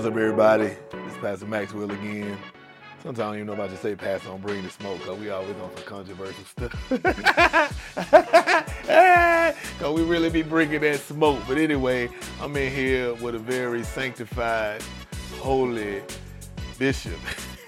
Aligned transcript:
What's 0.00 0.08
up, 0.08 0.16
everybody? 0.16 0.64
It's 0.64 1.16
Pastor 1.18 1.44
Maxwell 1.44 1.90
again. 1.90 2.38
Sometimes 3.02 3.20
I 3.20 3.22
don't 3.22 3.34
even 3.34 3.46
know 3.48 3.52
if 3.52 3.60
I 3.60 3.68
should 3.68 3.80
say 3.80 3.94
Pastor 3.94 4.30
on 4.30 4.40
Bring 4.40 4.62
the 4.62 4.70
Smoke, 4.70 4.96
because 4.96 5.20
we 5.20 5.28
always 5.28 5.54
on 5.56 5.76
some 5.76 5.84
controversial 5.84 6.42
stuff. 6.46 6.72
Because 9.76 9.94
we 9.94 10.02
really 10.04 10.30
be 10.30 10.40
bringing 10.40 10.80
that 10.80 11.00
smoke. 11.00 11.40
But 11.46 11.58
anyway, 11.58 12.08
I'm 12.40 12.56
in 12.56 12.72
here 12.72 13.12
with 13.12 13.34
a 13.34 13.38
very 13.38 13.82
sanctified, 13.82 14.82
holy 15.38 16.00
bishop. 16.78 17.18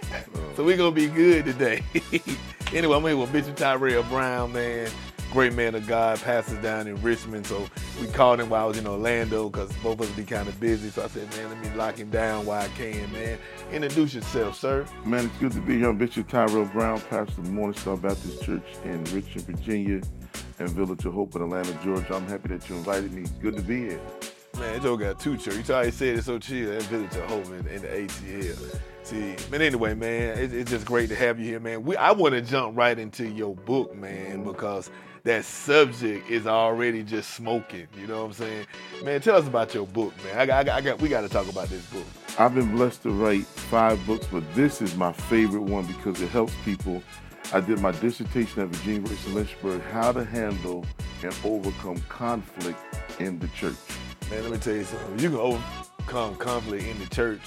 so 0.57 0.65
we're 0.65 0.79
going 0.79 0.95
to 0.95 0.99
be 0.99 1.09
good 1.09 1.45
today. 1.45 1.83
anyway, 2.73 2.97
I'm 2.97 3.03
here 3.03 3.19
with 3.19 3.31
Bishop 3.31 3.57
Tyrell 3.57 4.05
Brown, 4.05 4.55
man 4.55 4.89
great 5.33 5.55
man 5.55 5.75
of 5.75 5.87
God, 5.87 6.21
pastors 6.21 6.59
down 6.59 6.87
in 6.87 7.01
Richmond. 7.01 7.47
So 7.47 7.67
we 8.01 8.07
called 8.09 8.39
him 8.39 8.51
while 8.51 8.65
I 8.65 8.67
was 8.67 8.79
in 8.79 8.87
Orlando 8.87 9.49
because 9.49 9.73
both 9.83 9.95
of 9.95 10.03
us 10.03 10.11
be 10.11 10.25
kind 10.25 10.47
of 10.47 10.61
busy. 10.61 10.91
So 10.91 11.03
I 11.03 11.09
said, 11.09 11.29
man, 11.31 11.49
let 11.49 11.61
me 11.63 11.77
lock 11.77 11.97
him 11.97 12.11
down 12.11 12.45
while 12.45 12.63
I 12.63 12.69
can, 12.69 13.11
man. 13.13 13.39
Introduce 13.73 14.15
yourself, 14.15 14.59
sir. 14.59 14.85
Man, 15.07 15.25
it's 15.25 15.37
good 15.39 15.53
to 15.53 15.61
be 15.61 15.79
here. 15.79 15.89
I'm 15.89 15.97
Bishop 15.97 16.29
Tyrell 16.29 16.67
Brown, 16.67 17.01
pastor 17.01 17.41
of 17.41 17.49
Morningstar 17.49 18.01
Baptist 18.01 18.43
Church 18.43 18.67
in 18.85 19.03
Richmond, 19.05 19.47
Virginia, 19.47 20.03
and 20.59 20.69
Village 20.71 21.05
of 21.07 21.15
Hope 21.15 21.35
in 21.35 21.43
Atlanta, 21.43 21.73
Georgia. 21.83 22.15
I'm 22.15 22.27
happy 22.27 22.49
that 22.49 22.69
you 22.69 22.77
invited 22.77 23.13
me. 23.13 23.23
It's 23.23 23.31
good 23.33 23.57
to 23.57 23.63
be 23.63 23.89
here. 23.89 24.01
Man, 24.59 24.83
Joe 24.83 24.99
got 24.99 25.19
two 25.19 25.39
churches. 25.39 25.67
You 25.67 25.75
already 25.75 25.93
said 25.93 26.19
it 26.19 26.25
so 26.25 26.39
chill. 26.39 26.71
That 26.71 26.83
Village 26.83 27.17
of 27.17 27.25
Hope 27.25 27.47
in, 27.47 27.67
in 27.69 27.81
the 27.81 27.89
ATL. 27.89 28.81
See, 29.03 29.35
but 29.51 29.63
anyway, 29.63 29.95
man, 29.95 30.39
it, 30.39 30.53
it's 30.53 30.71
just 30.71 30.85
great 30.85 31.09
to 31.09 31.17
have 31.17 31.41
you 31.41 31.47
here, 31.47 31.59
man. 31.59 31.83
We, 31.83 31.97
I 31.97 32.13
want 32.13 32.35
to 32.35 32.43
jump 32.43 32.77
right 32.77 32.97
into 32.97 33.27
your 33.27 33.57
book, 33.57 33.97
man, 33.97 34.45
because 34.45 34.91
that 35.25 35.45
subject 35.45 36.29
is 36.29 36.47
already 36.47 37.03
just 37.03 37.35
smoking. 37.35 37.87
You 37.97 38.07
know 38.07 38.21
what 38.21 38.27
I'm 38.27 38.33
saying? 38.33 38.67
Man, 39.05 39.21
tell 39.21 39.37
us 39.37 39.47
about 39.47 39.73
your 39.75 39.87
book, 39.87 40.13
man. 40.25 40.39
I 40.39 40.47
got, 40.47 40.59
I 40.59 40.65
got, 40.65 40.79
I 40.79 40.81
got 40.81 41.01
we 41.01 41.09
got 41.09 41.21
to 41.23 41.29
talk 41.29 41.49
about 41.49 41.69
this 41.69 41.85
book. 41.87 42.05
I've 42.39 42.55
been 42.55 42.75
blessed 42.75 43.03
to 43.03 43.11
write 43.11 43.45
five 43.45 44.05
books, 44.07 44.27
but 44.31 44.43
this 44.55 44.83
is 44.83 44.97
my 44.97 45.13
favorite 45.13 45.63
one 45.63 45.87
because 45.87 46.21
it 46.21 46.29
helps 46.31 46.55
people. 46.65 47.03
I 47.53 47.61
did 47.61 47.81
my 47.81 47.93
dissertation 47.93 48.63
at 48.63 48.69
Virginia 48.69 48.95
University 48.95 49.33
Lynchburg, 49.33 49.83
how 49.83 50.13
to 50.13 50.25
handle 50.25 50.87
and 51.23 51.35
overcome 51.45 51.99
conflict 52.09 52.79
in 53.19 53.39
the 53.39 53.49
church. 53.49 53.77
Man, 54.31 54.43
let 54.43 54.53
me 54.53 54.59
tell 54.59 54.75
you 54.75 54.85
something. 54.85 55.19
You 55.19 55.29
can 55.31 55.39
overcome 55.39 56.37
conflict 56.37 56.85
in 56.85 56.99
the 56.99 57.07
church 57.07 57.43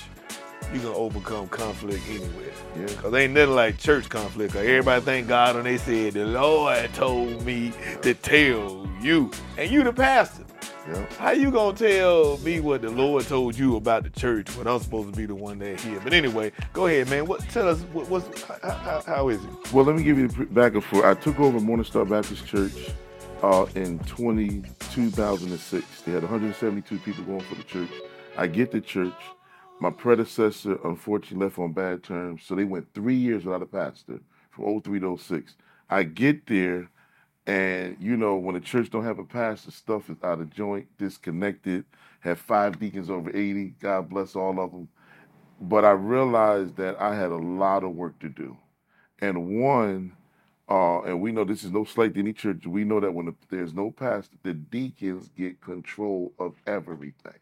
you 0.76 0.82
can 0.82 0.90
overcome 0.90 1.48
conflict 1.48 2.04
anywhere. 2.10 2.52
Yeah. 2.78 2.88
Cause 3.02 3.14
ain't 3.14 3.34
nothing 3.34 3.56
like 3.56 3.78
church 3.78 4.10
conflict. 4.10 4.54
Cause 4.54 4.66
everybody 4.66 5.02
thank 5.02 5.28
God 5.28 5.56
when 5.56 5.64
they 5.64 5.78
said 5.78 6.14
the 6.14 6.26
Lord 6.26 6.94
told 6.94 7.46
me 7.46 7.72
to 8.02 8.14
tell 8.14 8.86
you, 9.02 9.32
and 9.58 9.72
you 9.72 9.84
the 9.84 9.94
pastor. 9.94 10.44
Yeah. 10.88 11.06
How 11.18 11.32
you 11.32 11.50
gonna 11.50 11.76
tell 11.76 12.38
me 12.40 12.60
what 12.60 12.82
the 12.82 12.92
Lord 12.92 13.26
told 13.26 13.58
you 13.58 13.78
about 13.78 14.04
the 14.04 14.10
church 14.10 14.56
when 14.58 14.68
I'm 14.68 14.80
supposed 14.80 15.14
to 15.14 15.18
be 15.18 15.26
the 15.26 15.34
one 15.34 15.58
that 15.60 15.80
here? 15.80 16.00
But 16.04 16.14
anyway, 16.14 16.52
go 16.74 16.88
ahead, 16.88 17.10
man. 17.10 17.26
What 17.26 17.40
tell 17.50 17.70
us 17.70 17.80
what, 17.94 18.10
what's 18.10 18.44
how, 18.44 19.02
how 19.08 19.30
is 19.30 19.44
it? 19.44 19.74
Well, 19.74 19.86
let 19.86 19.96
me 19.96 20.04
give 20.04 20.18
you 20.18 20.28
the 20.28 20.46
back 20.46 20.74
and 20.74 20.84
forth. 20.84 21.06
I 21.06 21.14
took 21.16 21.40
over 21.40 21.60
Morningstar 21.60 22.08
Baptist 22.08 22.46
Church 22.46 22.92
uh, 23.42 23.66
in 23.76 23.98
20, 24.00 24.64
2006. 24.92 26.02
They 26.02 26.12
had 26.12 26.22
172 26.22 27.00
people 27.00 27.24
going 27.24 27.42
for 27.42 27.56
the 27.56 27.64
church. 27.64 27.90
I 28.38 28.48
get 28.48 28.72
the 28.72 28.82
church. 28.82 29.14
My 29.80 29.90
predecessor 29.90 30.80
unfortunately 30.86 31.46
left 31.46 31.60
on 31.60 31.74
bad 31.74 32.02
terms, 32.04 32.44
so 32.44 32.56
they 32.56 32.64
went 32.64 32.94
three 32.94 33.16
years 33.16 33.44
without 33.44 33.62
a 33.62 33.66
pastor 33.66 34.22
from 34.50 34.82
03 34.82 35.02
to 35.02 35.18
06. 35.18 35.56
I 35.90 36.04
get 36.04 36.48
there, 36.48 36.90
and 37.46 37.98
you 38.00 38.16
know 38.16 38.38
when 38.38 38.56
the 38.56 38.62
church 38.62 38.90
don't 38.90 39.04
have 39.04 39.20
a 39.20 39.26
pastor, 39.26 39.72
stuff 39.72 40.10
is 40.10 40.18
out 40.24 40.40
of 40.40 40.50
joint, 40.50 40.88
disconnected. 40.98 41.84
Have 42.22 42.40
five 42.40 42.80
deacons 42.80 43.10
over 43.10 43.30
80. 43.30 43.76
God 43.82 44.10
bless 44.10 44.36
all 44.36 44.60
of 44.60 44.72
them. 44.72 44.88
But 45.62 45.86
I 45.86 45.92
realized 45.92 46.78
that 46.78 47.00
I 47.00 47.16
had 47.16 47.32
a 47.32 47.38
lot 47.38 47.84
of 47.84 47.96
work 47.96 48.18
to 48.20 48.30
do, 48.30 48.58
and 49.20 49.62
one. 49.62 50.14
Uh, 50.68 51.02
and 51.02 51.22
we 51.22 51.32
know 51.32 51.44
this 51.44 51.64
is 51.64 51.72
no 51.72 51.84
slight 51.84 52.16
to 52.16 52.20
any 52.22 52.34
church. 52.34 52.66
We 52.66 52.84
know 52.86 53.00
that 53.00 53.14
when 53.14 53.28
the, 53.28 53.36
there's 53.52 53.74
no 53.76 53.92
pastor, 53.92 54.36
the 54.42 54.56
deacons 54.56 55.30
get 55.38 55.62
control 55.62 56.34
of 56.40 56.56
everything. 56.66 57.34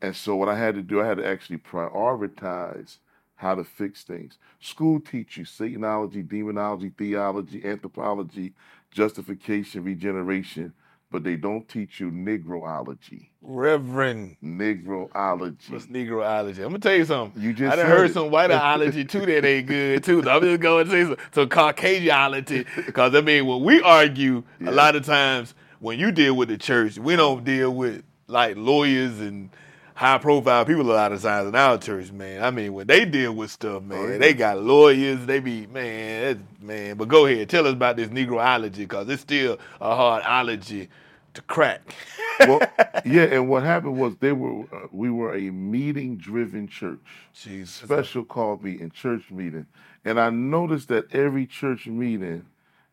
And 0.00 0.14
so 0.14 0.36
what 0.36 0.48
I 0.48 0.56
had 0.56 0.74
to 0.76 0.82
do, 0.82 1.00
I 1.00 1.06
had 1.06 1.18
to 1.18 1.26
actually 1.26 1.58
prioritize 1.58 2.98
how 3.36 3.54
to 3.54 3.64
fix 3.64 4.02
things. 4.02 4.38
School 4.60 5.00
teach 5.00 5.36
you 5.36 5.44
Satanology, 5.44 6.28
demonology, 6.28 6.90
theology, 6.96 7.64
anthropology, 7.64 8.52
justification, 8.90 9.84
regeneration, 9.84 10.72
but 11.10 11.24
they 11.24 11.36
don't 11.36 11.66
teach 11.68 12.00
you 12.00 12.10
Negroology. 12.10 13.28
Reverend. 13.40 14.36
Negroology. 14.42 15.70
What's 15.70 15.86
Negroology? 15.86 16.58
I'm 16.58 16.70
gonna 16.70 16.80
tell 16.80 16.94
you 16.96 17.04
something. 17.04 17.40
You 17.40 17.52
just 17.52 17.72
I 17.72 17.76
done 17.76 17.86
heard 17.86 18.10
it. 18.10 18.14
some 18.14 18.30
whiteology 18.30 19.08
too 19.08 19.24
that 19.24 19.44
ain't 19.44 19.68
good 19.68 20.04
too. 20.04 20.22
So 20.22 20.30
I'm 20.30 20.42
just 20.42 20.60
going 20.60 20.86
to 20.86 20.90
say 20.90 21.04
some, 21.04 21.16
some 21.32 21.48
Caucasianity 21.48 22.66
because 22.86 23.14
I 23.14 23.20
mean 23.20 23.46
when 23.46 23.62
we 23.62 23.80
argue, 23.82 24.42
yeah. 24.60 24.70
a 24.70 24.72
lot 24.72 24.96
of 24.96 25.06
times 25.06 25.54
when 25.80 25.98
you 25.98 26.12
deal 26.12 26.34
with 26.34 26.48
the 26.48 26.58
church, 26.58 26.98
we 26.98 27.16
don't 27.16 27.44
deal 27.44 27.72
with 27.72 28.02
like 28.26 28.56
lawyers 28.56 29.20
and 29.20 29.50
high 29.98 30.16
profile 30.16 30.64
people 30.64 30.88
a 30.88 30.94
lot 30.94 31.10
of 31.10 31.20
times 31.20 31.48
in 31.48 31.56
our 31.56 31.76
church, 31.76 32.12
man. 32.12 32.44
I 32.44 32.52
mean, 32.52 32.72
when 32.72 32.86
they 32.86 33.04
deal 33.04 33.32
with 33.32 33.50
stuff, 33.50 33.82
man, 33.82 33.98
oh, 33.98 34.06
yeah. 34.06 34.18
they 34.18 34.32
got 34.32 34.62
lawyers. 34.62 35.26
They 35.26 35.40
be 35.40 35.66
man, 35.66 36.46
man. 36.60 36.96
But 36.96 37.08
go 37.08 37.26
ahead, 37.26 37.48
tell 37.48 37.66
us 37.66 37.72
about 37.72 37.96
this 37.96 38.08
Negroology 38.08 38.76
because 38.76 39.08
it's 39.08 39.22
still 39.22 39.58
a 39.80 39.96
hard 39.96 40.22
ology 40.22 40.88
to 41.34 41.42
crack. 41.42 41.80
well, 42.40 42.60
yeah, 43.04 43.24
and 43.24 43.48
what 43.48 43.64
happened 43.64 43.98
was 43.98 44.14
they 44.20 44.30
were 44.30 44.60
uh, 44.72 44.86
we 44.92 45.10
were 45.10 45.34
a 45.34 45.50
meeting 45.50 46.16
driven 46.16 46.68
church. 46.68 47.00
Jeez, 47.34 47.66
special 47.66 48.24
call 48.24 48.60
in 48.62 48.92
church 48.92 49.32
meeting, 49.32 49.66
and 50.04 50.20
I 50.20 50.30
noticed 50.30 50.86
that 50.88 51.12
every 51.12 51.44
church 51.44 51.88
meeting, 51.88 52.46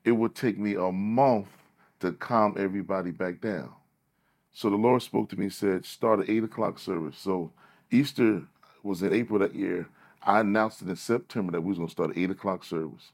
it 0.03 0.13
would 0.13 0.33
take 0.33 0.57
me 0.57 0.73
a 0.73 0.91
month 0.91 1.49
to 1.99 2.13
calm 2.13 2.55
everybody 2.57 3.11
back 3.11 3.41
down. 3.41 3.69
So 4.55 4.69
the 4.69 4.77
Lord 4.77 5.01
spoke 5.01 5.27
to 5.29 5.35
me 5.35 5.43
and 5.43 5.53
said, 5.53 5.85
start 5.85 6.21
at 6.21 6.29
8 6.29 6.45
o'clock 6.45 6.79
service. 6.79 7.17
So 7.17 7.51
Easter 7.91 8.41
was 8.83 9.03
in 9.03 9.13
April 9.13 9.38
that 9.39 9.53
year. 9.53 9.89
I 10.23 10.39
announced 10.39 10.81
it 10.81 10.88
in 10.88 10.95
September 10.95 11.51
that 11.51 11.61
we 11.61 11.67
was 11.67 11.77
going 11.77 11.89
to 11.89 11.91
start 11.91 12.11
at 12.11 12.17
8 12.17 12.31
o'clock 12.31 12.63
service. 12.63 13.11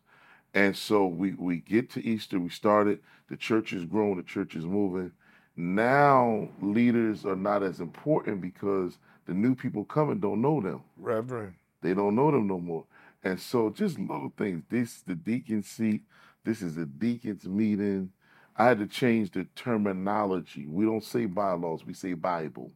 And 0.54 0.78
so 0.78 1.08
we, 1.08 1.34
we 1.34 1.58
get 1.58 1.90
to 1.92 2.06
Easter, 2.06 2.40
we 2.40 2.50
started, 2.50 3.00
the 3.28 3.36
church 3.36 3.74
is 3.74 3.86
growing, 3.86 4.18
the 4.18 4.24
church 4.24 4.56
is 4.56 4.66
moving. 4.66 5.14
Now 5.56 6.48
leaders 6.62 7.26
are 7.26 7.36
not 7.36 7.64
as 7.64 7.80
important 7.80 8.40
because 8.40 9.00
the 9.26 9.34
new 9.34 9.56
people 9.56 9.84
coming 9.84 10.20
don't 10.20 10.44
know 10.44 10.62
them. 10.62 10.84
Reverend. 10.96 11.56
They 11.82 11.96
don't 11.96 12.16
know 12.16 12.30
them 12.30 12.46
no 12.46 12.60
more. 12.60 12.86
And 13.24 13.40
so 13.40 13.72
just 13.72 13.98
little 13.98 14.32
things. 14.38 14.62
This 14.70 15.02
the 15.02 15.16
deacon 15.16 15.64
seat. 15.64 16.04
This 16.44 16.62
is 16.62 16.78
a 16.78 16.86
deacon's 16.86 17.46
meeting. 17.46 18.12
I 18.56 18.66
had 18.66 18.80
to 18.80 18.88
change 18.88 19.32
the 19.32 19.46
terminology. 19.56 20.68
We 20.68 20.86
don't 20.86 21.04
say 21.04 21.26
bylaws, 21.26 21.86
we 21.86 21.94
say 21.94 22.14
Bible. 22.14 22.72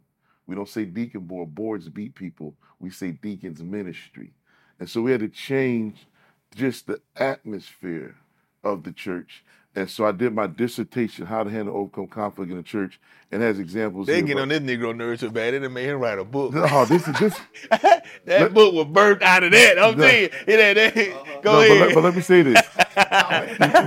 We 0.48 0.56
don't 0.56 0.70
say 0.70 0.86
deacon 0.86 1.22
board, 1.22 1.56
boards 1.56 1.90
beat 1.90 2.16
people. 2.16 2.56
We 2.80 2.90
say 2.90 3.12
deacon's 3.12 3.64
ministry. 3.64 4.34
And 4.80 4.90
so 4.90 5.02
we 5.02 5.12
had 5.12 5.22
to 5.22 5.30
change 5.30 6.08
just 6.56 6.88
the 6.88 7.02
atmosphere 7.16 8.16
of 8.64 8.84
the 8.84 8.92
church. 8.92 9.44
And 9.78 9.90
so 9.90 10.06
I 10.06 10.14
did 10.14 10.34
my 10.34 10.48
dissertation, 10.48 11.26
How 11.26 11.44
to 11.44 11.50
Handle 11.50 11.76
Overcome 11.76 12.08
Conflict 12.08 12.50
in 12.50 12.56
the 12.56 12.64
Church, 12.64 12.98
and 13.30 13.42
has 13.42 13.60
examples. 13.60 14.08
They 14.08 14.22
get 14.22 14.40
on 14.40 14.48
this 14.48 14.62
Negro 14.62 14.96
nerd 14.96 15.20
so 15.20 15.30
bad, 15.30 15.54
it 15.54 15.70
made 15.70 15.90
him 15.90 16.00
write 16.00 16.18
a 16.18 16.24
book. 16.24 16.54
Oh, 16.56 16.86
this 16.86 17.06
is 17.06 17.20
this. 17.20 17.42
that 17.70 18.06
let, 18.26 18.54
book 18.54 18.74
was 18.74 18.86
birthed 18.86 19.22
out 19.22 19.44
of 19.44 19.52
that. 19.52 19.78
I'm 19.78 19.98
no, 19.98 20.04
saying, 20.04 20.30
it, 20.48 20.60
it, 20.60 20.78
it, 20.78 21.14
uh-huh. 21.14 21.42
go 21.42 21.52
no, 21.52 21.60
ahead. 21.60 21.80
But 21.80 21.86
let, 21.86 21.94
but 21.96 22.04
let 22.06 22.16
me 22.16 22.22
say 22.22 22.42
this. 22.42 22.56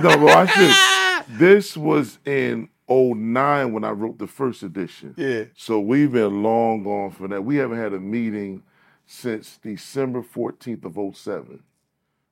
no, 0.03 0.17
well, 0.23 0.37
I 0.37 0.45
should. 0.45 0.98
This 1.29 1.77
was 1.77 2.17
in 2.25 2.69
09 2.89 3.71
when 3.71 3.83
I 3.83 3.91
wrote 3.91 4.17
the 4.17 4.25
first 4.25 4.63
edition. 4.63 5.13
Yeah. 5.15 5.43
So 5.55 5.79
we've 5.79 6.11
been 6.11 6.41
long 6.41 6.83
gone 6.83 7.11
for 7.11 7.27
that. 7.27 7.43
We 7.43 7.57
haven't 7.57 7.77
had 7.77 7.93
a 7.93 7.99
meeting 7.99 8.63
since 9.05 9.59
December 9.61 10.23
14th 10.23 10.85
of 10.85 11.15
07. 11.15 11.61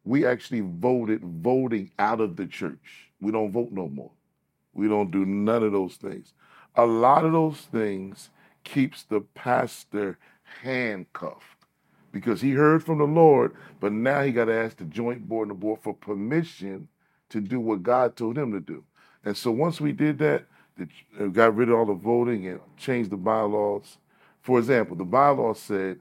We 0.03 0.25
actually 0.25 0.61
voted 0.61 1.21
voting 1.23 1.91
out 1.99 2.21
of 2.21 2.37
the 2.37 2.47
church. 2.47 3.11
We 3.21 3.31
don't 3.31 3.51
vote 3.51 3.71
no 3.71 3.87
more. 3.87 4.11
We 4.73 4.87
don't 4.87 5.11
do 5.11 5.25
none 5.25 5.63
of 5.63 5.73
those 5.73 5.95
things. 5.95 6.33
A 6.75 6.85
lot 6.85 7.23
of 7.23 7.33
those 7.33 7.57
things 7.71 8.31
keeps 8.63 9.03
the 9.03 9.21
pastor 9.21 10.17
handcuffed 10.61 11.65
because 12.11 12.41
he 12.41 12.51
heard 12.51 12.83
from 12.83 12.97
the 12.97 13.05
Lord, 13.05 13.55
but 13.79 13.91
now 13.91 14.23
he 14.23 14.31
got 14.31 14.45
to 14.45 14.53
ask 14.53 14.77
the 14.77 14.85
joint 14.85 15.27
board 15.27 15.49
and 15.49 15.57
the 15.57 15.59
board 15.59 15.81
for 15.83 15.93
permission 15.93 16.87
to 17.29 17.41
do 17.41 17.59
what 17.59 17.83
God 17.83 18.15
told 18.15 18.37
him 18.37 18.51
to 18.51 18.59
do. 18.59 18.83
And 19.23 19.35
so 19.35 19.51
once 19.51 19.81
we 19.81 19.91
did 19.91 20.17
that, 20.19 20.45
it 20.77 20.89
uh, 21.19 21.25
got 21.25 21.55
rid 21.55 21.69
of 21.69 21.75
all 21.75 21.85
the 21.85 21.93
voting 21.93 22.47
and 22.47 22.59
changed 22.77 23.09
the 23.09 23.17
bylaws. 23.17 23.97
For 24.41 24.59
example, 24.59 24.95
the 24.95 25.03
bylaws 25.03 25.59
said 25.59 25.99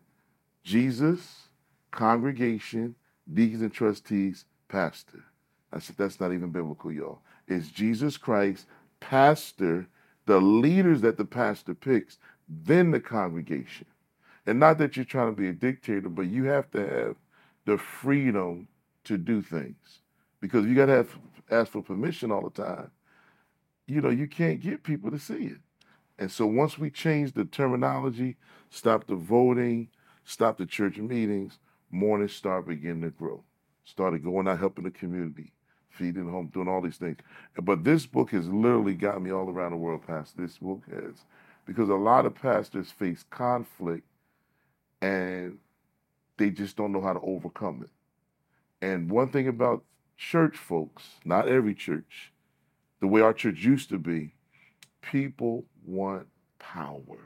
Jesus, 0.63 1.49
congregation, 1.91 2.95
deacons 3.33 3.63
and 3.63 3.73
trustees, 3.73 4.45
pastor. 4.69 5.25
I 5.73 5.79
said 5.79 5.97
that's 5.97 6.21
not 6.21 6.33
even 6.33 6.51
biblical, 6.51 6.93
y'all. 6.93 7.21
It's 7.49 7.69
Jesus 7.69 8.17
Christ, 8.17 8.67
pastor, 9.01 9.87
the 10.27 10.41
leaders 10.41 11.01
that 11.03 11.17
the 11.17 11.25
pastor 11.25 11.75
picks, 11.75 12.19
then 12.49 12.91
the 12.91 13.01
congregation. 13.01 13.87
And 14.47 14.61
not 14.61 14.79
that 14.79 14.97
you're 14.97 15.05
trying 15.05 15.35
to 15.35 15.41
be 15.41 15.49
a 15.49 15.53
dictator, 15.53 16.09
but 16.09 16.27
you 16.27 16.45
have 16.45 16.71
to 16.73 16.81
have 16.81 17.17
the 17.65 17.79
freedom 17.79 18.69
to 19.05 19.19
do 19.19 19.43
things. 19.43 20.01
Because 20.47 20.65
you 20.65 20.77
got 20.77 20.87
to 20.87 20.93
have 20.93 21.19
ask 21.51 21.73
for 21.73 21.83
permission 21.83 22.31
all 22.31 22.49
the 22.49 22.63
time. 22.63 22.91
You 23.87 24.01
know, 24.01 24.11
you 24.11 24.29
can't 24.29 24.61
get 24.61 24.85
people 24.85 25.11
to 25.11 25.19
see 25.19 25.47
it. 25.47 25.59
And 26.19 26.31
so 26.31 26.47
once 26.47 26.79
we 26.79 26.89
change 26.91 27.33
the 27.33 27.45
terminology, 27.45 28.37
stop 28.71 29.07
the 29.07 29.17
voting, 29.17 29.89
stop 30.25 30.59
the 30.59 30.67
church 30.67 30.99
meetings, 30.99 31.59
Morning 31.91 32.29
Star 32.29 32.63
began 32.63 33.01
to 33.03 33.11
grow. 33.11 33.43
Started 33.85 34.25
going 34.25 34.49
out 34.49 34.59
helping 34.59 34.85
the 34.85 34.91
community, 34.91 35.53
feeding 35.91 36.31
home, 36.31 36.51
doing 36.53 36.69
all 36.69 36.81
these 36.81 36.97
things. 36.97 37.19
But 37.61 37.85
this 37.85 38.07
book 38.07 38.31
has 38.31 38.49
literally 38.49 38.95
got 38.95 39.23
me 39.23 39.31
all 39.31 39.51
around 39.51 39.73
the 39.73 39.77
world 39.77 40.07
past 40.07 40.37
this 40.37 40.59
book 40.59 40.83
has. 40.91 41.25
Because 41.65 41.89
a 41.89 41.95
lot 41.95 42.27
of 42.27 42.35
pastors 42.35 42.91
face 42.91 43.25
conflict 43.31 44.05
and 45.03 45.59
they 46.37 46.51
just 46.51 46.77
don't 46.77 46.93
know 46.93 47.01
how 47.01 47.13
to 47.13 47.21
overcome 47.21 47.83
it. 47.83 47.91
And 48.85 49.11
one 49.11 49.29
thing 49.29 49.49
about 49.49 49.85
church 50.17 50.57
folks, 50.57 51.03
not 51.25 51.49
every 51.49 51.75
church, 51.75 52.33
the 53.01 53.07
way 53.07 53.21
our 53.21 53.33
church 53.33 53.59
used 53.59 53.89
to 53.91 53.99
be, 53.99 54.35
people 55.03 55.65
want 55.85 56.27
power. 56.59 57.19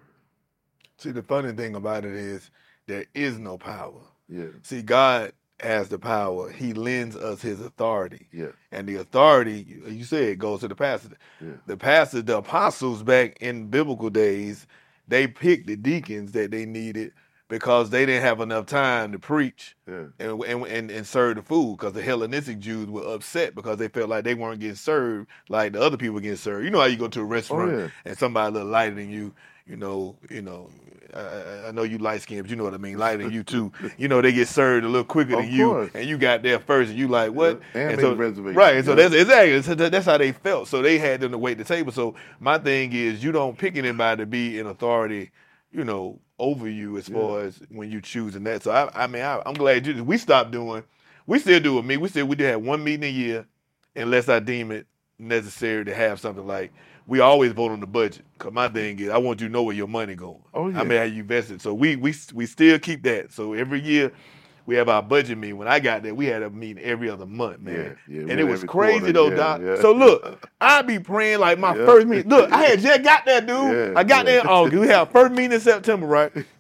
See, 0.99 1.13
the 1.13 1.23
funny 1.23 1.53
thing 1.53 1.75
about 1.75 2.05
it 2.05 2.15
is 2.15 2.51
there 2.87 3.07
is 3.15 3.39
no 3.39 3.57
power. 3.57 4.03
Yeah. 4.29 4.49
See, 4.63 4.83
God 4.83 5.33
has 5.61 5.89
the 5.89 5.99
power. 5.99 6.51
He 6.51 6.73
lends 6.73 7.17
us 7.17 7.41
his 7.41 7.61
authority. 7.61 8.29
Yeah. 8.33 8.53
And 8.73 8.89
the 8.89 8.97
authority, 8.97 9.81
you 9.87 10.05
said, 10.05 10.39
goes 10.39 10.61
to 10.61 10.69
the 10.69 10.75
pastor. 10.75 11.17
Yeah. 11.41 11.53
The 11.67 11.77
pastors, 11.77 12.25
the 12.25 12.39
apostles 12.39 13.03
back 13.03 13.39
in 13.41 13.69
biblical 13.69 14.11
days, 14.11 14.67
they 15.09 15.27
picked 15.27 15.67
the 15.67 15.77
deacons 15.77 16.33
that 16.33 16.51
they 16.51 16.67
needed 16.67 17.13
because 17.51 17.91
they 17.91 18.07
didn't 18.07 18.23
have 18.23 18.41
enough 18.41 18.65
time 18.65 19.13
to 19.13 19.19
preach 19.19 19.77
Yeah. 19.87 20.05
and, 20.19 20.43
and 20.45 20.67
and 20.67 20.91
and 20.91 21.07
serve 21.07 21.37
the 21.37 21.43
food 21.43 21.77
because 21.77 21.93
the 21.93 22.01
Hellenistic 22.01 22.61
Jews 22.61 22.87
were 22.87 23.03
upset 23.15 23.55
because 23.55 23.77
they 23.77 23.89
felt 23.89 24.09
like 24.09 24.25
they 24.25 24.35
weren't 24.35 24.61
getting 24.61 24.77
served 24.77 25.29
like 25.51 25.73
the 25.75 25.83
other 25.83 25.99
people 25.99 26.15
were 26.15 26.21
getting 26.23 26.37
served. 26.37 26.65
You 26.65 26.71
know 26.71 26.81
how 26.81 26.87
you 26.87 26.97
go 26.97 27.09
to 27.09 27.21
a 27.21 27.25
oh, 27.25 27.27
restaurant 27.27 27.73
Oh, 27.73 27.79
yeah. 27.81 27.89
and 28.07 28.17
somebody 28.17 28.49
a 28.49 28.53
little 28.53 28.69
lighter 28.69 28.95
than 28.95 29.11
you, 29.11 29.35
you 29.67 29.77
know, 29.77 30.17
you 30.31 30.41
know. 30.41 30.71
I- 31.13 31.67
I, 31.67 31.71
know 31.73 31.83
you 31.83 31.99
light 31.99 32.23
skinned, 32.23 32.43
but 32.45 32.51
you 32.51 32.57
know 32.57 32.63
what 32.63 32.73
I 32.73 32.77
mean. 32.77 32.97
Lighter 32.97 33.25
than 33.25 33.33
you 33.33 33.43
too. 33.43 33.73
You 33.99 34.07
know 34.07 34.21
they 34.21 34.33
get 34.33 34.47
served 34.47 34.85
a 34.85 34.89
little 34.89 35.03
quicker 35.05 35.35
Of 35.35 35.41
than 35.41 35.53
you, 35.53 35.67
course. 35.67 35.91
and 35.93 36.09
you 36.09 36.17
got 36.19 36.45
there 36.45 36.61
first, 36.61 36.91
and 36.91 36.99
you 36.99 37.09
like 37.09 37.33
what? 37.33 37.61
And 37.75 37.97
made 37.97 38.01
so, 38.01 38.15
reservations, 38.15 38.57
right? 38.57 38.77
And 38.77 38.85
so 38.85 38.93
yeah. 38.93 39.09
that's 39.09 39.15
exactly 39.15 39.63
so 39.63 39.75
that's 39.75 40.07
how 40.07 40.19
they 40.19 40.31
felt. 40.31 40.69
So 40.69 40.83
they 40.83 40.99
had 40.99 41.21
them 41.21 41.33
to 41.33 41.39
wait 41.39 41.59
the 41.59 41.65
table. 41.65 41.91
So 41.91 42.15
my 42.39 42.59
thing 42.59 42.93
is, 42.93 43.25
you 43.25 43.33
don't 43.33 43.59
pick 43.59 43.77
anybody 43.77 44.23
to 44.23 44.27
be 44.27 44.61
in 44.61 44.67
authority, 44.69 45.33
you 45.73 45.83
know, 45.83 46.21
over 46.41 46.69
you 46.69 46.97
as 46.99 47.09
far 47.09 47.43
as 47.43 47.61
when 47.69 47.91
you 47.91 48.01
choosing 48.01 48.45
that. 48.45 48.63
So 48.63 48.73
I, 48.73 49.05
I 49.05 49.07
mean, 49.07 49.23
I, 49.23 49.43
I'm 49.47 49.55
glad 49.55 49.87
you. 49.87 50.03
We 50.03 50.19
stopped 50.19 50.51
doing. 50.51 50.83
We 51.27 51.39
still 51.39 51.61
do 51.61 51.79
it. 51.79 51.85
Me, 51.85 51.97
we 51.97 52.09
still 52.09 52.27
we 52.27 52.35
did 52.35 52.51
have 52.51 52.63
one 52.63 52.83
meeting 52.83 53.05
a 53.05 53.13
year, 53.13 53.47
unless 53.95 54.29
I 54.29 54.41
deem 54.41 54.73
it 54.73 54.87
necessary 55.19 55.85
to 55.85 55.95
have 55.95 56.19
something 56.19 56.47
like. 56.47 56.73
We 57.07 57.21
always 57.21 57.53
vote 57.53 57.73
on 57.73 57.81
the 57.81 57.87
budget. 57.87 58.25
Cause 58.39 58.53
my 58.53 58.69
thing 58.69 59.01
is, 59.01 59.09
I 59.09 59.19
want 59.19 59.41
you 59.41 59.49
to 59.49 59.53
know 59.53 59.65
where 59.65 59.75
your 59.75 59.89
money 59.89 60.15
going. 60.15 60.43
Oh, 60.55 60.69
yeah. 60.69 60.81
I 60.81 60.85
mean, 60.85 60.99
how 60.99 61.05
you 61.05 61.21
invested. 61.23 61.61
So 61.61 61.75
we 61.75 61.97
we 61.97 62.15
we 62.33 62.47
still 62.47 62.79
keep 62.79 63.03
that. 63.05 63.33
So 63.33 63.53
every 63.53 63.81
year. 63.81 64.13
We 64.71 64.77
have 64.77 64.89
our 64.89 65.03
budget 65.03 65.37
meeting. 65.37 65.59
When 65.59 65.67
I 65.67 65.81
got 65.81 66.05
there, 66.05 66.15
we 66.15 66.27
had 66.27 66.45
a 66.45 66.49
meeting 66.49 66.81
every 66.85 67.11
other 67.11 67.27
month, 67.27 67.59
man. 67.59 67.99
Yeah, 68.07 68.21
yeah, 68.21 68.31
and 68.31 68.39
it 68.39 68.45
was 68.45 68.63
crazy 68.63 69.01
quarter, 69.01 69.13
though, 69.13 69.31
yeah, 69.31 69.35
Doc. 69.35 69.61
yeah. 69.61 69.81
So 69.81 69.91
look, 69.91 70.49
I 70.61 70.83
be 70.83 71.01
praying 71.01 71.41
like 71.41 71.59
my 71.59 71.75
first 71.75 72.07
meeting. 72.07 72.31
Look, 72.31 72.53
I 72.53 72.63
had 72.63 72.79
just 72.81 73.03
got 73.03 73.25
there, 73.25 73.41
dude. 73.41 73.97
I 73.97 74.05
got 74.05 74.27
there 74.27 74.43
in 74.43 74.47
August. 74.47 74.81
We 74.81 74.87
have 74.87 75.11
first 75.11 75.33
meeting 75.33 75.55
in 75.55 75.61
September, 75.61 76.07
right? 76.07 76.31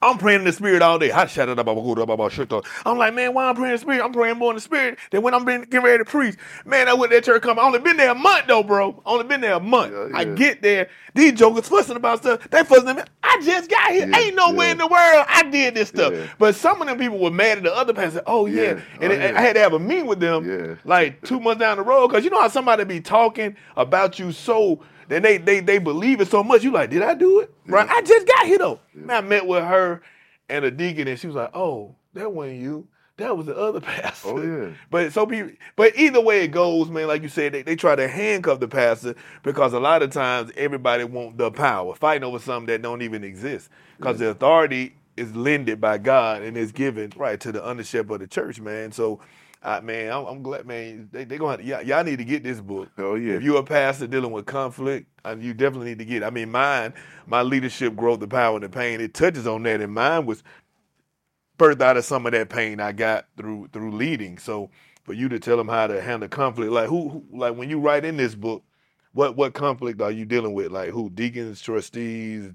I'm 0.00 0.16
praying 0.18 0.40
in 0.40 0.44
the 0.46 0.52
spirit 0.52 0.80
all 0.80 0.98
day. 0.98 1.10
I 1.12 1.26
shut 1.26 1.48
it 1.50 1.58
up, 1.58 1.66
about 1.66 2.32
shit. 2.32 2.50
I'm 2.86 2.96
like, 2.96 3.12
man, 3.14 3.34
why 3.34 3.46
I'm 3.46 3.54
praying 3.54 3.72
in 3.72 3.76
the 3.76 3.78
spirit? 3.80 4.02
I'm 4.04 4.12
praying 4.12 4.38
more 4.38 4.50
in 4.52 4.56
the 4.56 4.60
spirit 4.60 4.98
than 5.10 5.20
when 5.22 5.34
I'm 5.34 5.44
been, 5.44 5.62
getting 5.62 5.82
ready 5.82 5.98
to 6.02 6.04
preach. 6.08 6.36
Man, 6.64 6.88
I 6.88 6.94
went 6.94 7.10
to 7.12 7.16
that 7.18 7.24
church 7.24 7.42
come. 7.42 7.58
I 7.58 7.62
only 7.62 7.78
been 7.78 7.96
there 7.98 8.10
a 8.12 8.14
month 8.14 8.46
though, 8.46 8.62
bro. 8.62 9.02
Only 9.04 9.24
been 9.24 9.42
there 9.42 9.54
a 9.54 9.60
month. 9.60 9.92
Yeah, 9.92 10.16
I 10.16 10.24
get 10.24 10.62
there. 10.62 10.88
These 11.14 11.34
jokers 11.34 11.68
fussing 11.68 11.96
about 11.96 12.20
stuff. 12.20 12.48
They 12.50 12.64
fussing 12.64 12.88
at 12.88 12.96
me. 12.96 13.02
I 13.22 13.40
just 13.42 13.68
got 13.68 13.90
here. 13.92 14.08
Yeah, 14.08 14.18
Ain't 14.18 14.34
nowhere 14.36 14.66
yeah. 14.68 14.72
in 14.72 14.78
the 14.78 14.86
world 14.86 15.26
I 15.28 15.42
did 15.50 15.74
this 15.74 15.88
stuff. 15.90 16.12
Yeah. 16.14 16.26
But 16.38 16.54
some 16.54 16.80
of 16.80 16.88
them 16.88 16.98
people 16.98 17.18
were 17.18 17.30
mad 17.30 17.58
at 17.58 17.64
the 17.64 17.74
other 17.76 17.92
pastor. 17.92 18.22
Oh 18.26 18.46
yeah, 18.46 18.62
Yeah. 18.62 18.80
and 19.00 19.12
Oh, 19.12 19.14
it- 19.14 19.20
yeah. 19.32 19.38
I 19.38 19.42
had 19.42 19.54
to 19.54 19.60
have 19.60 19.74
a 19.74 19.78
meeting 19.78 20.06
with 20.06 20.20
them 20.20 20.48
Yeah. 20.48 20.74
like 20.84 21.20
two 21.22 21.38
months 21.40 21.60
down 21.60 21.76
the 21.76 21.82
road 21.82 22.08
because 22.08 22.24
you 22.24 22.30
know 22.30 22.40
how 22.40 22.48
somebody 22.48 22.84
be 22.84 23.00
talking 23.00 23.56
about 23.76 24.18
you 24.18 24.32
so 24.32 24.80
then 25.08 25.22
they 25.22 25.38
they 25.38 25.60
they 25.60 25.78
believe 25.78 26.20
it 26.20 26.28
so 26.28 26.42
much. 26.42 26.62
You 26.62 26.72
like, 26.72 26.90
did 26.90 27.02
I 27.02 27.14
do 27.14 27.40
it? 27.40 27.52
Right? 27.66 27.88
I 27.88 28.02
just 28.02 28.26
got 28.26 28.46
here 28.46 28.58
though. 28.58 28.80
Man, 28.94 29.24
I 29.24 29.26
met 29.26 29.46
with 29.46 29.64
her 29.64 30.02
and 30.48 30.64
a 30.64 30.70
deacon, 30.70 31.08
and 31.08 31.18
she 31.18 31.26
was 31.26 31.36
like, 31.36 31.50
"Oh, 31.54 31.94
that 32.14 32.32
wasn't 32.32 32.60
you. 32.60 32.86
That 33.16 33.36
was 33.36 33.46
the 33.46 33.56
other 33.56 33.80
pastor." 33.82 34.28
Oh, 34.28 34.42
yeah. 34.42 34.70
But 34.90 35.12
so 35.12 35.26
people, 35.26 35.52
but 35.76 35.96
either 35.96 36.20
way 36.20 36.44
it 36.44 36.48
goes, 36.48 36.88
man. 36.88 37.08
Like 37.08 37.22
you 37.22 37.28
said, 37.28 37.52
they, 37.52 37.62
they 37.62 37.76
try 37.76 37.96
to 37.96 38.08
handcuff 38.08 38.60
the 38.60 38.68
pastor 38.68 39.14
because 39.42 39.72
a 39.72 39.80
lot 39.80 40.02
of 40.02 40.10
times 40.10 40.50
everybody 40.56 41.04
want 41.04 41.38
the 41.38 41.50
power, 41.50 41.94
fighting 41.94 42.24
over 42.24 42.38
something 42.38 42.66
that 42.66 42.82
don't 42.82 43.02
even 43.02 43.24
exist. 43.24 43.70
Because 43.98 44.18
the 44.18 44.28
authority 44.30 44.96
is 45.16 45.34
lended 45.36 45.80
by 45.80 45.96
God 45.96 46.42
and 46.42 46.56
is 46.56 46.72
given 46.72 47.12
right 47.16 47.38
to 47.40 47.52
the 47.52 47.66
under 47.66 47.84
shepherd 47.84 48.14
of 48.14 48.20
the 48.20 48.26
church, 48.26 48.60
man. 48.60 48.92
So. 48.92 49.20
Uh, 49.64 49.80
man, 49.82 50.12
I'm, 50.12 50.26
I'm 50.26 50.42
glad, 50.42 50.66
man. 50.66 51.08
They 51.10 51.24
they 51.24 51.38
gonna 51.38 51.62
y'all, 51.62 51.82
y'all 51.82 52.04
need 52.04 52.18
to 52.18 52.24
get 52.24 52.44
this 52.44 52.60
book. 52.60 52.90
Oh, 52.98 53.14
yeah. 53.14 53.34
If 53.34 53.42
you're 53.42 53.60
a 53.60 53.64
pastor 53.64 54.06
dealing 54.06 54.30
with 54.30 54.44
conflict, 54.44 55.08
uh, 55.24 55.36
you 55.40 55.54
definitely 55.54 55.88
need 55.88 56.00
to 56.00 56.04
get. 56.04 56.22
It. 56.22 56.26
I 56.26 56.30
mean, 56.30 56.50
mine, 56.50 56.92
my 57.26 57.40
leadership, 57.40 57.96
growth, 57.96 58.20
the 58.20 58.28
power, 58.28 58.56
and 58.56 58.64
the 58.64 58.68
pain. 58.68 59.00
It 59.00 59.14
touches 59.14 59.46
on 59.46 59.62
that, 59.62 59.80
and 59.80 59.94
mine 59.94 60.26
was 60.26 60.42
birthed 61.58 61.80
out 61.80 61.96
of 61.96 62.04
some 62.04 62.26
of 62.26 62.32
that 62.32 62.50
pain 62.50 62.78
I 62.78 62.92
got 62.92 63.26
through 63.38 63.70
through 63.72 63.92
leading. 63.92 64.36
So 64.38 64.70
for 65.04 65.14
you 65.14 65.30
to 65.30 65.38
tell 65.38 65.56
them 65.56 65.68
how 65.68 65.86
to 65.86 66.02
handle 66.02 66.28
conflict, 66.28 66.70
like 66.70 66.88
who, 66.88 67.08
who 67.08 67.24
like 67.32 67.56
when 67.56 67.70
you 67.70 67.80
write 67.80 68.04
in 68.04 68.18
this 68.18 68.34
book, 68.34 68.64
what 69.14 69.34
what 69.34 69.54
conflict 69.54 70.02
are 70.02 70.10
you 70.10 70.26
dealing 70.26 70.52
with? 70.52 70.72
Like 70.72 70.90
who, 70.90 71.08
deacons, 71.08 71.62
trustees, 71.62 72.52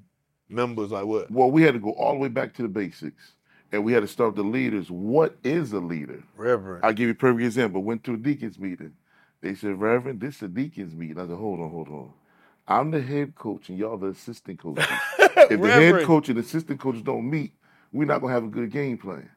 members, 0.47 0.91
like 0.91 1.05
what? 1.05 1.31
Well, 1.31 1.49
we 1.49 1.63
had 1.63 1.73
to 1.73 1.79
go 1.79 1.91
all 1.93 2.13
the 2.13 2.19
way 2.19 2.27
back 2.29 2.53
to 2.55 2.61
the 2.61 2.69
basics. 2.69 3.33
And 3.71 3.83
we 3.83 3.93
had 3.93 4.01
to 4.01 4.07
start 4.07 4.35
with 4.35 4.37
the 4.37 4.49
leaders. 4.49 4.89
What 4.89 5.37
is 5.43 5.73
a 5.73 5.79
leader? 5.79 6.23
Reverend. 6.35 6.83
I'll 6.83 6.93
give 6.93 7.07
you 7.07 7.11
a 7.11 7.15
perfect 7.15 7.43
example. 7.43 7.83
Went 7.83 8.03
to 8.05 8.15
a 8.15 8.17
deacon's 8.17 8.57
meeting. 8.57 8.93
They 9.41 9.55
said, 9.55 9.79
Reverend, 9.79 10.19
this 10.19 10.37
is 10.37 10.43
a 10.43 10.47
deacon's 10.47 10.95
meeting. 10.95 11.19
I 11.19 11.27
said, 11.27 11.37
hold 11.37 11.59
on, 11.59 11.69
hold 11.69 11.87
on. 11.89 12.13
I'm 12.67 12.91
the 12.91 13.01
head 13.01 13.35
coach 13.35 13.69
and 13.69 13.77
y'all 13.77 13.97
the 13.97 14.07
assistant 14.07 14.59
coaches. 14.59 14.85
if 15.19 15.61
the 15.61 15.71
head 15.71 16.03
coach 16.05 16.29
and 16.29 16.37
assistant 16.37 16.79
coaches 16.79 17.01
don't 17.01 17.29
meet, 17.29 17.53
we're 17.91 18.05
not 18.05 18.21
gonna 18.21 18.33
have 18.33 18.43
a 18.43 18.47
good 18.47 18.71
game 18.71 18.97
plan. 18.97 19.29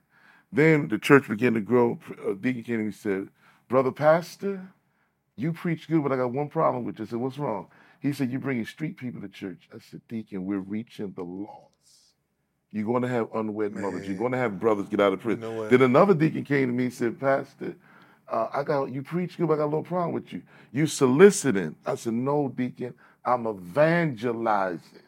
Then 0.52 0.88
the 0.88 0.98
church 0.98 1.28
began 1.28 1.54
to 1.54 1.60
grow. 1.60 1.98
A 2.28 2.34
deacon 2.34 2.62
came 2.62 2.76
to 2.76 2.78
me 2.78 2.84
and 2.86 2.94
said, 2.94 3.28
Brother 3.68 3.90
Pastor, 3.90 4.68
you 5.36 5.54
preach 5.54 5.88
good, 5.88 6.02
but 6.02 6.12
I 6.12 6.16
got 6.16 6.32
one 6.32 6.48
problem 6.48 6.84
with 6.84 6.98
you. 6.98 7.06
I 7.06 7.08
said, 7.08 7.18
What's 7.18 7.38
wrong? 7.38 7.68
He 8.00 8.12
said, 8.12 8.30
You're 8.30 8.40
bringing 8.40 8.66
street 8.66 8.98
people 8.98 9.22
to 9.22 9.28
church. 9.28 9.68
I 9.74 9.78
said, 9.78 10.02
Deacon, 10.08 10.44
we're 10.44 10.58
reaching 10.58 11.12
the 11.16 11.22
lost. 11.22 11.71
You're 12.72 12.86
going 12.86 13.02
to 13.02 13.08
have 13.08 13.28
unwed 13.34 13.74
mothers. 13.74 14.08
You're 14.08 14.16
going 14.16 14.32
to 14.32 14.38
have 14.38 14.58
brothers 14.58 14.88
get 14.88 15.00
out 15.00 15.12
of 15.12 15.20
prison. 15.20 15.56
what? 15.56 15.70
then 15.70 15.82
another 15.82 16.14
deacon 16.14 16.42
came 16.44 16.68
to 16.68 16.72
me 16.72 16.84
and 16.84 16.92
said, 16.92 17.20
Pastor, 17.20 17.76
uh, 18.28 18.48
I 18.52 18.62
got 18.62 18.90
you 18.90 19.02
preach 19.02 19.36
good, 19.36 19.46
but 19.48 19.54
I 19.54 19.56
got 19.58 19.64
a 19.64 19.66
little 19.66 19.82
problem 19.82 20.12
with 20.12 20.32
you. 20.32 20.42
You 20.72 20.86
soliciting. 20.86 21.76
I 21.84 21.96
said, 21.96 22.14
No, 22.14 22.48
deacon, 22.48 22.94
I'm 23.24 23.46
evangelizing. 23.46 25.00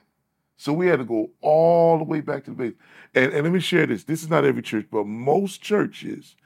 So 0.56 0.72
we 0.72 0.86
had 0.86 0.98
to 0.98 1.04
go 1.04 1.30
all 1.40 1.98
the 1.98 2.04
way 2.04 2.20
back 2.20 2.44
to 2.44 2.50
the 2.50 2.56
base. 2.56 2.74
And, 3.14 3.32
and 3.32 3.42
let 3.44 3.52
me 3.52 3.60
share 3.60 3.86
this. 3.86 4.04
This 4.04 4.22
is 4.22 4.30
not 4.30 4.44
every 4.44 4.62
church, 4.62 4.86
but 4.90 5.04
most 5.04 5.62
churches, 5.62 6.36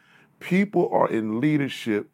people 0.41 0.89
are 0.93 1.11
in 1.11 1.41
leadership 1.41 2.09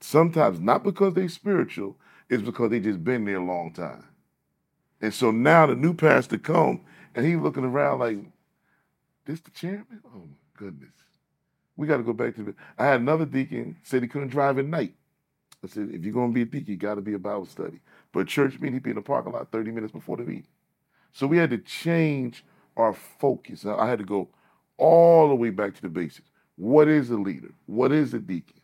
sometimes 0.00 0.60
not 0.60 0.82
because 0.84 1.14
they're 1.14 1.28
spiritual, 1.28 1.96
it's 2.28 2.42
because 2.42 2.70
they 2.70 2.80
just 2.80 3.02
been 3.02 3.24
there 3.24 3.36
a 3.36 3.44
long 3.44 3.72
time. 3.72 4.04
And 5.00 5.12
so 5.12 5.30
now 5.30 5.66
the 5.66 5.74
new 5.74 5.94
pastor 5.94 6.38
come 6.38 6.80
and 7.14 7.26
he 7.26 7.36
looking 7.36 7.64
around 7.64 8.00
like, 8.00 8.18
this 9.24 9.40
the 9.40 9.50
chairman? 9.50 10.00
Oh 10.06 10.18
my 10.18 10.36
goodness. 10.56 10.92
We 11.76 11.86
got 11.86 11.96
to 11.96 12.02
go 12.02 12.12
back 12.12 12.36
to 12.36 12.42
the. 12.42 12.54
I 12.78 12.86
had 12.86 13.00
another 13.00 13.24
deacon 13.24 13.76
said 13.82 14.02
he 14.02 14.08
couldn't 14.08 14.28
drive 14.28 14.58
at 14.58 14.66
night. 14.66 14.94
I 15.62 15.66
said, 15.66 15.90
if 15.92 16.04
you're 16.04 16.12
going 16.12 16.30
to 16.30 16.34
be 16.34 16.42
a 16.42 16.44
deacon, 16.44 16.72
you 16.72 16.76
got 16.76 16.96
to 16.96 17.00
be 17.00 17.14
a 17.14 17.18
Bible 17.18 17.46
study. 17.46 17.80
But 18.12 18.28
church 18.28 18.60
meeting, 18.60 18.74
he'd 18.74 18.82
be 18.82 18.90
in 18.90 18.96
the 18.96 19.02
parking 19.02 19.32
lot 19.32 19.50
30 19.50 19.70
minutes 19.72 19.92
before 19.92 20.16
the 20.16 20.24
meeting. 20.24 20.46
So 21.12 21.26
we 21.26 21.38
had 21.38 21.50
to 21.50 21.58
change 21.58 22.44
our 22.76 22.92
focus. 22.92 23.64
I 23.64 23.88
had 23.88 23.98
to 23.98 24.04
go 24.04 24.28
all 24.76 25.28
the 25.28 25.34
way 25.34 25.50
back 25.50 25.74
to 25.74 25.82
the 25.82 25.88
basics. 25.88 26.28
What 26.56 26.88
is 26.88 27.10
a 27.10 27.16
leader? 27.16 27.52
What 27.66 27.92
is 27.92 28.14
a 28.14 28.18
deacon? 28.18 28.60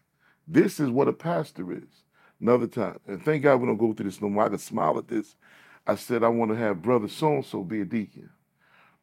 This 0.46 0.78
is 0.78 0.90
what 0.90 1.08
a 1.08 1.12
pastor 1.12 1.72
is. 1.72 2.04
Another 2.40 2.66
time, 2.66 2.98
and 3.06 3.22
thank 3.22 3.42
God 3.42 3.56
we 3.56 3.66
don't 3.66 3.76
go 3.76 3.92
through 3.92 4.06
this 4.06 4.22
no 4.22 4.30
more. 4.30 4.44
I 4.44 4.48
can 4.48 4.58
smile 4.58 4.96
at 4.96 5.08
this. 5.08 5.36
I 5.86 5.94
said 5.94 6.24
I 6.24 6.28
want 6.28 6.50
to 6.50 6.56
have 6.56 6.80
brother 6.80 7.06
so 7.06 7.34
and 7.34 7.44
so 7.44 7.62
be 7.62 7.82
a 7.82 7.84
deacon. 7.84 8.30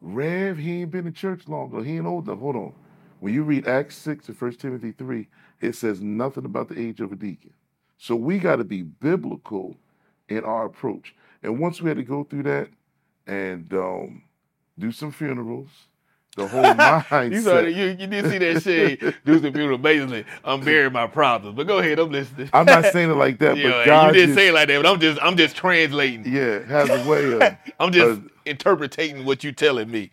Rev, 0.01 0.57
he 0.57 0.81
ain't 0.81 0.91
been 0.91 1.07
in 1.07 1.13
church 1.13 1.47
long, 1.47 1.71
or 1.73 1.83
he 1.83 1.97
ain't 1.97 2.05
old 2.05 2.27
enough. 2.27 2.39
Hold 2.39 2.55
on. 2.55 2.73
When 3.19 3.33
you 3.33 3.43
read 3.43 3.67
Acts 3.67 3.95
6 3.97 4.29
and 4.29 4.39
1 4.39 4.53
Timothy 4.53 4.91
3, 4.91 5.27
it 5.61 5.75
says 5.75 6.01
nothing 6.01 6.45
about 6.45 6.69
the 6.69 6.79
age 6.79 7.01
of 7.01 7.11
a 7.11 7.15
deacon. 7.15 7.53
So 7.97 8.15
we 8.15 8.37
got 8.37 8.57
to 8.57 8.63
be 8.63 8.83
biblical 8.83 9.75
in 10.29 10.43
our 10.43 10.65
approach. 10.65 11.15
And 11.41 11.59
once 11.59 11.81
we 11.81 11.89
had 11.89 11.97
to 11.97 12.03
go 12.03 12.23
through 12.23 12.43
that, 12.43 12.69
and 13.27 13.71
um, 13.73 14.23
do 14.79 14.91
some 14.91 15.11
funerals. 15.11 15.69
The 16.37 16.47
whole 16.47 16.63
mindset. 16.63 17.31
you, 17.31 17.41
saw, 17.41 17.59
you, 17.61 17.85
you 17.87 18.05
did 18.05 18.29
see 18.29 18.37
that 18.37 18.61
shit. 18.61 19.25
do 19.25 19.39
some 19.41 19.51
funerals. 19.51 19.81
Basically, 19.81 20.23
I'm 20.45 20.61
burying 20.61 20.93
my 20.93 21.07
problems. 21.07 21.55
But 21.55 21.65
go 21.65 21.79
ahead, 21.79 21.97
I'm 21.97 22.11
listening. 22.11 22.51
I'm 22.53 22.67
not 22.67 22.85
saying 22.85 23.09
it 23.09 23.15
like 23.15 23.39
that, 23.39 23.55
but 23.55 23.85
God 23.87 24.13
you 24.13 24.21
didn't 24.21 24.35
say 24.35 24.49
it 24.49 24.53
like 24.53 24.67
that. 24.67 24.83
But 24.83 24.87
I'm 24.87 24.99
just 24.99 25.19
I'm 25.23 25.35
just 25.35 25.55
translating. 25.55 26.31
Yeah, 26.31 26.59
has 26.59 26.89
a 26.91 27.09
way 27.09 27.33
of. 27.33 27.57
I'm 27.79 27.91
just 27.91 28.21
uh, 28.21 28.23
interpreting 28.45 29.25
what 29.25 29.43
you're 29.43 29.51
telling 29.51 29.89
me. 29.89 30.11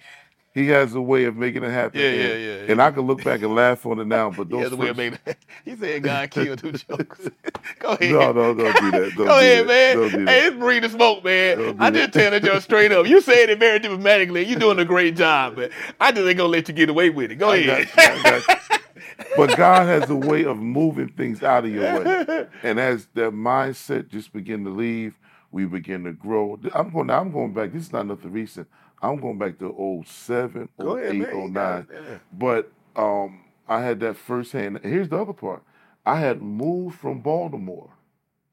He 0.55 0.69
has 0.69 0.95
a 0.95 1.01
way 1.01 1.25
of 1.25 1.37
making 1.37 1.65
it 1.65 1.71
happen. 1.71 2.01
Yeah, 2.01 2.13
yeah, 2.13 2.35
yeah. 2.35 2.53
And 2.69 2.81
I 2.81 2.93
can 2.93 3.03
look 3.03 3.25
back 3.25 3.43
and 3.43 3.57
laugh 3.57 3.85
on 3.87 3.99
it 3.99 4.07
now, 4.07 4.31
but 4.31 4.49
those 4.49 4.59
he 4.59 4.63
has 4.63 4.73
a 4.73 4.77
way 4.77 4.89
of 4.91 4.97
making 4.97 5.19
it. 5.27 5.37
He 5.65 5.75
said 5.75 6.03
God 6.05 6.31
killed 6.31 6.59
two 6.61 6.73
jokes. 6.73 7.29
Go 7.81 7.93
ahead. 7.93 8.13
No, 8.13 8.33
no, 8.33 8.55
don't 8.55 8.81
do 8.81 8.91
that. 8.93 9.13
Don't 9.17 9.27
Go 9.27 9.39
ahead, 9.39 9.67
that. 9.67 10.13
man. 10.13 10.27
Hey, 10.29 10.47
it's 10.47 10.57
the 10.87 10.89
smoke, 10.91 11.25
man. 11.25 11.77
I 11.81 11.91
just 11.91 12.13
tell 12.13 12.33
it 12.35 12.45
just 12.45 12.65
straight 12.67 12.93
up. 12.93 13.07
You 13.07 13.21
saying 13.21 13.51
it 13.51 13.59
very 13.59 13.81
diplomatically. 13.81 14.45
You're 14.45 14.59
doing 14.61 14.79
a 14.79 14.85
great 14.85 15.17
job, 15.17 15.57
but 15.57 15.73
I 16.01 16.13
just 16.13 16.27
ain't 16.27 16.37
gonna 16.37 16.49
let 16.51 16.69
you 16.69 16.75
get 16.75 16.89
away 16.89 17.11
with 17.11 17.33
it. 17.33 17.37
Go 17.37 17.51
I 17.51 17.57
ahead. 17.57 17.89
You, 17.97 18.55
you. 19.03 19.23
but 19.37 19.57
God 19.57 19.87
has 19.89 20.09
a 20.09 20.15
way 20.15 20.45
of 20.45 20.59
moving 20.59 21.09
things 21.09 21.43
out 21.43 21.65
of 21.65 21.73
your 21.73 22.05
way. 22.05 22.47
And 22.63 22.79
as 22.79 23.07
that 23.15 23.33
mindset 23.33 24.09
just 24.09 24.33
begin 24.33 24.65
to 24.65 24.71
leave, 24.71 25.19
we 25.51 25.65
begin 25.65 26.05
to 26.05 26.13
grow. 26.13 26.61
I'm 26.75 26.91
going 26.91 27.11
I'm 27.11 27.33
going 27.33 27.53
back. 27.53 27.73
This 27.73 27.85
is 27.85 27.93
not 27.93 28.07
nothing 28.07 28.33
recent. 28.33 28.69
I'm 29.05 29.21
going 29.21 29.39
back 29.39 29.59
to 29.59 30.03
07, 30.07 30.69
08, 30.81 31.51
09. 31.51 31.87
But 32.33 32.73
um, 32.97 33.41
I 33.69 33.83
had 33.83 34.01
that 34.01 34.17
firsthand. 34.17 34.81
Here's 34.83 35.11
the 35.11 35.19
other 35.19 35.35
part. 35.35 35.63
I 36.07 36.21
had 36.21 36.41
moved 36.41 36.99
from 36.99 37.21
Baltimore. 37.21 37.91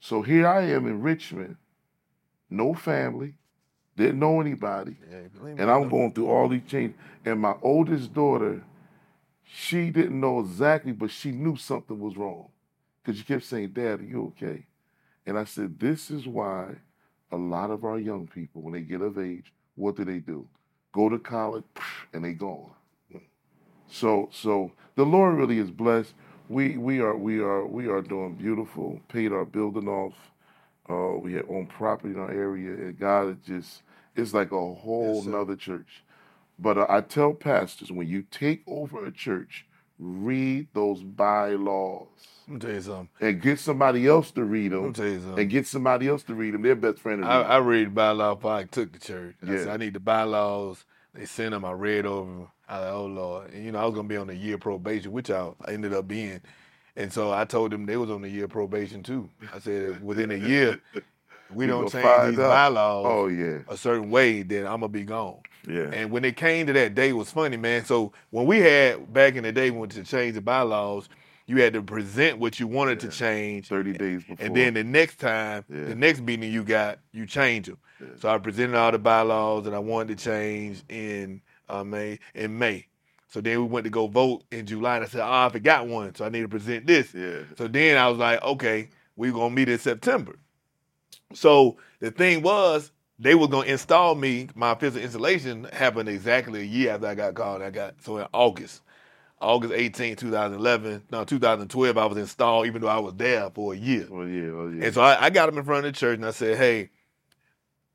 So 0.02 0.22
here 0.22 0.48
I 0.48 0.64
am 0.64 0.88
in 0.88 1.02
Richmond, 1.02 1.56
no 2.50 2.74
family, 2.74 3.36
didn't 3.96 4.20
know 4.20 4.42
anybody. 4.42 4.98
Yeah, 5.10 5.54
and 5.58 5.72
I'm 5.72 5.88
going 5.88 6.12
through 6.12 6.28
all 6.28 6.50
these 6.50 6.68
changes. 6.68 6.98
And 7.24 7.40
my 7.40 7.56
oldest 7.62 8.14
daughter, 8.14 8.64
she 9.44 9.90
didn't 9.90 10.20
know 10.20 10.40
exactly, 10.40 10.92
but 10.92 11.12
she 11.12 11.32
knew 11.32 11.56
something 11.56 12.00
was 12.00 12.18
wrong. 12.18 12.50
Because 13.04 13.20
she 13.20 13.26
kept 13.26 13.44
saying, 13.44 13.70
Dad, 13.70 14.00
are 14.02 14.04
you 14.04 14.34
okay? 14.38 14.66
And 15.26 15.38
I 15.38 15.46
said, 15.46 15.80
This 15.80 16.12
is 16.12 16.28
why 16.28 16.76
a 17.32 17.38
lot 17.38 17.70
of 17.70 17.86
our 17.86 18.00
young 18.00 18.28
people, 18.28 18.62
when 18.62 18.74
they 18.74 18.82
get 18.82 19.02
of 19.02 19.18
age, 19.18 19.54
what 19.76 19.96
do 19.98 20.06
they 20.06 20.20
do? 20.20 20.48
Go 20.94 21.10
to 21.10 21.20
college 21.20 21.64
and 22.14 22.24
they 22.24 22.34
gone. 22.34 22.72
So 23.88 24.30
so 24.32 24.72
the 24.96 25.06
Lord 25.06 25.38
really 25.38 25.60
is 25.60 25.72
blessed. 25.72 26.14
We 26.50 26.78
we 26.78 27.00
are 27.00 27.18
we 27.18 27.40
are 27.40 27.66
we 27.66 27.88
are 27.88 28.02
doing 28.02 28.36
beautiful. 28.36 29.00
Paid 29.10 29.32
our 29.34 29.46
building 29.46 29.88
off. 29.88 30.16
Uh, 30.90 31.18
we 31.20 31.34
had 31.34 31.46
own 31.50 31.68
property 31.68 32.14
in 32.14 32.20
our 32.20 32.32
area, 32.32 32.74
and 32.74 33.00
God 33.00 33.30
is 33.30 33.38
just 33.46 33.84
it's 34.16 34.34
like 34.34 34.52
a 34.52 34.74
whole 34.74 35.18
yes, 35.18 35.26
nother 35.26 35.56
church. 35.56 36.04
But 36.60 36.78
uh, 36.78 36.86
I 36.90 37.02
tell 37.02 37.34
pastors 37.34 37.92
when 37.92 38.08
you 38.08 38.24
take 38.32 38.64
over 38.68 39.06
a 39.06 39.12
church, 39.12 39.66
read 40.02 40.68
those 40.74 41.04
bylaws. 41.04 42.08
Let 42.48 42.54
me 42.54 42.60
tell 42.60 42.72
you 42.72 42.82
something. 42.82 43.10
And 43.22 43.42
get 43.42 43.60
somebody 43.60 44.08
else 44.08 44.32
to 44.32 44.44
read 44.44 44.72
them. 44.72 44.82
Let 44.82 44.88
me 44.88 44.94
tell 44.94 45.06
you 45.06 45.20
something. 45.22 45.40
And 45.40 45.50
get 45.50 45.68
somebody 45.68 46.08
else 46.08 46.24
to 46.24 46.34
read 46.34 46.54
them. 46.56 46.64
Their 46.64 46.76
best 46.76 47.00
friend. 47.00 47.24
I, 47.24 47.42
I, 47.42 47.58
read 47.58 47.94
bylaws 47.94 48.38
before 48.38 48.54
I 48.54 48.64
took 48.64 48.92
the 48.92 49.00
church. 49.00 49.36
Yeah. 49.46 49.54
I 49.54 49.58
said, 49.58 49.68
I 49.70 49.78
need 49.78 49.94
the 49.94 50.00
bylaws. 50.00 50.84
They 51.14 51.26
sent 51.26 51.52
them. 51.52 51.64
I 51.64 51.72
read 51.74 52.06
over 52.06 52.30
them. 52.30 52.48
I 52.68 52.80
was 52.80 52.86
like, 52.86 52.94
oh 52.94 53.06
Lord. 53.06 53.54
And, 53.54 53.66
you 53.66 53.72
know, 53.72 53.80
I 53.80 53.86
was 53.86 53.94
gonna 53.94 54.08
be 54.08 54.18
on 54.18 54.30
a 54.30 54.34
year 54.34 54.58
probation, 54.58 55.12
which 55.12 55.30
I, 55.30 55.52
ended 55.68 55.94
up 55.94 56.08
being. 56.08 56.42
And 56.96 57.14
so 57.14 57.32
I 57.32 57.46
told 57.46 57.72
them 57.72 57.86
they 57.86 57.98
was 57.98 58.10
on 58.10 58.24
a 58.24 58.28
year 58.28 58.48
probation 58.48 59.04
too. 59.04 59.30
I 59.54 59.60
said 59.60 60.04
within 60.04 60.32
a 60.32 60.36
year, 60.36 60.82
we 61.54 61.68
don't 61.68 61.90
change 61.92 62.30
these 62.30 62.38
bylaws 62.38 63.06
oh, 63.08 63.28
yeah. 63.28 63.60
a 63.68 63.78
certain 63.78 64.10
way, 64.10 64.42
then 64.42 64.66
I'm 64.66 64.82
gonna 64.82 64.90
be 64.90 65.04
gone. 65.04 65.40
Yeah. 65.68 65.90
And 65.92 66.12
when 66.12 66.26
it 66.26 66.36
came 66.36 66.68
to 66.68 66.74
that 66.74 66.96
day, 66.96 67.10
it 67.10 67.14
was 67.14 67.32
funny, 67.32 67.58
man. 67.58 67.86
So 67.86 68.14
when 68.30 68.46
we 68.46 68.60
had 68.60 69.12
back 69.14 69.36
in 69.36 69.44
the 69.44 69.52
day, 69.52 69.72
when 69.72 69.90
to 69.90 70.04
change 70.04 70.36
the 70.36 70.42
bylaws, 70.42 71.10
you 71.48 71.62
had 71.62 71.74
to 71.74 71.82
present 71.82 72.40
what 72.40 72.60
you 72.60 72.68
wanted 72.68 73.04
yeah. 73.04 73.10
to 73.10 73.16
change 73.16 73.68
30 73.68 73.94
days 73.94 74.24
before. 74.24 74.46
And 74.46 74.56
then 74.56 74.74
the 74.74 74.84
next 74.84 75.20
time, 75.20 75.66
yeah. 75.70 75.86
the 75.86 75.96
next 75.96 76.22
meeting 76.22 76.52
you 76.52 76.64
got, 76.64 77.00
you 77.12 77.26
change 77.26 77.68
them. 77.68 77.78
Yeah. 78.00 78.08
So 78.20 78.30
I 78.30 78.38
presented 78.38 78.78
all 78.78 78.92
the 78.92 79.00
bylaws 79.00 79.66
that 79.66 79.74
I 79.74 79.80
wanted 79.80 80.18
to 80.18 80.24
change 80.24 80.84
in 80.90 81.42
uh, 81.70 81.84
May. 81.84 82.20
In 82.34 82.58
May. 82.58 82.88
So 83.28 83.40
then 83.40 83.60
we 83.60 83.66
went 83.66 83.86
to 83.86 83.90
go 83.90 84.08
vote 84.08 84.44
in 84.52 84.66
July, 84.66 84.98
and 84.98 85.06
I 85.06 85.08
said, 85.08 85.22
"Oh, 85.22 85.32
I 85.32 85.50
forgot 85.50 85.88
one, 85.88 86.14
so 86.16 86.26
I 86.26 86.30
need 86.30 86.42
to 86.42 86.50
present 86.50 86.86
this." 86.86 87.14
Yeah. 87.14 87.44
So 87.58 87.68
then 87.70 87.98
I 87.98 88.10
was 88.10 88.18
like, 88.18 88.44
"Okay, 88.44 88.90
we're 89.16 89.32
gonna 89.32 89.56
meet 89.56 89.70
in 89.70 89.80
September." 89.80 90.38
So 91.34 91.78
the 92.02 92.12
thing 92.12 92.42
was, 92.42 92.92
they 93.22 93.36
were 93.36 93.48
gonna 93.48 93.68
install 93.68 94.16
me. 94.16 94.50
My 94.56 94.76
physical 94.76 95.04
installation 95.04 95.66
happened 95.72 96.10
exactly 96.10 96.62
a 96.62 96.66
year 96.66 96.94
after 96.94 97.08
I 97.08 97.16
got 97.16 97.36
called. 97.36 97.62
I 97.62 97.70
got 97.70 97.96
so 98.02 98.18
in 98.18 98.28
August, 98.34 98.82
August 99.40 99.74
18, 99.74 100.16
2011. 100.18 101.04
No, 101.12 101.24
2012. 101.24 101.98
I 101.98 102.06
was 102.06 102.18
installed, 102.18 102.66
even 102.66 102.82
though 102.82 102.88
I 102.88 103.00
was 103.00 103.14
there 103.14 103.50
for 103.52 103.74
a 103.74 103.78
year. 103.78 104.08
Oh 104.12 104.24
yeah, 104.24 104.50
oh 104.50 104.74
yeah. 104.76 104.86
And 104.86 104.94
so 104.94 105.02
I, 105.02 105.26
I 105.26 105.30
got 105.30 105.46
them 105.46 105.58
in 105.58 105.64
front 105.64 105.86
of 105.86 105.94
the 105.94 105.98
church, 105.98 106.18
and 106.18 106.26
I 106.26 106.32
said, 106.32 106.58
"Hey, 106.58 106.90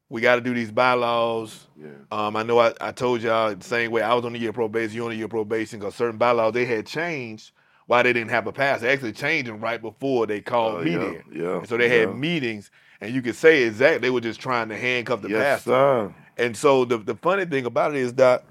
we 0.08 0.20
got 0.20 0.36
to 0.36 0.40
do 0.40 0.54
these 0.54 0.70
bylaws. 0.70 1.66
Yeah. 1.76 1.88
Um, 2.12 2.36
I 2.36 2.42
know 2.42 2.58
I, 2.58 2.72
I 2.80 2.92
told 2.92 3.22
y'all 3.22 3.54
the 3.54 3.64
same 3.64 3.90
way 3.90 4.02
I 4.02 4.14
was 4.14 4.24
on 4.24 4.34
a 4.34 4.38
year 4.38 4.52
probation, 4.52 4.94
you 4.94 5.04
on 5.04 5.12
a 5.12 5.14
year 5.14 5.28
probation, 5.28 5.80
because 5.80 5.94
certain 5.94 6.18
bylaws 6.18 6.52
they 6.54 6.64
had 6.64 6.86
changed 6.86 7.50
why 7.86 8.02
they 8.02 8.12
didn't 8.12 8.30
have 8.30 8.46
a 8.46 8.52
pass. 8.52 8.80
They 8.80 8.92
actually 8.92 9.12
changed 9.12 9.48
them 9.48 9.60
right 9.60 9.80
before 9.80 10.26
they 10.26 10.40
called 10.40 10.82
uh, 10.82 10.84
me 10.84 10.92
yeah, 10.92 10.98
there. 10.98 11.24
Yeah. 11.32 11.58
And 11.58 11.68
so 11.68 11.76
they 11.76 11.88
yeah. 11.88 12.06
had 12.06 12.16
meetings, 12.16 12.70
and 13.00 13.14
you 13.14 13.22
could 13.22 13.36
say 13.36 13.64
exactly 13.64 13.98
they 13.98 14.10
were 14.10 14.20
just 14.20 14.40
trying 14.40 14.68
to 14.68 14.76
handcuff 14.76 15.22
the 15.22 15.28
yes, 15.28 15.64
pastor. 15.64 15.70
Sir. 15.70 16.14
And 16.38 16.56
so 16.56 16.84
the 16.84 16.98
the 16.98 17.14
funny 17.16 17.44
thing 17.44 17.66
about 17.66 17.94
it 17.94 18.00
is 18.00 18.14
that 18.14 18.44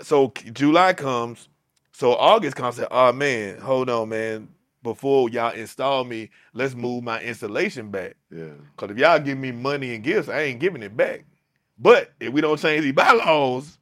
so 0.00 0.32
July 0.52 0.92
comes, 0.92 1.48
so 1.92 2.14
August 2.14 2.56
comes. 2.56 2.78
And 2.78 2.84
said, 2.84 2.88
oh 2.90 3.12
man, 3.12 3.58
hold 3.58 3.90
on, 3.90 4.08
man. 4.08 4.48
Before 4.82 5.28
y'all 5.28 5.52
install 5.52 6.04
me, 6.04 6.30
let's 6.54 6.74
move 6.74 7.02
my 7.02 7.20
installation 7.20 7.90
back. 7.90 8.16
Yeah. 8.30 8.52
Cause 8.76 8.90
if 8.90 8.98
y'all 8.98 9.18
give 9.18 9.36
me 9.36 9.50
money 9.50 9.94
and 9.94 10.04
gifts, 10.04 10.28
I 10.28 10.42
ain't 10.42 10.60
giving 10.60 10.82
it 10.82 10.96
back. 10.96 11.24
But 11.78 12.12
if 12.20 12.32
we 12.32 12.40
don't 12.40 12.58
change 12.58 12.84
these 12.84 12.92
bylaws, 12.92 13.78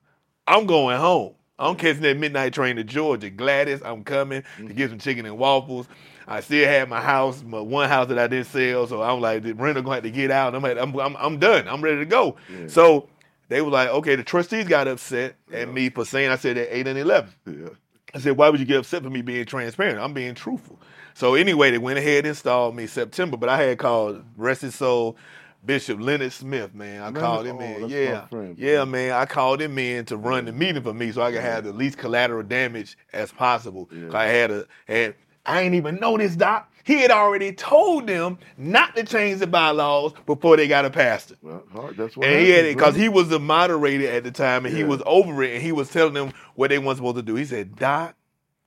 I'm 0.47 0.67
going 0.67 0.99
home. 0.99 1.35
I'm 1.59 1.77
catching 1.77 2.03
that 2.03 2.19
midnight 2.19 2.53
train 2.53 2.77
to 2.77 2.85
Georgia. 2.85 3.31
Gladys, 3.31 3.83
I'm 3.83 4.05
coming 4.05 4.43
to 4.43 4.63
mm-hmm. 4.63 4.75
get 4.75 4.91
some 4.91 4.99
chicken 4.99 5.27
and 5.27 5.39
waffles. 5.39 5.87
I 6.27 6.41
still 6.41 6.67
had 6.67 6.89
my 6.89 7.01
house, 7.01 7.43
my 7.43 7.61
one 7.61 7.89
house 7.89 8.09
that 8.09 8.19
I 8.19 8.27
didn't 8.27 8.47
sell, 8.47 8.87
so 8.87 9.03
I'm 9.03 9.21
like, 9.21 9.43
the 9.43 9.53
renter 9.53 9.83
gonna 9.83 9.97
have 9.97 10.03
to 10.05 10.11
get 10.11 10.31
out. 10.31 10.55
I'm 10.55 10.63
like, 10.63 10.77
I'm, 10.77 10.95
I'm, 10.99 11.17
I'm 11.17 11.39
done. 11.39 11.69
I'm 11.69 11.83
ready 11.83 11.99
to 11.99 12.05
go. 12.05 12.37
Yeah. 12.51 12.67
So 12.69 13.09
they 13.49 13.63
were 13.63 13.71
like, 13.71 13.89
okay, 13.91 14.17
the 14.17 14.25
trustees 14.25 14.67
got 14.67 14.89
upset 14.89 15.37
yeah. 15.51 15.59
at 15.59 15.73
me 15.73 15.89
for 15.91 16.05
saying 16.05 16.31
I 16.31 16.37
said 16.37 16.59
at 16.59 16.69
eight 16.71 16.87
and 16.87 16.99
eleven. 16.99 17.31
Yeah. 17.47 17.69
I 18.15 18.19
said, 18.19 18.37
why 18.37 18.49
would 18.49 18.61
you 18.61 18.67
get 18.67 18.79
upset 18.79 19.03
for 19.03 19.11
me 19.11 19.23
being 19.23 19.45
transparent? 19.45 19.99
I'm 19.99 20.15
being 20.15 20.35
truthful. 20.35 20.81
So 21.15 21.35
anyway, 21.35 21.71
they 21.71 21.79
went 21.79 21.99
ahead 21.99 22.19
and 22.19 22.29
installed 22.29 22.75
me 22.75 22.87
September, 22.87 23.37
but 23.37 23.49
I 23.49 23.63
had 23.63 23.79
called 23.79 24.23
Rest 24.37 24.63
His 24.63 24.75
Soul 24.75 25.17
Bishop 25.65 26.01
Leonard 26.01 26.33
Smith, 26.33 26.75
man. 26.75 27.03
I 27.03 27.11
called 27.19 27.47
him 27.47 27.59
oh, 27.59 27.61
in. 27.61 27.89
Yeah. 27.89 28.27
Friend, 28.27 28.57
yeah, 28.57 28.85
man. 28.85 29.13
I 29.13 29.27
called 29.27 29.61
him 29.61 29.79
in 29.79 30.05
to 30.07 30.17
run 30.17 30.45
the 30.45 30.53
meeting 30.53 30.83
for 30.83 30.95
me 30.95 31.11
so 31.11 31.23
I 31.23 31.33
could 31.33 31.41
have 31.41 31.65
the 31.65 31.73
least 31.73 31.99
collateral 31.99 32.43
damage 32.43 32.97
as 33.13 33.33
possible. 33.33 33.89
Yeah. 33.93 34.17
I 34.17 34.27
had 34.27 34.51
a 34.51 34.67
had 34.87 35.17
I 35.47 35.63
ain't 35.63 35.75
even 35.75 35.97
know 35.97 36.17
this, 36.17 36.37
Doc. 36.37 36.71
He 36.85 36.95
had 37.01 37.11
already 37.11 37.53
told 37.53 38.07
them 38.07 38.39
not 38.57 38.95
to 38.95 39.03
change 39.03 39.41
the 39.41 39.49
bylaws 39.49 40.13
before 40.25 40.57
they 40.57 40.69
got 40.69 40.85
a 40.85 40.91
pastor. 40.91 41.35
Well, 41.43 41.65
hard. 41.73 41.97
That's 41.97 42.17
what. 42.17 42.29
And 42.29 42.41
he 42.41 42.51
had 42.51 42.65
it 42.65 42.77
because 42.77 42.95
he 42.95 43.09
was 43.09 43.29
the 43.29 43.41
moderator 43.41 44.09
at 44.09 44.23
the 44.23 44.31
time, 44.31 44.67
and 44.67 44.73
yeah. 44.73 44.85
he 44.85 44.89
was 44.89 45.03
over 45.05 45.43
it, 45.43 45.55
and 45.55 45.63
he 45.63 45.73
was 45.73 45.91
telling 45.91 46.15
them 46.15 46.33
what 46.55 46.71
they 46.71 46.79
weren't 46.79 46.99
supposed 46.99 47.17
to 47.17 47.23
do. 47.23 47.35
He 47.35 47.45
said, 47.45 47.75
"Doc," 47.75 48.15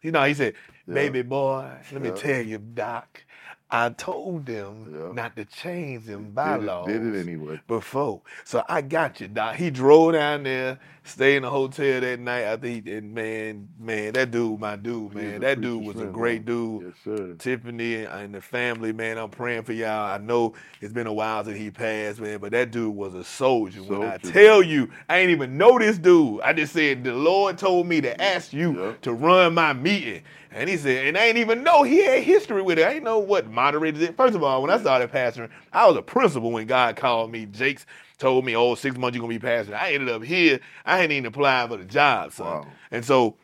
you 0.01 0.11
know, 0.11 0.23
he 0.25 0.33
said, 0.33 0.55
"Baby 0.85 1.21
boy, 1.21 1.71
let 1.93 2.01
me 2.01 2.11
tell 2.11 2.41
you, 2.41 2.57
Doc." 2.57 3.23
I 3.71 3.89
told 3.89 4.47
them 4.47 4.91
yeah. 4.91 5.13
not 5.13 5.35
to 5.35 5.45
change 5.45 6.05
them 6.05 6.31
bylaws. 6.31 6.87
Did 6.87 6.95
it, 6.95 6.99
did 6.99 7.15
it 7.15 7.19
anyway. 7.19 7.61
Before. 7.67 8.21
So 8.43 8.63
I 8.67 8.81
got 8.81 9.21
you, 9.21 9.27
Doc. 9.27 9.55
He 9.55 9.69
drove 9.69 10.13
down 10.13 10.43
there, 10.43 10.79
stayed 11.03 11.37
in 11.37 11.43
the 11.43 11.49
hotel 11.49 12.01
that 12.01 12.19
night. 12.19 12.45
I 12.45 12.57
think, 12.57 12.87
and 12.87 13.13
man, 13.13 13.69
man, 13.79 14.13
that 14.13 14.31
dude, 14.31 14.59
my 14.59 14.75
dude, 14.75 15.13
man. 15.13 15.41
That 15.41 15.61
dude 15.61 15.83
was 15.83 15.99
a 15.99 16.05
great 16.05 16.45
dude. 16.45 16.83
Yes, 16.83 16.93
sir. 17.03 17.35
Tiffany 17.39 18.05
and 18.05 18.33
the 18.33 18.41
family, 18.41 18.93
man. 18.93 19.17
I'm 19.17 19.29
praying 19.29 19.63
for 19.63 19.73
y'all. 19.73 20.11
I 20.11 20.17
know 20.17 20.53
it's 20.81 20.93
been 20.93 21.07
a 21.07 21.13
while 21.13 21.43
since 21.43 21.57
he 21.57 21.71
passed, 21.71 22.19
man, 22.19 22.39
but 22.39 22.51
that 22.51 22.71
dude 22.71 22.95
was 22.95 23.13
a 23.15 23.23
soldier. 23.23 23.79
soldier. 23.79 23.99
When 23.99 24.09
I 24.09 24.17
tell 24.17 24.61
you, 24.61 24.89
I 25.07 25.19
ain't 25.19 25.31
even 25.31 25.57
know 25.57 25.79
this 25.79 25.97
dude. 25.97 26.41
I 26.41 26.53
just 26.53 26.73
said 26.73 27.03
the 27.03 27.13
Lord 27.13 27.57
told 27.57 27.87
me 27.87 28.01
to 28.01 28.21
ask 28.21 28.53
you 28.53 28.79
yeah. 28.79 28.93
to 29.01 29.13
run 29.13 29.53
my 29.53 29.73
meeting. 29.73 30.23
And 30.51 30.67
he 30.67 30.77
said, 30.77 31.05
and 31.05 31.17
I 31.17 31.25
ain't 31.25 31.37
even 31.37 31.63
know 31.63 31.83
he 31.83 32.03
had 32.03 32.23
history 32.23 32.63
with 32.63 32.79
it. 32.79 32.87
I 32.87 32.93
ain't 32.93 33.03
know 33.03 33.19
what 33.19 33.49
moderated 33.51 34.01
it. 34.01 34.17
First 34.17 34.33
of 34.33 34.43
all, 34.43 34.63
when 34.63 34.71
I 34.71 34.79
started 34.79 35.11
pastoring, 35.11 35.49
I 35.71 35.87
was 35.87 35.95
a 35.95 36.01
principal 36.01 36.51
when 36.51 36.65
God 36.65 36.95
called 36.95 37.31
me. 37.31 37.45
Jake's 37.45 37.85
told 38.19 38.45
me, 38.45 38.55
oh, 38.55 38.75
six 38.75 38.97
months 38.97 39.17
you're 39.17 39.25
to 39.25 39.29
be 39.29 39.39
passing. 39.39 39.73
I 39.73 39.93
ended 39.93 40.09
up 40.09 40.23
here. 40.23 40.59
I 40.85 40.97
hadn't 40.97 41.13
even 41.13 41.25
applied 41.27 41.69
for 41.69 41.77
the 41.77 41.85
job, 41.85 42.33
son. 42.33 42.45
Wow. 42.45 42.67
And 42.91 43.03
so, 43.03 43.37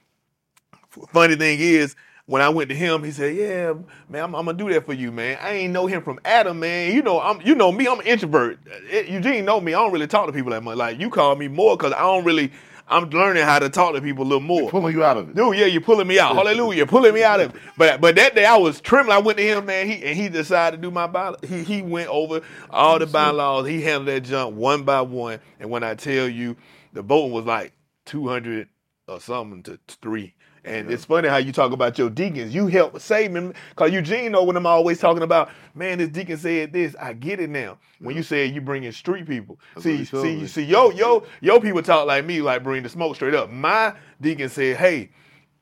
funny 1.11 1.35
thing 1.35 1.59
is, 1.59 1.95
when 2.27 2.41
I 2.41 2.49
went 2.49 2.69
to 2.69 2.75
him, 2.75 3.03
he 3.03 3.11
said, 3.11 3.35
"Yeah, 3.35 3.73
man, 4.09 4.23
I'm, 4.23 4.35
I'm, 4.35 4.45
gonna 4.45 4.57
do 4.57 4.69
that 4.73 4.85
for 4.85 4.93
you, 4.93 5.11
man. 5.11 5.37
I 5.41 5.51
ain't 5.51 5.73
know 5.73 5.85
him 5.85 6.01
from 6.01 6.19
Adam, 6.25 6.59
man. 6.59 6.93
You 6.93 7.03
know, 7.03 7.21
I'm, 7.21 7.39
you 7.41 7.53
know 7.53 7.71
me. 7.71 7.87
I'm 7.87 7.99
an 7.99 8.07
introvert. 8.07 8.59
It, 8.89 9.07
Eugene 9.07 9.45
know 9.45 9.61
me. 9.61 9.73
I 9.73 9.77
don't 9.77 9.91
really 9.91 10.07
talk 10.07 10.25
to 10.25 10.33
people 10.33 10.51
that 10.51 10.63
much. 10.63 10.77
Like 10.77 10.99
you 10.99 11.09
call 11.09 11.35
me 11.35 11.47
more 11.47 11.77
because 11.77 11.93
I 11.93 11.99
don't 11.99 12.23
really, 12.23 12.51
I'm 12.87 13.09
learning 13.09 13.43
how 13.43 13.59
to 13.59 13.69
talk 13.69 13.95
to 13.95 14.01
people 14.01 14.23
a 14.23 14.27
little 14.27 14.39
more. 14.41 14.61
They're 14.61 14.69
pulling 14.71 14.95
you 14.95 15.03
out 15.03 15.17
of 15.17 15.29
it. 15.29 15.35
Dude, 15.35 15.57
yeah, 15.57 15.65
you're 15.65 15.81
pulling 15.81 16.07
me 16.07 16.19
out. 16.19 16.35
Hallelujah. 16.35 16.77
You're 16.77 16.85
pulling 16.85 17.13
me 17.13 17.23
out 17.23 17.39
of 17.39 17.55
it. 17.55 17.61
But 17.77 17.99
but 17.99 18.15
that 18.15 18.35
day 18.35 18.45
I 18.45 18.57
was 18.57 18.79
trembling. 18.79 19.17
I 19.17 19.21
went 19.21 19.37
to 19.39 19.43
him, 19.43 19.65
man, 19.65 19.87
he 19.87 20.03
and 20.03 20.17
he 20.17 20.29
decided 20.29 20.77
to 20.77 20.81
do 20.81 20.91
my 20.91 21.07
bylaws. 21.07 21.39
He 21.47 21.63
he 21.63 21.81
went 21.81 22.09
over 22.09 22.41
all 22.69 22.99
the 22.99 23.07
bylaws. 23.07 23.67
He 23.67 23.81
handled 23.81 24.07
that 24.07 24.21
jump 24.21 24.55
one 24.55 24.83
by 24.83 25.01
one. 25.01 25.39
And 25.59 25.69
when 25.69 25.83
I 25.83 25.95
tell 25.95 26.27
you 26.27 26.55
the 26.93 27.01
voting 27.01 27.31
was 27.31 27.45
like 27.45 27.73
200 28.05 28.69
or 29.07 29.19
something 29.19 29.63
to 29.63 29.79
three. 29.87 30.33
And 30.65 30.87
yeah. 30.87 30.95
it's 30.95 31.05
funny 31.05 31.29
how 31.29 31.37
you 31.37 31.51
talk 31.51 31.71
about 31.71 31.97
your 31.97 32.09
deacons. 32.09 32.53
You 32.53 32.67
help 32.67 32.99
save 32.99 33.31
them 33.33 33.53
because 33.69 33.91
Eugene 33.91 34.31
know 34.31 34.43
when 34.43 34.57
I'm 34.57 34.65
always 34.65 34.99
talking 34.99 35.23
about, 35.23 35.49
man, 35.75 35.99
this 35.99 36.09
deacon 36.09 36.37
said 36.37 36.73
this. 36.73 36.95
I 36.99 37.13
get 37.13 37.39
it 37.39 37.49
now. 37.49 37.77
When 37.99 38.15
yeah. 38.15 38.19
you 38.19 38.23
said 38.23 38.53
you 38.53 38.61
bring 38.61 38.83
in 38.83 38.91
street 38.91 39.27
people, 39.27 39.59
see, 39.79 40.03
see, 40.05 40.39
you 40.39 40.47
see, 40.47 40.63
yo, 40.63 40.89
yo, 40.89 41.25
yo, 41.41 41.59
people 41.59 41.81
talk 41.81 42.07
like 42.07 42.25
me, 42.25 42.41
like 42.41 42.63
bring 42.63 42.83
the 42.83 42.89
smoke 42.89 43.15
straight 43.15 43.35
up. 43.35 43.51
My 43.51 43.93
deacon 44.19 44.49
said, 44.49 44.77
hey, 44.77 45.11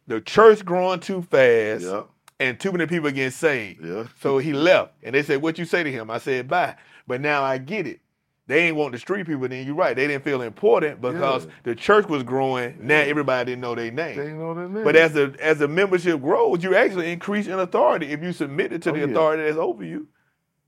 the 0.08 0.22
church 0.22 0.64
growing 0.66 1.00
too 1.00 1.22
fast. 1.22 1.84
Yeah. 1.84 2.04
And 2.40 2.60
too 2.60 2.72
many 2.72 2.88
people 2.88 3.10
getting 3.12 3.32
saved. 3.32 3.86
Yeah. 3.86 4.08
So 4.20 4.38
he 4.38 4.54
left. 4.54 4.94
And 5.04 5.16
they 5.16 5.24
said, 5.24 5.42
What 5.42 5.58
you 5.58 5.66
say 5.66 5.84
to 5.84 5.92
him? 5.92 6.10
I 6.10 6.18
said, 6.18 6.48
Bye. 6.48 6.76
But 7.08 7.22
now 7.22 7.44
I 7.44 7.58
get 7.58 7.88
it 7.88 8.02
they 8.46 8.68
ain't 8.68 8.76
want 8.76 8.92
the 8.92 9.00
street 9.00 9.26
people. 9.26 9.48
Then 9.48 9.66
you're 9.66 9.76
right. 9.76 9.96
They 9.96 10.08
didn't 10.08 10.24
feel 10.24 10.42
important 10.42 11.00
because 11.00 11.46
yeah. 11.46 11.52
the 11.64 11.76
church 11.76 12.08
was 12.08 12.24
growing. 12.24 12.78
Now 12.82 13.00
everybody 13.00 13.52
didn't 13.52 13.62
know 13.62 13.74
their 13.74 13.92
name. 13.92 14.18
They 14.18 14.34
know 14.34 14.54
their 14.54 14.68
name. 14.68 14.84
But 14.84 14.96
as 14.98 15.14
the 15.14 15.36
as 15.40 15.60
the 15.60 15.68
membership 15.68 16.22
grows, 16.22 16.62
you 16.62 16.76
actually 16.76 17.12
increase 17.12 17.48
in 17.48 17.54
authority 17.54 18.08
if 18.08 18.22
you 18.22 18.34
submit 18.34 18.74
it 18.74 18.82
to 18.84 18.90
oh, 18.90 18.94
the 18.94 19.00
yeah. 19.00 19.06
authority 19.06 19.44
that's 19.44 19.58
over 19.58 19.84
you. 19.84 20.08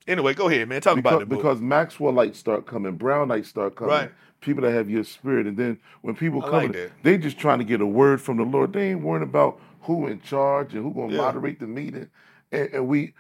Anyway, 0.08 0.34
go 0.34 0.48
ahead, 0.48 0.70
man. 0.70 0.82
Talk 0.82 0.96
because, 0.96 1.14
about 1.14 1.22
it. 1.24 1.30
Because 1.30 1.60
Maxwell 1.60 2.14
lights 2.14 2.40
start 2.40 2.66
coming, 2.66 2.96
Brown 2.96 3.28
lights 3.28 3.50
start 3.50 3.76
coming. 3.76 3.92
Right. 3.92 4.12
People 4.40 4.62
that 4.64 4.74
have 4.74 4.90
your 4.90 5.04
spirit, 5.04 5.48
and 5.48 5.58
then 5.58 5.80
when 6.02 6.16
people 6.16 6.42
come, 6.42 6.72
like 6.72 6.92
they 7.02 7.18
just 7.18 7.40
trying 7.40 7.58
to 7.58 7.66
get 7.66 7.82
a 7.82 7.86
word 7.86 8.22
from 8.22 8.38
the 8.38 8.44
Lord. 8.44 8.74
They 8.74 8.92
ain't 8.92 9.02
worrying 9.02 9.28
about 9.28 9.60
who 9.82 10.08
in 10.08 10.22
charge 10.22 10.74
and 10.76 10.84
who 10.84 10.94
going 10.94 11.10
to 11.10 11.16
yeah. 11.16 11.22
moderate 11.22 11.60
the 11.60 11.68
meeting. 11.68 12.10
And, 12.52 12.70
and 12.74 12.88
we, 12.88 13.14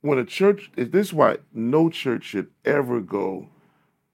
when 0.00 0.18
a 0.18 0.24
church, 0.24 0.70
is 0.76 0.90
this 0.90 1.08
is 1.08 1.12
why 1.12 1.38
no 1.52 1.88
church 1.88 2.24
should 2.24 2.48
ever 2.64 3.00
go 3.00 3.48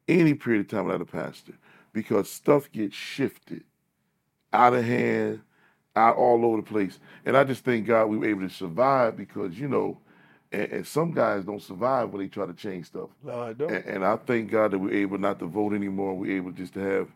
any 0.09 0.35
period 0.35 0.61
of 0.61 0.69
time 0.69 0.87
without 0.87 1.03
a 1.03 1.05
pastor 1.05 1.55
because 1.93 2.31
stuff 2.31 2.71
gets 2.73 2.95
shifted 2.95 3.65
out 4.53 4.75
of 4.75 4.85
hand, 4.85 5.41
out 5.97 6.17
all 6.17 6.45
over 6.45 6.59
the 6.59 6.63
place. 6.63 6.99
And 7.25 7.37
I 7.37 7.45
just 7.45 7.65
thank 7.65 7.87
God 7.87 8.07
we 8.07 8.19
were 8.19 8.29
able 8.29 8.49
to 8.49 8.55
survive 8.55 9.17
because, 9.17 9.59
you 9.59 9.69
know, 9.69 9.99
and, 10.53 10.73
and 10.73 10.87
some 10.87 11.13
guys 11.13 11.45
don't 11.45 11.63
survive 11.63 12.11
when 12.11 12.23
they 12.23 12.29
try 12.29 12.47
to 12.47 12.55
change 12.55 12.87
stuff. 12.87 13.11
No, 13.23 13.43
I 13.43 13.53
don't. 13.53 13.71
And, 13.71 13.85
and, 13.85 14.05
I 14.05 14.17
thank 14.17 14.51
God 14.51 14.71
that 14.71 14.79
we're 14.79 14.95
able 14.95 15.19
not 15.19 15.39
to 15.41 15.47
vote 15.47 15.75
anymore. 15.75 16.15
We're 16.15 16.37
able 16.37 16.53
just 16.53 16.75
to 16.75 16.81
have 16.81 17.09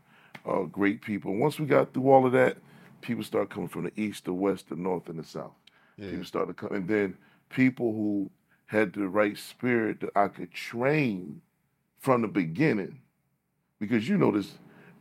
uh, 0.47 0.63
great 0.65 1.01
people. 1.01 1.35
Once 1.37 1.59
we 1.59 1.67
got 1.67 1.95
through 1.95 2.11
all 2.11 2.27
of 2.27 2.33
that, 2.33 2.59
people 3.01 3.25
start 3.25 3.51
coming 3.51 3.69
from 3.69 3.85
the 3.85 4.01
east, 4.01 4.27
the 4.27 4.35
west, 4.35 4.69
the 4.69 4.77
north, 4.77 5.09
and 5.09 5.19
the 5.19 5.25
south. 5.25 5.53
Yeah. 5.97 6.11
People 6.11 6.25
start 6.25 6.49
to 6.49 6.55
come. 6.55 6.73
And 6.73 6.89
then 6.89 7.17
people 7.49 7.93
who 7.93 8.31
had 8.67 8.93
the 8.93 9.09
right 9.09 9.37
spirit 9.37 10.01
that 10.01 10.11
I 10.15 10.29
could 10.29 10.53
train 10.53 11.41
from 12.03 12.21
the 12.23 12.29
beginning, 12.29 13.01
because 13.81 14.09
you 14.09 14.19
know 14.19 14.33
this, 14.33 14.53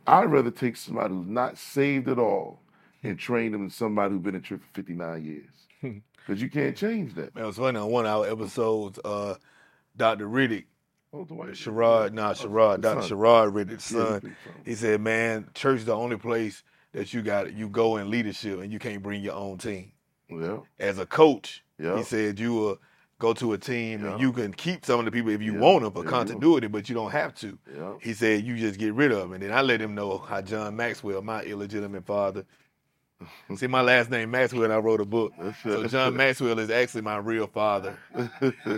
I'd 0.06 0.30
rather 0.30 0.50
take 0.50 0.76
somebody 0.76 1.12
who's 1.12 1.26
not 1.26 1.58
saved 1.58 2.08
at 2.08 2.18
all 2.18 2.60
and 3.02 3.18
train 3.18 3.52
them 3.52 3.62
than 3.62 3.70
somebody 3.70 4.14
who's 4.14 4.22
been 4.22 4.36
in 4.36 4.42
church 4.42 4.60
for 4.60 4.80
59 4.80 5.24
years. 5.24 6.02
Because 6.24 6.40
you 6.40 6.48
can't 6.48 6.76
change 6.76 7.16
that. 7.16 7.34
Man, 7.34 7.42
it 7.42 7.46
was 7.48 7.56
funny 7.56 7.76
on 7.76 7.90
one 7.90 8.06
of 8.06 8.12
our 8.12 8.30
episodes, 8.30 8.96
uh, 9.04 9.34
Dr. 9.96 10.28
Riddick, 10.28 10.66
oh, 11.12 11.24
Sherrod, 11.24 12.12
nah, 12.12 12.32
Sherrod, 12.32 12.80
Dr. 12.80 13.00
Sherrod 13.00 13.52
Riddick's 13.52 13.86
son, 13.86 14.36
he 14.64 14.76
said, 14.76 15.00
man, 15.00 15.48
church 15.52 15.78
is 15.78 15.86
the 15.86 15.96
only 15.96 16.16
place 16.16 16.62
that 16.92 17.12
you 17.12 17.22
got 17.22 17.52
you 17.54 17.68
go 17.68 17.96
in 17.96 18.08
leadership 18.08 18.60
and 18.60 18.72
you 18.72 18.78
can't 18.78 19.02
bring 19.02 19.20
your 19.20 19.34
own 19.34 19.58
team. 19.58 19.90
Yeah. 20.28 20.58
As 20.78 21.00
a 21.00 21.06
coach, 21.06 21.64
yeah. 21.76 21.96
he 21.96 22.04
said 22.04 22.38
you 22.38 22.54
were 22.54 22.76
go 23.22 23.32
to 23.32 23.52
a 23.52 23.58
team 23.58 24.02
yeah. 24.02 24.10
and 24.10 24.20
you 24.20 24.32
can 24.32 24.52
keep 24.52 24.84
some 24.84 24.98
of 24.98 25.04
the 25.04 25.12
people 25.12 25.30
if 25.30 25.40
you 25.40 25.54
yeah. 25.54 25.60
want 25.60 25.84
them 25.84 25.92
for 25.92 26.02
yeah, 26.02 26.10
continuity, 26.10 26.66
but 26.66 26.88
you 26.88 26.94
don't 26.94 27.12
have 27.12 27.32
to. 27.36 27.56
He 28.00 28.14
said 28.14 28.44
you 28.44 28.56
just 28.56 28.80
get 28.80 28.92
rid 28.94 29.12
of 29.12 29.18
them. 29.18 29.32
And 29.32 29.42
then 29.42 29.52
I 29.52 29.62
let 29.62 29.80
him 29.80 29.94
know 29.94 30.18
how 30.18 30.40
John 30.40 30.74
Maxwell, 30.74 31.22
my 31.22 31.42
illegitimate 31.44 32.04
father, 32.04 32.44
see 33.54 33.68
my 33.68 33.80
last 33.80 34.10
name 34.10 34.32
Maxwell 34.32 34.64
and 34.64 34.72
I 34.72 34.78
wrote 34.78 35.00
a 35.00 35.04
book. 35.04 35.32
So 35.62 35.86
John 35.86 36.16
Maxwell 36.16 36.58
is 36.58 36.68
actually 36.68 37.02
my 37.02 37.18
real 37.18 37.46
father. 37.46 37.96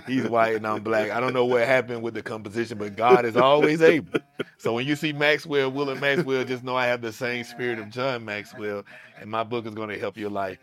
He's 0.07 0.29
white 0.29 0.57
and 0.57 0.67
I'm 0.67 0.83
black. 0.83 1.11
I 1.11 1.21
don't 1.21 1.33
know 1.33 1.47
what 1.47 1.67
happened 1.67 2.03
with 2.03 2.13
the 2.13 2.23
composition, 2.23 2.77
but 2.77 2.97
God 2.97 3.25
is 3.25 3.39
always 3.39 3.81
able. 3.81 4.21
So 4.59 4.75
when 4.75 4.87
you 4.87 4.95
see 4.95 5.15
Maxwell, 5.15 5.71
William 5.71 6.01
Maxwell, 6.01 6.45
just 6.45 6.65
know 6.65 6.77
I 6.77 6.87
have 6.87 7.01
the 7.01 7.13
same 7.13 7.45
spirit 7.45 7.79
of 7.79 7.89
John 7.89 8.27
Maxwell, 8.27 8.85
and 9.19 9.31
my 9.31 9.43
book 9.43 9.65
is 9.65 9.75
going 9.75 9.89
to 9.89 9.99
help 9.99 10.19
your 10.19 10.31
life. 10.31 10.59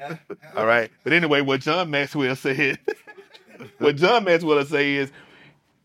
All 0.55 0.67
right. 0.67 0.91
But 1.03 1.13
anyway, 1.13 1.41
what 1.41 1.61
John 1.61 1.89
Maxwell 1.89 2.35
said 2.35 2.77
what 3.79 3.95
John 3.95 4.23
Maxwell 4.23 4.63
say 4.65 4.95
is, 4.95 5.11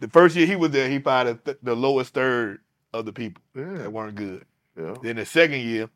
the 0.00 0.08
first 0.08 0.36
year 0.36 0.46
he 0.46 0.56
was 0.56 0.70
there, 0.70 0.88
he 0.88 0.98
th- 1.44 1.58
the 1.62 1.74
lowest 1.74 2.14
third 2.14 2.60
of 2.92 3.06
the 3.06 3.12
people 3.12 3.42
yeah. 3.54 3.74
that 3.78 3.92
weren't 3.92 4.14
good. 4.14 4.44
Yeah. 4.78 4.94
Then 5.02 5.16
the 5.16 5.26
second 5.26 5.60
year, 5.60 5.88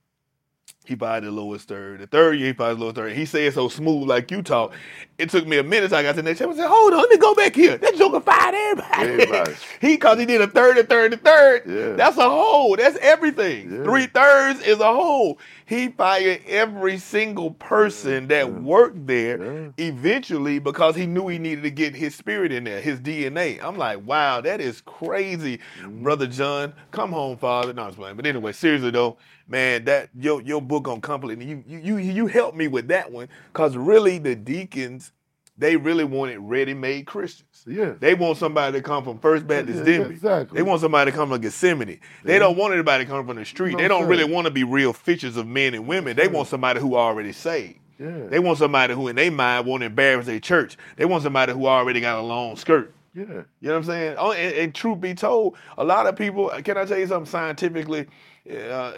he 0.87 0.95
bought 0.95 1.23
the 1.23 1.31
lowest 1.31 1.69
third. 1.69 2.01
The 2.01 2.07
third 2.07 2.39
year, 2.39 2.49
he 2.49 2.53
bought 2.53 2.75
the 2.75 2.81
lowest 2.81 2.97
third. 2.97 3.13
He 3.13 3.27
said 3.27 3.53
so 3.53 3.69
smooth 3.69 4.09
like 4.09 4.31
you 4.31 4.43
talk. 4.43 4.73
It 5.19 5.29
took 5.29 5.47
me 5.47 5.59
a 5.59 5.63
minute. 5.63 5.91
So 5.91 5.97
I 5.97 6.03
got 6.03 6.13
to 6.13 6.17
the 6.17 6.23
next 6.23 6.39
chapter. 6.39 6.55
I 6.55 6.57
said, 6.57 6.69
hold 6.69 6.95
on, 6.95 7.01
let 7.01 7.11
me 7.11 7.19
go 7.19 7.35
back 7.35 7.55
here. 7.55 7.77
That 7.77 7.97
Joker 7.97 8.21
fired 8.21 8.55
everybody. 8.55 9.23
everybody. 9.23 9.53
he, 9.81 9.95
because 9.95 10.19
he 10.19 10.25
did 10.25 10.41
a 10.41 10.47
third, 10.47 10.79
a 10.79 10.85
third, 10.85 11.13
a 11.13 11.17
third. 11.19 11.63
Yeah. 11.67 11.93
That's 11.97 12.17
a 12.17 12.29
whole. 12.29 12.77
That's 12.77 12.97
everything. 12.97 13.71
Yeah. 13.71 13.85
Three 13.85 14.07
thirds 14.07 14.63
is 14.63 14.81
a 14.81 14.93
whole. 14.93 15.39
He 15.67 15.89
fired 15.91 16.41
every 16.49 16.99
single 16.99 17.53
person 17.53 18.27
that 18.29 18.47
yeah. 18.47 18.53
worked 18.53 19.07
there 19.07 19.73
eventually 19.77 20.59
because 20.59 20.97
he 20.97 21.07
knew 21.07 21.29
he 21.29 21.39
needed 21.39 21.63
to 21.63 21.71
get 21.71 21.95
his 21.95 22.15
spirit 22.17 22.51
in 22.51 22.65
there, 22.65 22.81
his 22.81 22.99
DNA. 22.99 23.63
I'm 23.63 23.77
like, 23.77 24.05
wow, 24.05 24.41
that 24.41 24.61
is 24.61 24.81
crazy, 24.81 25.59
mm-hmm. 25.81 26.03
Brother 26.03 26.27
John. 26.27 26.73
Come 26.91 27.13
home, 27.13 27.37
Father. 27.37 27.73
No, 27.73 27.85
I'm 27.85 27.95
playing. 27.95 28.17
But 28.17 28.27
anyway, 28.27 28.53
seriously 28.53 28.91
though, 28.91 29.19
man, 29.51 29.85
that 29.85 30.11
your 30.19 30.41
your 30.43 30.63
book 30.63 30.89
on 30.89 31.01
conflict, 31.01 31.43
you 31.43 31.63
you 31.67 31.79
you 31.79 31.97
you 31.99 32.27
helped 32.27 32.57
me 32.57 32.69
with 32.69 32.89
that 32.89 33.11
one 33.11 33.29
because 33.53 33.77
really 33.77 34.19
the 34.19 34.35
deacons 34.35 35.13
they 35.59 35.77
really 35.77 36.05
wanted 36.05 36.39
ready-made 36.39 37.07
Christians. 37.07 37.65
Yeah. 37.67 37.93
They 38.01 38.15
want 38.15 38.39
somebody 38.39 38.79
to 38.79 38.83
come 38.83 39.05
from 39.05 39.19
First 39.19 39.47
Baptist 39.47 39.87
yeah. 39.87 40.01
Exactly. 40.05 40.57
They 40.57 40.63
want 40.63 40.81
somebody 40.81 41.11
to 41.11 41.17
come 41.17 41.29
from 41.29 41.41
Gethsemane. 41.43 41.89
Yeah. 41.89 41.97
They 42.25 42.39
don't 42.39 42.57
want 42.57 42.73
anybody 42.73 43.05
to 43.05 43.11
come 43.11 43.27
from 43.27 43.37
the 43.37 43.45
street. 43.45 43.73
No, 43.73 43.79
they 43.79 43.87
don't 43.87 44.09
really 44.09 44.25
want 44.25 44.47
to 44.47 44.51
be 44.51 44.65
real 44.65 44.95
fishers 44.95 45.37
of 45.37 45.47
men 45.47 45.75
and 45.75 45.87
women. 45.87 46.17
They 46.17 46.29
want 46.29 46.49
somebody 46.49 46.81
who 46.81 46.97
already 46.97 47.33
saved. 47.33 47.79
Yeah. 47.99 48.29
They 48.29 48.39
want 48.39 48.57
somebody 48.57 48.95
who 48.95 49.09
in 49.09 49.17
their 49.17 49.31
mind 49.31 49.67
won't 49.67 49.83
embarrass 49.83 50.25
their 50.25 50.41
church. 50.41 50.79
They 50.97 51.05
want 51.05 51.23
somebody 51.23 51.53
who 51.53 51.67
already 51.67 52.01
got 52.01 52.19
a 52.19 52.23
long 52.23 52.57
skirt. 52.57 52.95
Yeah. 53.15 53.25
You 53.25 53.45
know 53.61 53.73
what 53.73 53.77
I'm 53.77 53.85
saying? 53.85 54.17
Oh, 54.19 54.33
and, 54.33 54.55
and 54.55 54.75
truth 54.75 55.01
be 55.01 55.13
told, 55.13 55.57
a 55.77 55.85
lot 55.85 56.07
of 56.07 56.17
people, 56.17 56.49
can 56.65 56.79
I 56.79 56.87
tell 56.87 56.99
you 56.99 57.07
something 57.07 57.31
scientifically 57.31 58.07
uh, 58.49 58.93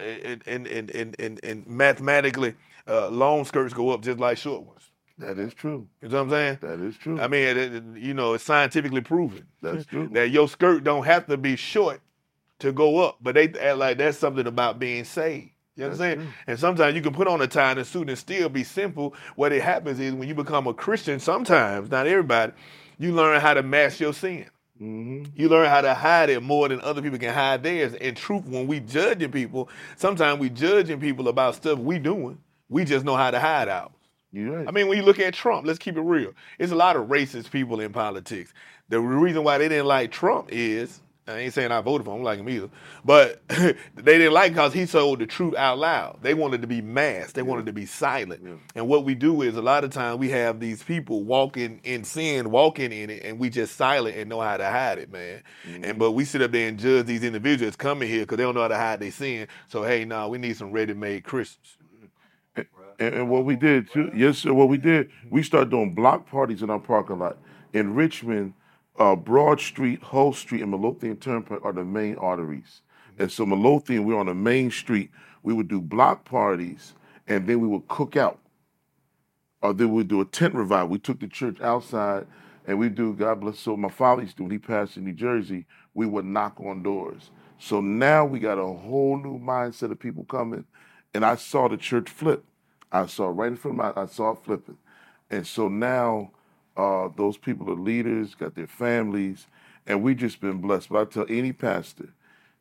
and, 0.45 0.67
and, 0.67 0.67
and, 0.67 1.15
and, 1.19 1.39
and 1.43 1.67
mathematically, 1.67 2.55
uh, 2.87 3.09
long 3.09 3.45
skirts 3.45 3.73
go 3.73 3.89
up 3.89 4.01
just 4.01 4.19
like 4.19 4.37
short 4.37 4.63
ones. 4.63 4.89
That 5.19 5.37
is 5.37 5.53
true. 5.53 5.87
You 6.01 6.09
know 6.09 6.23
what 6.23 6.23
I'm 6.23 6.29
saying? 6.31 6.57
That 6.61 6.79
is 6.79 6.97
true. 6.97 7.19
I 7.19 7.27
mean, 7.27 7.43
it, 7.43 7.57
it, 7.57 7.83
you 7.95 8.13
know, 8.13 8.33
it's 8.33 8.43
scientifically 8.43 9.01
proven. 9.01 9.45
That's 9.61 9.85
true. 9.85 10.09
That 10.11 10.31
your 10.31 10.47
skirt 10.47 10.83
don't 10.83 11.05
have 11.05 11.27
to 11.27 11.37
be 11.37 11.55
short 11.55 12.01
to 12.59 12.71
go 12.71 12.99
up, 12.99 13.17
but 13.21 13.35
they 13.35 13.49
act 13.49 13.77
like 13.77 13.97
that's 13.97 14.17
something 14.17 14.47
about 14.47 14.79
being 14.79 15.03
saved. 15.03 15.51
You 15.75 15.83
know 15.83 15.89
what 15.89 15.93
I'm 15.93 15.97
saying? 15.97 16.33
And 16.47 16.59
sometimes 16.59 16.95
you 16.95 17.01
can 17.01 17.13
put 17.13 17.27
on 17.27 17.41
a 17.41 17.47
tie 17.47 17.71
and 17.71 17.79
a 17.79 17.85
suit 17.85 18.09
and 18.09 18.17
still 18.17 18.47
be 18.49 18.63
simple. 18.63 19.15
What 19.35 19.51
it 19.51 19.61
happens 19.61 19.99
is 19.99 20.13
when 20.13 20.27
you 20.27 20.35
become 20.35 20.67
a 20.67 20.73
Christian, 20.73 21.19
sometimes, 21.19 21.89
not 21.89 22.05
everybody, 22.05 22.53
you 22.99 23.11
learn 23.13 23.41
how 23.41 23.53
to 23.55 23.63
mask 23.63 23.99
your 23.99 24.13
sin. 24.13 24.45
Mm-hmm. 24.81 25.31
You 25.35 25.49
learn 25.49 25.69
how 25.69 25.81
to 25.81 25.93
hide 25.93 26.29
it 26.29 26.41
more 26.41 26.67
than 26.67 26.81
other 26.81 27.01
people 27.01 27.19
can 27.19 27.33
hide 27.33 27.63
theirs. 27.63 27.93
In 27.93 28.15
truth, 28.15 28.45
when 28.45 28.67
we 28.67 28.79
judging 28.79 29.31
people, 29.31 29.69
sometimes 29.95 30.39
we 30.39 30.49
judging 30.49 30.99
people 30.99 31.27
about 31.27 31.55
stuff 31.55 31.79
we 31.79 31.99
doing. 31.99 32.37
We 32.69 32.83
just 32.83 33.05
know 33.05 33.15
how 33.15 33.31
to 33.31 33.39
hide 33.39 33.69
ours. 33.69 33.91
Right. 34.33 34.67
I 34.67 34.71
mean, 34.71 34.87
when 34.87 34.97
you 34.97 35.03
look 35.03 35.19
at 35.19 35.35
Trump, 35.35 35.67
let's 35.67 35.77
keep 35.77 35.95
it 35.95 36.01
real. 36.01 36.33
There's 36.57 36.71
a 36.71 36.75
lot 36.75 36.95
of 36.95 37.07
racist 37.07 37.51
people 37.51 37.79
in 37.79 37.93
politics. 37.93 38.51
The 38.89 38.99
reason 38.99 39.43
why 39.43 39.59
they 39.59 39.69
didn't 39.69 39.85
like 39.85 40.11
Trump 40.11 40.49
is 40.51 41.01
I 41.25 41.37
ain't 41.37 41.53
saying 41.53 41.71
I 41.71 41.79
voted 41.79 42.03
for 42.03 42.17
him, 42.17 42.23
like 42.23 42.39
him 42.39 42.49
either, 42.49 42.69
but 43.05 43.41
they 43.47 43.73
didn't 44.17 44.33
like 44.33 44.51
because 44.51 44.73
he 44.73 44.85
told 44.85 45.19
the 45.19 45.25
truth 45.25 45.55
out 45.55 45.79
loud. 45.79 46.19
They 46.21 46.33
wanted 46.33 46.61
to 46.61 46.67
be 46.67 46.81
masked. 46.81 47.35
They 47.35 47.41
yeah. 47.41 47.47
wanted 47.47 47.65
to 47.67 47.73
be 47.73 47.85
silent. 47.85 48.41
Yeah. 48.43 48.55
And 48.75 48.87
what 48.89 49.05
we 49.05 49.15
do 49.15 49.41
is 49.41 49.55
a 49.55 49.61
lot 49.61 49.85
of 49.85 49.91
times 49.91 50.19
we 50.19 50.29
have 50.31 50.59
these 50.59 50.83
people 50.83 51.23
walking 51.23 51.79
in 51.85 52.03
sin, 52.03 52.51
walking 52.51 52.91
in 52.91 53.09
it, 53.09 53.23
and 53.23 53.39
we 53.39 53.49
just 53.49 53.77
silent 53.77 54.17
and 54.17 54.29
know 54.29 54.41
how 54.41 54.57
to 54.57 54.69
hide 54.69 54.97
it, 54.97 55.13
man. 55.13 55.41
Mm-hmm. 55.65 55.83
And 55.85 55.99
but 55.99 56.11
we 56.11 56.25
sit 56.25 56.41
up 56.41 56.51
there 56.51 56.67
and 56.67 56.77
judge 56.77 57.05
these 57.05 57.23
individuals 57.23 57.77
coming 57.77 58.09
here 58.09 58.21
because 58.21 58.37
they 58.37 58.43
don't 58.43 58.55
know 58.55 58.61
how 58.61 58.67
to 58.67 58.77
hide 58.77 58.99
their 58.99 59.11
sin. 59.11 59.47
So 59.69 59.83
hey, 59.83 60.03
now 60.03 60.23
nah, 60.23 60.27
we 60.27 60.39
need 60.39 60.57
some 60.57 60.71
ready-made 60.71 61.23
Christians. 61.23 61.77
And, 62.55 63.15
and, 63.15 63.29
what 63.29 63.45
we 63.45 63.55
did 63.55 63.89
too, 63.89 64.11
yes, 64.13 64.39
sir. 64.39 64.53
What 64.53 64.69
we 64.69 64.77
did, 64.77 65.09
we 65.29 65.41
started 65.41 65.71
doing 65.71 65.95
block 65.95 66.29
parties 66.29 66.61
in 66.61 66.69
our 66.69 66.79
parking 66.79 67.19
lot 67.19 67.37
in 67.73 67.95
Richmond 67.95 68.53
uh, 68.97 69.15
Broad 69.15 69.59
Street, 69.59 70.01
Hull 70.01 70.33
Street, 70.33 70.61
and 70.61 70.71
Midlothian 70.71 71.17
Turnpike 71.17 71.63
are 71.63 71.73
the 71.73 71.83
main 71.83 72.15
arteries. 72.17 72.81
And 73.17 73.31
so 73.31 73.45
Midlothian, 73.45 74.05
we're 74.05 74.17
on 74.19 74.27
the 74.27 74.35
main 74.35 74.71
street. 74.71 75.11
We 75.43 75.53
would 75.53 75.67
do 75.67 75.81
block 75.81 76.25
parties, 76.25 76.93
and 77.27 77.47
then 77.47 77.59
we 77.59 77.67
would 77.67 77.87
cook 77.87 78.15
out. 78.15 78.39
Or 79.61 79.73
then 79.73 79.93
we'd 79.93 80.07
do 80.07 80.21
a 80.21 80.25
tent 80.25 80.53
revival. 80.53 80.89
We 80.89 80.99
took 80.99 81.19
the 81.19 81.27
church 81.27 81.61
outside, 81.61 82.27
and 82.67 82.77
we 82.79 82.89
do, 82.89 83.13
God 83.13 83.41
bless, 83.41 83.59
so 83.59 83.77
my 83.77 83.89
father 83.89 84.21
used 84.23 84.37
to, 84.37 84.43
when 84.43 84.51
he 84.51 84.57
passed 84.57 84.97
in 84.97 85.05
New 85.05 85.13
Jersey, 85.13 85.65
we 85.93 86.05
would 86.05 86.25
knock 86.25 86.59
on 86.59 86.83
doors. 86.83 87.31
So 87.59 87.81
now 87.81 88.25
we 88.25 88.39
got 88.39 88.57
a 88.57 88.65
whole 88.65 89.17
new 89.17 89.39
mindset 89.39 89.91
of 89.91 89.99
people 89.99 90.25
coming, 90.25 90.65
and 91.13 91.23
I 91.23 91.35
saw 91.35 91.67
the 91.67 91.77
church 91.77 92.09
flip. 92.09 92.43
I 92.91 93.05
saw 93.05 93.27
right 93.27 93.47
in 93.47 93.55
front 93.55 93.79
of 93.79 93.95
my, 93.95 94.01
I 94.01 94.05
saw 94.05 94.31
it 94.31 94.39
flipping. 94.43 94.77
And 95.29 95.47
so 95.47 95.67
now 95.67 96.31
uh, 96.77 97.09
those 97.15 97.37
people 97.37 97.69
are 97.71 97.75
leaders, 97.75 98.35
got 98.35 98.55
their 98.55 98.67
families, 98.67 99.47
and 99.85 100.01
we 100.03 100.15
just 100.15 100.39
been 100.41 100.59
blessed. 100.61 100.89
But 100.89 101.01
I 101.01 101.05
tell 101.11 101.25
any 101.29 101.53
pastor, 101.53 102.09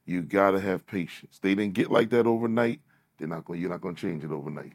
you 0.07 0.23
gotta 0.23 0.61
have 0.61 0.87
patience. 0.87 1.39
They 1.41 1.55
didn't 1.55 1.75
get 1.75 1.91
like 1.91 2.11
that 2.11 2.27
overnight. 2.27 2.81
They're 3.19 3.29
not 3.29 3.45
going. 3.45 3.61
You're 3.61 3.71
not 3.71 3.81
going 3.81 3.95
to 3.95 4.01
change 4.01 4.25
it 4.25 4.33
overnight. 4.33 4.73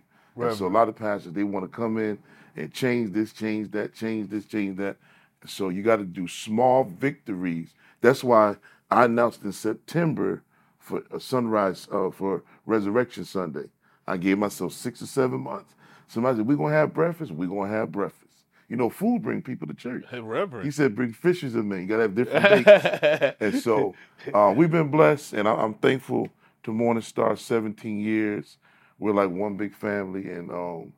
So 0.55 0.67
a 0.67 0.69
lot 0.69 0.89
of 0.89 0.95
pastors 0.95 1.33
they 1.33 1.43
want 1.43 1.65
to 1.65 1.75
come 1.75 1.97
in 1.97 2.17
and 2.55 2.71
change 2.73 3.11
this, 3.13 3.33
change 3.33 3.71
that, 3.71 3.93
change 3.93 4.29
this, 4.29 4.45
change 4.45 4.77
that. 4.77 4.97
So 5.45 5.69
you 5.69 5.83
got 5.83 5.97
to 5.97 6.05
do 6.05 6.27
small 6.27 6.83
victories. 6.85 7.73
That's 8.01 8.23
why 8.23 8.55
I 8.91 9.05
announced 9.05 9.43
in 9.43 9.51
September 9.51 10.43
for 10.79 11.03
a 11.11 11.19
sunrise 11.19 11.87
uh, 11.91 12.11
for 12.11 12.43
Resurrection 12.65 13.25
Sunday. 13.25 13.65
I 14.07 14.17
gave 14.17 14.37
myself 14.37 14.73
six 14.73 15.01
or 15.01 15.07
seven 15.07 15.41
months. 15.41 15.73
Somebody 16.07 16.37
said, 16.37 16.47
"We're 16.47 16.57
gonna 16.57 16.73
have 16.73 16.93
breakfast. 16.93 17.31
We're 17.31 17.49
gonna 17.49 17.69
have 17.69 17.91
breakfast." 17.91 18.26
You 18.67 18.75
know, 18.75 18.89
food 18.89 19.21
bring 19.21 19.41
people 19.41 19.67
to 19.67 19.73
church. 19.73 20.03
Reverend. 20.11 20.65
He 20.65 20.71
said, 20.71 20.95
"Bring 20.95 21.13
fishes 21.13 21.55
and 21.55 21.69
men. 21.69 21.81
You 21.81 21.87
gotta 21.87 22.01
have 22.03 22.15
different 22.15 22.65
dates." 22.65 23.37
and 23.39 23.55
so 23.61 23.95
uh, 24.33 24.53
we've 24.55 24.71
been 24.71 24.91
blessed, 24.91 25.33
and 25.33 25.47
I'm 25.47 25.73
thankful 25.75 26.29
to 26.63 26.73
Morning 26.73 27.03
Star. 27.03 27.37
17 27.37 27.99
years, 27.99 28.57
we're 28.99 29.13
like 29.13 29.29
one 29.29 29.55
big 29.55 29.73
family, 29.73 30.29
and 30.29 30.51
um, 30.51 30.93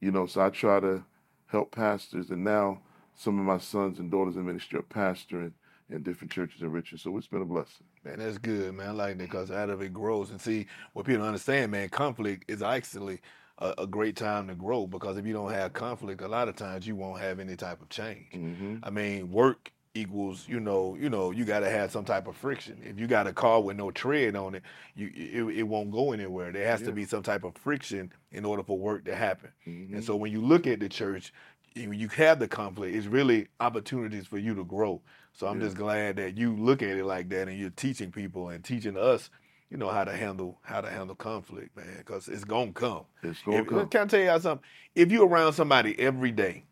you 0.00 0.10
know, 0.10 0.26
so 0.26 0.42
I 0.42 0.50
try 0.50 0.80
to 0.80 1.02
help 1.46 1.72
pastors, 1.74 2.30
and 2.30 2.44
now 2.44 2.80
some 3.14 3.38
of 3.38 3.46
my 3.46 3.58
sons 3.58 3.98
and 3.98 4.10
daughters 4.10 4.36
in 4.36 4.44
ministry 4.44 4.78
are 4.78 4.82
pastoring 4.82 5.52
in 5.90 6.02
different 6.02 6.30
churches 6.32 6.62
in 6.62 6.70
Richmond. 6.70 7.00
So 7.00 7.16
it's 7.16 7.26
been 7.26 7.42
a 7.42 7.46
blessing. 7.46 7.86
Man, 8.04 8.18
that's 8.18 8.38
good, 8.38 8.74
man. 8.74 8.88
I 8.88 8.92
like 8.92 9.18
that 9.18 9.24
because 9.24 9.50
out 9.50 9.70
of 9.70 9.80
it 9.82 9.92
grows. 9.92 10.30
And 10.30 10.40
see, 10.40 10.66
what 10.92 11.06
people 11.06 11.24
understand, 11.24 11.72
man, 11.72 11.88
conflict 11.88 12.50
is 12.50 12.62
actually 12.62 13.20
a, 13.58 13.74
a, 13.78 13.86
great 13.86 14.16
time 14.16 14.48
to 14.48 14.54
grow 14.54 14.86
because 14.86 15.16
if 15.16 15.26
you 15.26 15.32
don't 15.32 15.52
have 15.52 15.72
conflict, 15.72 16.20
a 16.20 16.28
lot 16.28 16.48
of 16.48 16.56
times 16.56 16.86
you 16.86 16.96
won't 16.96 17.20
have 17.20 17.38
any 17.38 17.56
type 17.56 17.80
of 17.80 17.88
change. 17.88 18.32
Mm-hmm. 18.32 18.76
I 18.82 18.90
mean, 18.90 19.30
work 19.30 19.72
equals 19.94 20.44
you 20.48 20.58
know 20.58 20.96
you 20.98 21.08
know 21.08 21.30
you 21.30 21.44
got 21.44 21.60
to 21.60 21.70
have 21.70 21.90
some 21.90 22.04
type 22.04 22.26
of 22.26 22.36
friction 22.36 22.76
if 22.84 22.98
you 22.98 23.06
got 23.06 23.28
a 23.28 23.32
car 23.32 23.60
with 23.60 23.76
no 23.76 23.92
tread 23.92 24.34
on 24.34 24.56
it 24.56 24.62
you 24.96 25.08
it, 25.14 25.58
it 25.58 25.62
won't 25.62 25.92
go 25.92 26.12
anywhere 26.12 26.50
there 26.50 26.66
has 26.66 26.80
yeah. 26.80 26.86
to 26.86 26.92
be 26.92 27.04
some 27.04 27.22
type 27.22 27.44
of 27.44 27.56
friction 27.56 28.12
in 28.32 28.44
order 28.44 28.64
for 28.64 28.76
work 28.76 29.04
to 29.04 29.14
happen 29.14 29.50
mm-hmm. 29.66 29.94
and 29.94 30.04
so 30.04 30.16
when 30.16 30.32
you 30.32 30.40
look 30.40 30.66
at 30.66 30.80
the 30.80 30.88
church 30.88 31.32
when 31.76 31.94
you 31.94 32.08
have 32.08 32.40
the 32.40 32.48
conflict 32.48 32.94
it's 32.94 33.06
really 33.06 33.46
opportunities 33.60 34.26
for 34.26 34.38
you 34.38 34.52
to 34.52 34.64
grow 34.64 35.00
so 35.32 35.46
i'm 35.46 35.60
yeah. 35.60 35.66
just 35.66 35.76
glad 35.76 36.16
that 36.16 36.36
you 36.36 36.56
look 36.56 36.82
at 36.82 36.96
it 36.96 37.04
like 37.04 37.28
that 37.28 37.46
and 37.46 37.56
you're 37.56 37.70
teaching 37.70 38.10
people 38.10 38.48
and 38.48 38.64
teaching 38.64 38.96
us 38.96 39.30
you 39.70 39.76
know 39.76 39.88
how 39.88 40.04
to 40.04 40.12
handle 40.12 40.58
how 40.62 40.80
to 40.80 40.90
handle 40.90 41.16
conflict, 41.16 41.76
man, 41.76 41.96
because 41.98 42.28
it's 42.28 42.44
gonna 42.44 42.72
come. 42.72 43.04
It's 43.22 43.42
gonna 43.42 43.58
if, 43.58 43.66
come. 43.66 43.88
Can 43.88 44.02
I 44.02 44.06
tell 44.06 44.20
you 44.20 44.40
something? 44.40 44.66
If 44.94 45.10
you're 45.10 45.26
around 45.26 45.54
somebody 45.54 45.98
every 45.98 46.30
day, 46.30 46.64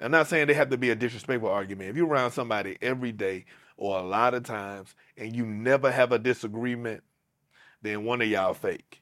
I'm 0.00 0.10
not 0.10 0.26
saying 0.26 0.46
they 0.46 0.54
have 0.54 0.70
to 0.70 0.76
be 0.78 0.90
a 0.90 0.94
disrespectful 0.94 1.48
argument. 1.48 1.90
If 1.90 1.96
you're 1.96 2.08
around 2.08 2.32
somebody 2.32 2.76
every 2.82 3.12
day 3.12 3.46
or 3.76 3.98
a 3.98 4.02
lot 4.02 4.34
of 4.34 4.44
times 4.44 4.94
and 5.16 5.34
you 5.34 5.46
never 5.46 5.90
have 5.90 6.12
a 6.12 6.18
disagreement, 6.18 7.02
then 7.82 8.04
one 8.04 8.20
of 8.20 8.28
y'all 8.28 8.54
fake 8.54 9.00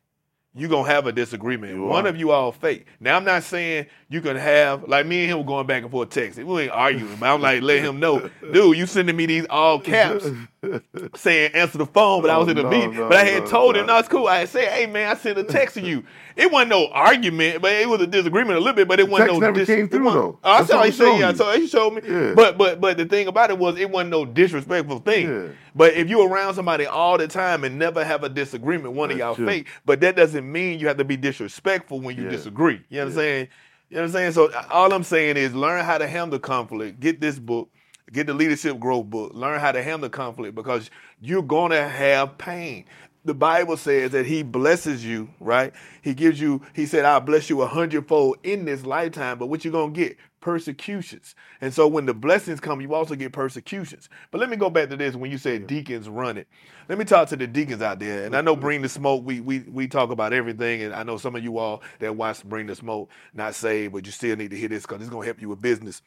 you're 0.58 0.68
gonna 0.68 0.88
have 0.88 1.06
a 1.06 1.12
disagreement. 1.12 1.74
You 1.74 1.84
One 1.84 2.06
are. 2.06 2.08
of 2.08 2.16
you 2.16 2.32
all 2.32 2.52
fake. 2.52 2.86
Now 3.00 3.16
I'm 3.16 3.24
not 3.24 3.44
saying 3.44 3.86
you 4.08 4.20
can 4.20 4.36
have 4.36 4.88
like 4.88 5.06
me 5.06 5.22
and 5.22 5.38
him 5.38 5.46
going 5.46 5.66
back 5.66 5.82
and 5.82 5.90
forth 5.90 6.10
texting. 6.10 6.44
We 6.44 6.62
ain't 6.62 6.72
arguing, 6.72 7.16
but 7.16 7.26
I'm 7.26 7.40
like 7.40 7.62
let 7.62 7.80
him 7.80 8.00
know, 8.00 8.28
dude, 8.52 8.76
you 8.76 8.86
sending 8.86 9.16
me 9.16 9.26
these 9.26 9.46
all 9.48 9.78
caps 9.78 10.26
saying 11.14 11.52
answer 11.54 11.78
the 11.78 11.86
phone, 11.86 12.20
but 12.20 12.30
I 12.30 12.38
was 12.38 12.48
oh, 12.48 12.50
in 12.50 12.56
the 12.56 12.62
no, 12.64 12.70
meeting. 12.70 12.94
No, 12.94 13.08
but 13.08 13.18
I 13.18 13.24
had 13.24 13.44
no, 13.44 13.48
told 13.48 13.76
him, 13.76 13.86
no, 13.86 13.96
it's 13.98 14.08
cool. 14.08 14.26
I 14.26 14.38
had 14.38 14.48
said, 14.48 14.68
hey 14.68 14.86
man, 14.86 15.08
I 15.08 15.14
sent 15.14 15.38
a 15.38 15.44
text 15.44 15.74
to 15.74 15.80
you. 15.80 16.04
It 16.34 16.50
wasn't 16.50 16.70
no 16.70 16.88
argument, 16.88 17.62
but 17.62 17.72
it 17.72 17.88
was 17.88 18.00
a 18.00 18.06
disagreement 18.06 18.56
a 18.56 18.60
little 18.60 18.74
bit, 18.74 18.88
but 18.88 18.98
it 18.98 19.08
wasn't 19.08 19.28
text 19.28 19.40
no 19.40 19.46
never 19.46 19.58
dis- 19.58 19.68
came 19.68 19.88
through 19.88 20.10
though. 20.10 20.38
Oh, 20.42 20.52
I 20.52 20.64
saw 20.64 20.82
he 20.82 20.90
said, 20.90 21.18
yeah, 21.18 21.32
so 21.32 21.52
he 21.52 21.66
showed 21.66 21.94
me. 21.94 22.02
Yeah. 22.04 22.34
But 22.34 22.58
but 22.58 22.80
but 22.80 22.96
the 22.96 23.04
thing 23.04 23.28
about 23.28 23.50
it 23.50 23.58
was 23.58 23.78
it 23.78 23.90
wasn't 23.90 24.10
no 24.10 24.24
disrespectful 24.24 24.98
thing. 25.00 25.28
Yeah. 25.28 25.48
But 25.74 25.94
if 25.94 26.08
you're 26.08 26.28
around 26.28 26.54
somebody 26.54 26.86
all 26.86 27.18
the 27.18 27.28
time 27.28 27.62
and 27.62 27.78
never 27.78 28.04
have 28.04 28.24
a 28.24 28.28
disagreement, 28.28 28.94
one 28.94 29.10
That's 29.10 29.16
of 29.16 29.18
y'all 29.20 29.34
true. 29.36 29.46
fake, 29.46 29.68
but 29.84 30.00
that 30.00 30.16
doesn't 30.16 30.50
mean 30.50 30.80
you 30.80 30.88
have 30.88 30.96
to 30.96 31.04
be 31.04 31.16
disrespectful 31.16 32.00
when 32.00 32.16
you 32.16 32.24
yeah. 32.24 32.30
disagree. 32.30 32.80
You 32.88 32.98
know 32.98 33.04
what 33.04 33.10
I'm 33.10 33.16
saying? 33.16 33.48
You 33.90 33.96
know 33.96 34.02
what 34.02 34.06
I'm 34.06 34.12
saying? 34.12 34.32
So 34.32 34.52
all 34.70 34.92
I'm 34.92 35.04
saying 35.04 35.36
is 35.36 35.54
learn 35.54 35.84
how 35.84 35.98
to 35.98 36.06
handle 36.06 36.38
conflict. 36.38 37.00
Get 37.00 37.20
this 37.20 37.38
book, 37.38 37.70
get 38.12 38.26
the 38.26 38.34
leadership 38.34 38.78
growth 38.78 39.06
book. 39.06 39.32
Learn 39.34 39.60
how 39.60 39.72
to 39.72 39.82
handle 39.82 40.08
conflict 40.08 40.54
because 40.54 40.90
you're 41.20 41.42
gonna 41.42 41.88
have 41.88 42.38
pain 42.38 42.84
the 43.28 43.34
Bible 43.34 43.76
says 43.76 44.12
that 44.12 44.26
he 44.26 44.42
blesses 44.42 45.04
you, 45.04 45.28
right? 45.38 45.72
He 46.02 46.14
gives 46.14 46.40
you, 46.40 46.62
he 46.74 46.86
said, 46.86 47.04
I'll 47.04 47.20
bless 47.20 47.50
you 47.50 47.62
a 47.62 47.66
hundredfold 47.66 48.38
in 48.42 48.64
this 48.64 48.84
lifetime, 48.86 49.38
but 49.38 49.46
what 49.46 49.64
you're 49.64 49.72
gonna 49.72 49.92
get? 49.92 50.16
Persecutions. 50.40 51.34
And 51.60 51.74
so 51.74 51.86
when 51.86 52.06
the 52.06 52.14
blessings 52.14 52.58
come, 52.58 52.80
you 52.80 52.94
also 52.94 53.14
get 53.14 53.32
persecutions. 53.32 54.08
But 54.30 54.40
let 54.40 54.48
me 54.48 54.56
go 54.56 54.70
back 54.70 54.88
to 54.88 54.96
this 54.96 55.14
when 55.14 55.30
you 55.30 55.36
said 55.36 55.66
deacons 55.66 56.08
run 56.08 56.38
it. 56.38 56.48
Let 56.88 56.96
me 56.96 57.04
talk 57.04 57.28
to 57.28 57.36
the 57.36 57.46
deacons 57.46 57.82
out 57.82 57.98
there. 57.98 58.24
And 58.24 58.34
I 58.34 58.40
know 58.40 58.56
Bring 58.56 58.80
the 58.80 58.88
Smoke, 58.88 59.22
we 59.24 59.40
we 59.40 59.58
we 59.60 59.88
talk 59.88 60.10
about 60.10 60.32
everything. 60.32 60.82
And 60.82 60.94
I 60.94 61.02
know 61.02 61.18
some 61.18 61.36
of 61.36 61.44
you 61.44 61.58
all 61.58 61.82
that 61.98 62.16
watch 62.16 62.42
Bring 62.44 62.66
the 62.66 62.76
Smoke, 62.76 63.10
not 63.34 63.54
saved, 63.54 63.92
but 63.92 64.06
you 64.06 64.12
still 64.12 64.36
need 64.36 64.52
to 64.52 64.56
hear 64.56 64.68
this 64.68 64.84
because 64.84 65.02
it's 65.02 65.10
gonna 65.10 65.26
help 65.26 65.42
you 65.42 65.50
with 65.50 65.60
business. 65.60 66.02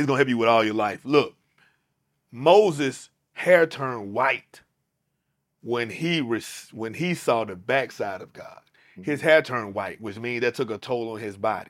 It's 0.00 0.06
gonna 0.06 0.16
help 0.16 0.30
you 0.30 0.38
with 0.38 0.48
all 0.48 0.64
your 0.64 0.72
life. 0.72 1.00
Look, 1.04 1.34
Moses' 2.32 3.10
hair 3.32 3.66
turned 3.66 4.14
white 4.14 4.62
when 5.60 5.90
he 5.90 6.22
res- 6.22 6.70
when 6.72 6.94
he 6.94 7.12
saw 7.12 7.44
the 7.44 7.54
backside 7.54 8.22
of 8.22 8.32
God. 8.32 8.60
Mm-hmm. 8.92 9.02
His 9.02 9.20
hair 9.20 9.42
turned 9.42 9.74
white, 9.74 10.00
which 10.00 10.18
means 10.18 10.40
that 10.40 10.54
took 10.54 10.70
a 10.70 10.78
toll 10.78 11.12
on 11.12 11.20
his 11.20 11.36
body. 11.36 11.68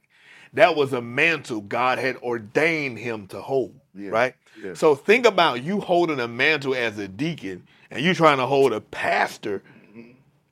That 0.53 0.77
was 0.77 0.93
a 0.93 1.01
mantle 1.01 1.61
God 1.61 1.99
had 1.99 2.19
ordained 2.19 3.01
him 3.01 3.27
to 3.29 3.41
hold, 3.41 3.75
yeah. 3.97 4.11
right? 4.11 4.35
Yeah. 4.63 4.75
So 4.75 4.95
think 4.95 5.27
about 5.27 5.65
you 5.65 5.81
holding 5.81 6.21
a 6.21 6.29
mantle 6.29 6.77
as 6.77 7.01
a 7.01 7.09
deacon 7.09 7.67
and 7.91 8.01
you 8.01 8.15
trying 8.15 8.39
to 8.39 8.47
hold 8.47 8.73
a 8.73 8.81
pastor 8.81 9.61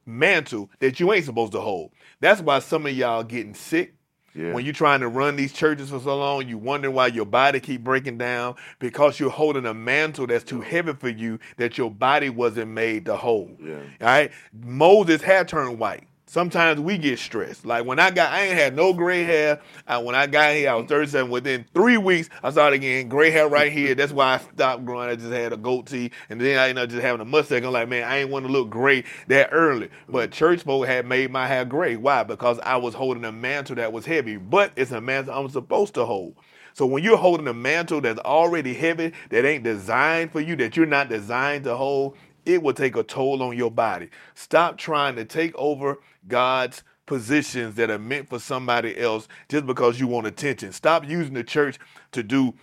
mantle 0.04 0.68
that 0.80 0.98
you 0.98 1.12
ain't 1.12 1.26
supposed 1.26 1.52
to 1.52 1.60
hold. 1.60 1.92
That's 2.18 2.40
why 2.40 2.58
some 2.58 2.86
of 2.86 2.92
y'all 2.92 3.22
getting 3.22 3.54
sick. 3.54 3.94
Yeah. 4.38 4.52
When 4.52 4.64
you're 4.64 4.72
trying 4.72 5.00
to 5.00 5.08
run 5.08 5.34
these 5.34 5.52
churches 5.52 5.90
for 5.90 5.98
so 5.98 6.16
long, 6.16 6.46
you 6.46 6.58
wonder 6.58 6.90
why 6.90 7.08
your 7.08 7.26
body 7.26 7.58
keep 7.58 7.82
breaking 7.82 8.18
down 8.18 8.54
because 8.78 9.18
you're 9.18 9.30
holding 9.30 9.66
a 9.66 9.74
mantle 9.74 10.28
that's 10.28 10.44
too 10.44 10.60
heavy 10.60 10.92
for 10.92 11.08
you 11.08 11.40
that 11.56 11.76
your 11.76 11.90
body 11.90 12.30
wasn't 12.30 12.70
made 12.70 13.04
to 13.06 13.16
hold. 13.16 13.56
Yeah. 13.60 13.74
All 13.74 14.06
right. 14.06 14.30
Moses 14.52 15.22
had 15.22 15.48
turned 15.48 15.80
white 15.80 16.06
sometimes 16.28 16.80
we 16.80 16.98
get 16.98 17.18
stressed. 17.18 17.64
Like 17.66 17.84
when 17.84 17.98
I 17.98 18.10
got, 18.10 18.32
I 18.32 18.44
ain't 18.44 18.54
had 18.54 18.76
no 18.76 18.92
gray 18.92 19.24
hair. 19.24 19.60
Uh, 19.86 20.00
when 20.02 20.14
I 20.14 20.26
got 20.26 20.54
here, 20.54 20.70
I 20.70 20.74
was 20.74 20.86
37. 20.86 21.30
Within 21.30 21.64
three 21.74 21.96
weeks, 21.96 22.28
I 22.42 22.50
started 22.50 22.78
getting 22.78 23.08
gray 23.08 23.30
hair 23.30 23.48
right 23.48 23.72
here. 23.72 23.94
That's 23.94 24.12
why 24.12 24.34
I 24.34 24.38
stopped 24.38 24.84
growing. 24.84 25.08
I 25.08 25.16
just 25.16 25.32
had 25.32 25.52
a 25.52 25.56
goatee, 25.56 26.10
and 26.28 26.40
then 26.40 26.58
I 26.58 26.68
ended 26.68 26.84
up 26.84 26.90
just 26.90 27.02
having 27.02 27.20
a 27.20 27.24
mustache. 27.24 27.62
I'm 27.64 27.72
like, 27.72 27.88
man, 27.88 28.04
I 28.04 28.18
ain't 28.18 28.30
want 28.30 28.46
to 28.46 28.52
look 28.52 28.70
gray 28.70 29.04
that 29.28 29.48
early. 29.52 29.88
But 30.08 30.30
church 30.30 30.62
folk 30.62 30.86
had 30.86 31.06
made 31.06 31.30
my 31.30 31.46
hair 31.46 31.64
gray. 31.64 31.96
Why? 31.96 32.22
Because 32.22 32.58
I 32.60 32.76
was 32.76 32.94
holding 32.94 33.24
a 33.24 33.32
mantle 33.32 33.76
that 33.76 33.92
was 33.92 34.06
heavy. 34.06 34.36
But 34.36 34.72
it's 34.76 34.92
a 34.92 35.00
mantle 35.00 35.34
I'm 35.34 35.48
supposed 35.48 35.94
to 35.94 36.04
hold. 36.04 36.36
So 36.74 36.86
when 36.86 37.02
you're 37.02 37.16
holding 37.16 37.48
a 37.48 37.54
mantle 37.54 38.00
that's 38.00 38.20
already 38.20 38.72
heavy, 38.72 39.12
that 39.30 39.44
ain't 39.44 39.64
designed 39.64 40.30
for 40.30 40.40
you, 40.40 40.54
that 40.56 40.76
you're 40.76 40.86
not 40.86 41.08
designed 41.08 41.64
to 41.64 41.76
hold, 41.76 42.16
it 42.48 42.62
will 42.62 42.72
take 42.72 42.96
a 42.96 43.02
toll 43.02 43.42
on 43.42 43.56
your 43.56 43.70
body. 43.70 44.08
Stop 44.34 44.78
trying 44.78 45.16
to 45.16 45.24
take 45.24 45.54
over 45.56 45.98
God's 46.26 46.82
positions 47.04 47.74
that 47.74 47.90
are 47.90 47.98
meant 47.98 48.28
for 48.28 48.38
somebody 48.38 48.98
else 48.98 49.28
just 49.48 49.66
because 49.66 50.00
you 50.00 50.06
want 50.06 50.26
attention. 50.26 50.72
Stop 50.72 51.06
using 51.06 51.34
the 51.34 51.44
church 51.44 51.78
to 52.12 52.22
do 52.22 52.54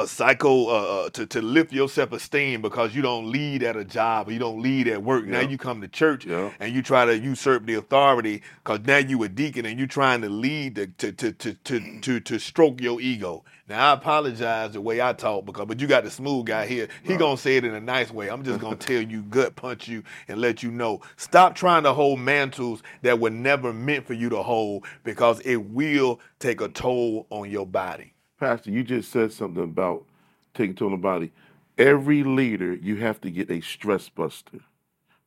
a 0.00 0.06
psycho 0.06 0.66
uh, 0.66 0.70
uh, 0.70 1.10
to 1.10 1.26
to 1.26 1.42
lift 1.42 1.72
your 1.72 1.88
self 1.88 2.12
esteem 2.12 2.62
because 2.62 2.94
you 2.94 3.02
don't 3.02 3.30
lead 3.30 3.62
at 3.62 3.76
a 3.76 3.84
job 3.84 4.28
or 4.28 4.32
you 4.32 4.38
don't 4.38 4.60
lead 4.60 4.88
at 4.88 5.02
work. 5.02 5.24
Yeah. 5.24 5.32
Now 5.32 5.48
you 5.48 5.58
come 5.58 5.80
to 5.80 5.88
church 5.88 6.26
yeah. 6.26 6.50
and 6.58 6.74
you 6.74 6.82
try 6.82 7.04
to 7.04 7.18
usurp 7.18 7.66
the 7.66 7.74
authority 7.74 8.42
because 8.62 8.80
now 8.80 8.98
you 8.98 9.22
a 9.22 9.28
deacon 9.28 9.66
and 9.66 9.78
you're 9.78 9.88
trying 9.88 10.22
to 10.22 10.28
lead 10.28 10.76
to 10.76 10.86
to, 10.86 11.12
to 11.12 11.32
to 11.32 11.54
to 11.54 12.00
to 12.00 12.20
to 12.20 12.38
stroke 12.38 12.80
your 12.80 13.00
ego. 13.00 13.44
Now 13.68 13.90
I 13.90 13.92
apologize 13.92 14.72
the 14.72 14.80
way 14.80 15.00
I 15.00 15.12
talk 15.12 15.46
because 15.46 15.66
but 15.66 15.80
you 15.80 15.86
got 15.86 16.04
the 16.04 16.10
smooth 16.10 16.46
guy 16.46 16.66
here. 16.66 16.88
He 17.02 17.10
right. 17.10 17.18
gonna 17.18 17.36
say 17.36 17.56
it 17.56 17.64
in 17.64 17.74
a 17.74 17.80
nice 17.80 18.10
way. 18.10 18.28
I'm 18.28 18.42
just 18.42 18.60
gonna 18.60 18.76
tell 18.90 19.00
you, 19.00 19.22
gut 19.22 19.54
punch 19.54 19.86
you, 19.86 20.02
and 20.28 20.40
let 20.40 20.62
you 20.62 20.70
know. 20.70 21.00
Stop 21.16 21.54
trying 21.54 21.84
to 21.84 21.92
hold 21.92 22.18
mantles 22.20 22.82
that 23.02 23.20
were 23.20 23.30
never 23.30 23.72
meant 23.72 24.06
for 24.06 24.14
you 24.14 24.28
to 24.30 24.42
hold 24.42 24.86
because 25.04 25.40
it 25.40 25.56
will 25.56 26.20
take 26.38 26.60
a 26.60 26.68
toll 26.68 27.26
on 27.30 27.50
your 27.50 27.66
body. 27.66 28.14
Pastor, 28.40 28.70
you 28.70 28.82
just 28.82 29.12
said 29.12 29.32
something 29.34 29.62
about 29.62 30.06
taking 30.54 30.74
toll 30.74 30.86
on 30.86 30.92
the 30.92 30.98
body. 30.98 31.30
Every 31.76 32.24
leader, 32.24 32.72
you 32.74 32.96
have 32.96 33.20
to 33.20 33.30
get 33.30 33.50
a 33.50 33.60
stress 33.60 34.08
buster. 34.08 34.60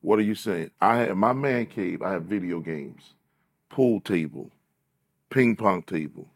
What 0.00 0.18
are 0.18 0.22
you 0.22 0.34
saying? 0.34 0.72
I 0.80 0.96
have 0.96 1.16
my 1.16 1.32
man 1.32 1.66
cave. 1.66 2.02
I 2.02 2.10
have 2.10 2.24
video 2.24 2.58
games, 2.58 3.14
pool 3.68 4.00
table, 4.00 4.50
ping 5.30 5.54
pong 5.54 5.82
table. 5.82 6.26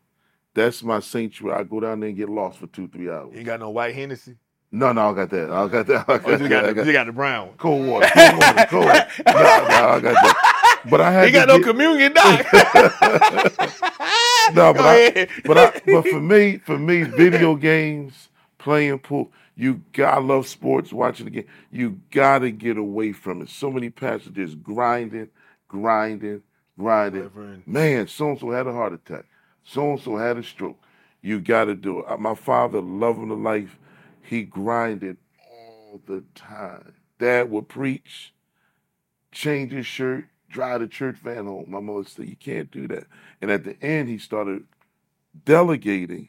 That's 0.54 0.84
my 0.84 1.00
sanctuary. 1.00 1.58
I 1.58 1.64
go 1.64 1.80
down 1.80 1.98
there 1.98 2.10
and 2.10 2.16
get 2.16 2.28
lost 2.28 2.58
for 2.58 2.68
two, 2.68 2.86
three 2.86 3.10
hours. 3.10 3.34
You 3.36 3.42
got 3.42 3.58
no 3.58 3.70
white 3.70 3.94
Hennessy? 3.94 4.36
No, 4.70 4.92
no, 4.92 5.10
I 5.10 5.14
got 5.14 5.30
that. 5.30 5.50
I 5.50 5.66
got 5.66 5.86
that. 5.86 6.04
I 6.08 6.18
got 6.18 6.28
oh, 6.28 6.36
you, 6.36 6.48
got 6.48 6.64
that. 6.64 6.76
the, 6.76 6.86
you 6.86 6.92
got 6.92 7.06
the 7.06 7.12
brown 7.12 7.48
one. 7.48 7.56
Cold 7.56 7.86
water, 7.88 8.08
cold 8.14 8.38
water, 8.38 8.66
cold 8.68 8.84
water. 8.84 9.08
No, 9.26 9.32
no, 9.32 9.88
I 9.88 10.00
got 10.00 10.02
that. 10.02 10.82
But 10.88 11.00
I 11.00 11.10
had. 11.10 11.26
He 11.26 11.32
got 11.32 11.48
no 11.48 11.58
get, 11.58 11.66
communion, 11.66 12.12
doc. 12.12 12.46
No, 14.54 14.72
but 14.72 14.84
I, 14.84 15.28
but 15.44 15.58
I, 15.58 15.80
but 15.86 16.08
for 16.08 16.20
me, 16.20 16.58
for 16.58 16.78
me, 16.78 17.02
video 17.02 17.54
games, 17.54 18.28
playing 18.58 19.00
pool, 19.00 19.30
you 19.56 19.82
got. 19.92 20.18
I 20.18 20.20
love 20.20 20.46
sports, 20.46 20.92
watching 20.92 21.26
the 21.26 21.30
game. 21.30 21.46
You 21.70 22.00
got 22.10 22.40
to 22.40 22.50
get 22.50 22.76
away 22.78 23.12
from 23.12 23.42
it. 23.42 23.50
So 23.50 23.70
many 23.70 23.90
passengers 23.90 24.54
grinding, 24.54 25.28
grinding, 25.68 26.42
grinding. 26.78 27.62
Man, 27.66 28.06
so 28.08 28.30
and 28.30 28.38
so 28.38 28.50
had 28.50 28.66
a 28.66 28.72
heart 28.72 28.92
attack. 28.92 29.26
So 29.64 29.90
and 29.92 30.00
so 30.00 30.16
had 30.16 30.38
a 30.38 30.42
stroke. 30.42 30.78
You 31.20 31.40
got 31.40 31.64
to 31.64 31.74
do 31.74 32.00
it. 32.00 32.20
My 32.20 32.34
father, 32.34 32.80
loving 32.80 33.28
the 33.28 33.34
life, 33.34 33.78
he 34.22 34.42
grinded 34.42 35.16
all 35.50 36.00
the 36.06 36.24
time. 36.34 36.94
Dad 37.18 37.50
would 37.50 37.68
preach, 37.68 38.32
change 39.32 39.72
his 39.72 39.86
shirt, 39.86 40.26
drive 40.48 40.80
the 40.80 40.88
church 40.88 41.16
van 41.16 41.46
home. 41.46 41.66
My 41.68 41.80
mother 41.80 42.04
said, 42.08 42.28
You 42.28 42.36
can't 42.36 42.70
do 42.70 42.88
that. 42.88 43.04
And 43.40 43.50
at 43.50 43.64
the 43.64 43.80
end, 43.82 44.08
he 44.08 44.18
started 44.18 44.64
delegating. 45.44 46.28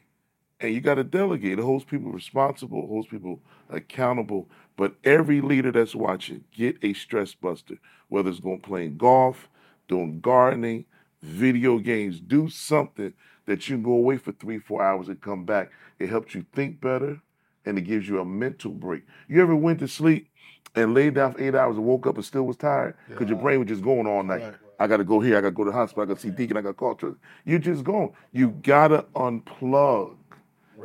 And 0.60 0.74
you 0.74 0.80
got 0.80 0.96
to 0.96 1.04
delegate. 1.04 1.58
It 1.58 1.62
holds 1.62 1.84
people 1.84 2.12
responsible, 2.12 2.86
holds 2.86 3.08
people 3.08 3.40
accountable. 3.70 4.48
But 4.76 4.94
every 5.04 5.40
leader 5.40 5.72
that's 5.72 5.94
watching, 5.94 6.44
get 6.54 6.76
a 6.82 6.92
stress 6.92 7.34
buster, 7.34 7.76
whether 8.08 8.28
it's 8.28 8.40
going 8.40 8.60
playing 8.60 8.98
golf, 8.98 9.48
doing 9.88 10.20
gardening, 10.20 10.84
video 11.22 11.78
games. 11.78 12.20
Do 12.20 12.48
something 12.50 13.14
that 13.46 13.68
you 13.68 13.76
can 13.76 13.82
go 13.82 13.92
away 13.92 14.18
for 14.18 14.32
three, 14.32 14.58
four 14.58 14.82
hours 14.82 15.08
and 15.08 15.20
come 15.20 15.44
back. 15.44 15.70
It 15.98 16.08
helps 16.08 16.34
you 16.34 16.44
think 16.52 16.80
better 16.80 17.20
and 17.64 17.78
it 17.78 17.82
gives 17.82 18.08
you 18.08 18.20
a 18.20 18.24
mental 18.24 18.72
break. 18.72 19.02
You 19.28 19.42
ever 19.42 19.54
went 19.54 19.80
to 19.80 19.88
sleep 19.88 20.28
and 20.74 20.94
laid 20.94 21.14
down 21.14 21.32
for 21.32 21.42
eight 21.42 21.54
hours 21.54 21.76
and 21.76 21.84
woke 21.84 22.06
up 22.06 22.16
and 22.16 22.24
still 22.24 22.44
was 22.44 22.56
tired 22.56 22.94
because 23.08 23.28
your 23.28 23.38
brain 23.38 23.58
was 23.58 23.68
just 23.68 23.82
going 23.82 24.06
all 24.06 24.22
night. 24.22 24.42
Right. 24.42 24.54
I 24.78 24.86
got 24.86 24.96
to 24.96 25.04
go 25.04 25.20
here. 25.20 25.36
I 25.36 25.40
got 25.40 25.48
to 25.48 25.54
go 25.54 25.64
to 25.64 25.70
the 25.70 25.76
hospital. 25.76 26.04
I 26.04 26.06
got 26.06 26.16
to 26.16 26.22
see 26.22 26.30
Deacon. 26.30 26.56
I 26.56 26.62
got 26.62 26.70
to 26.70 26.74
call 26.74 26.94
church. 26.94 27.16
You're 27.44 27.58
just 27.58 27.84
gone. 27.84 28.12
You 28.32 28.50
got 28.62 28.88
to 28.88 29.04
unplug. 29.14 30.16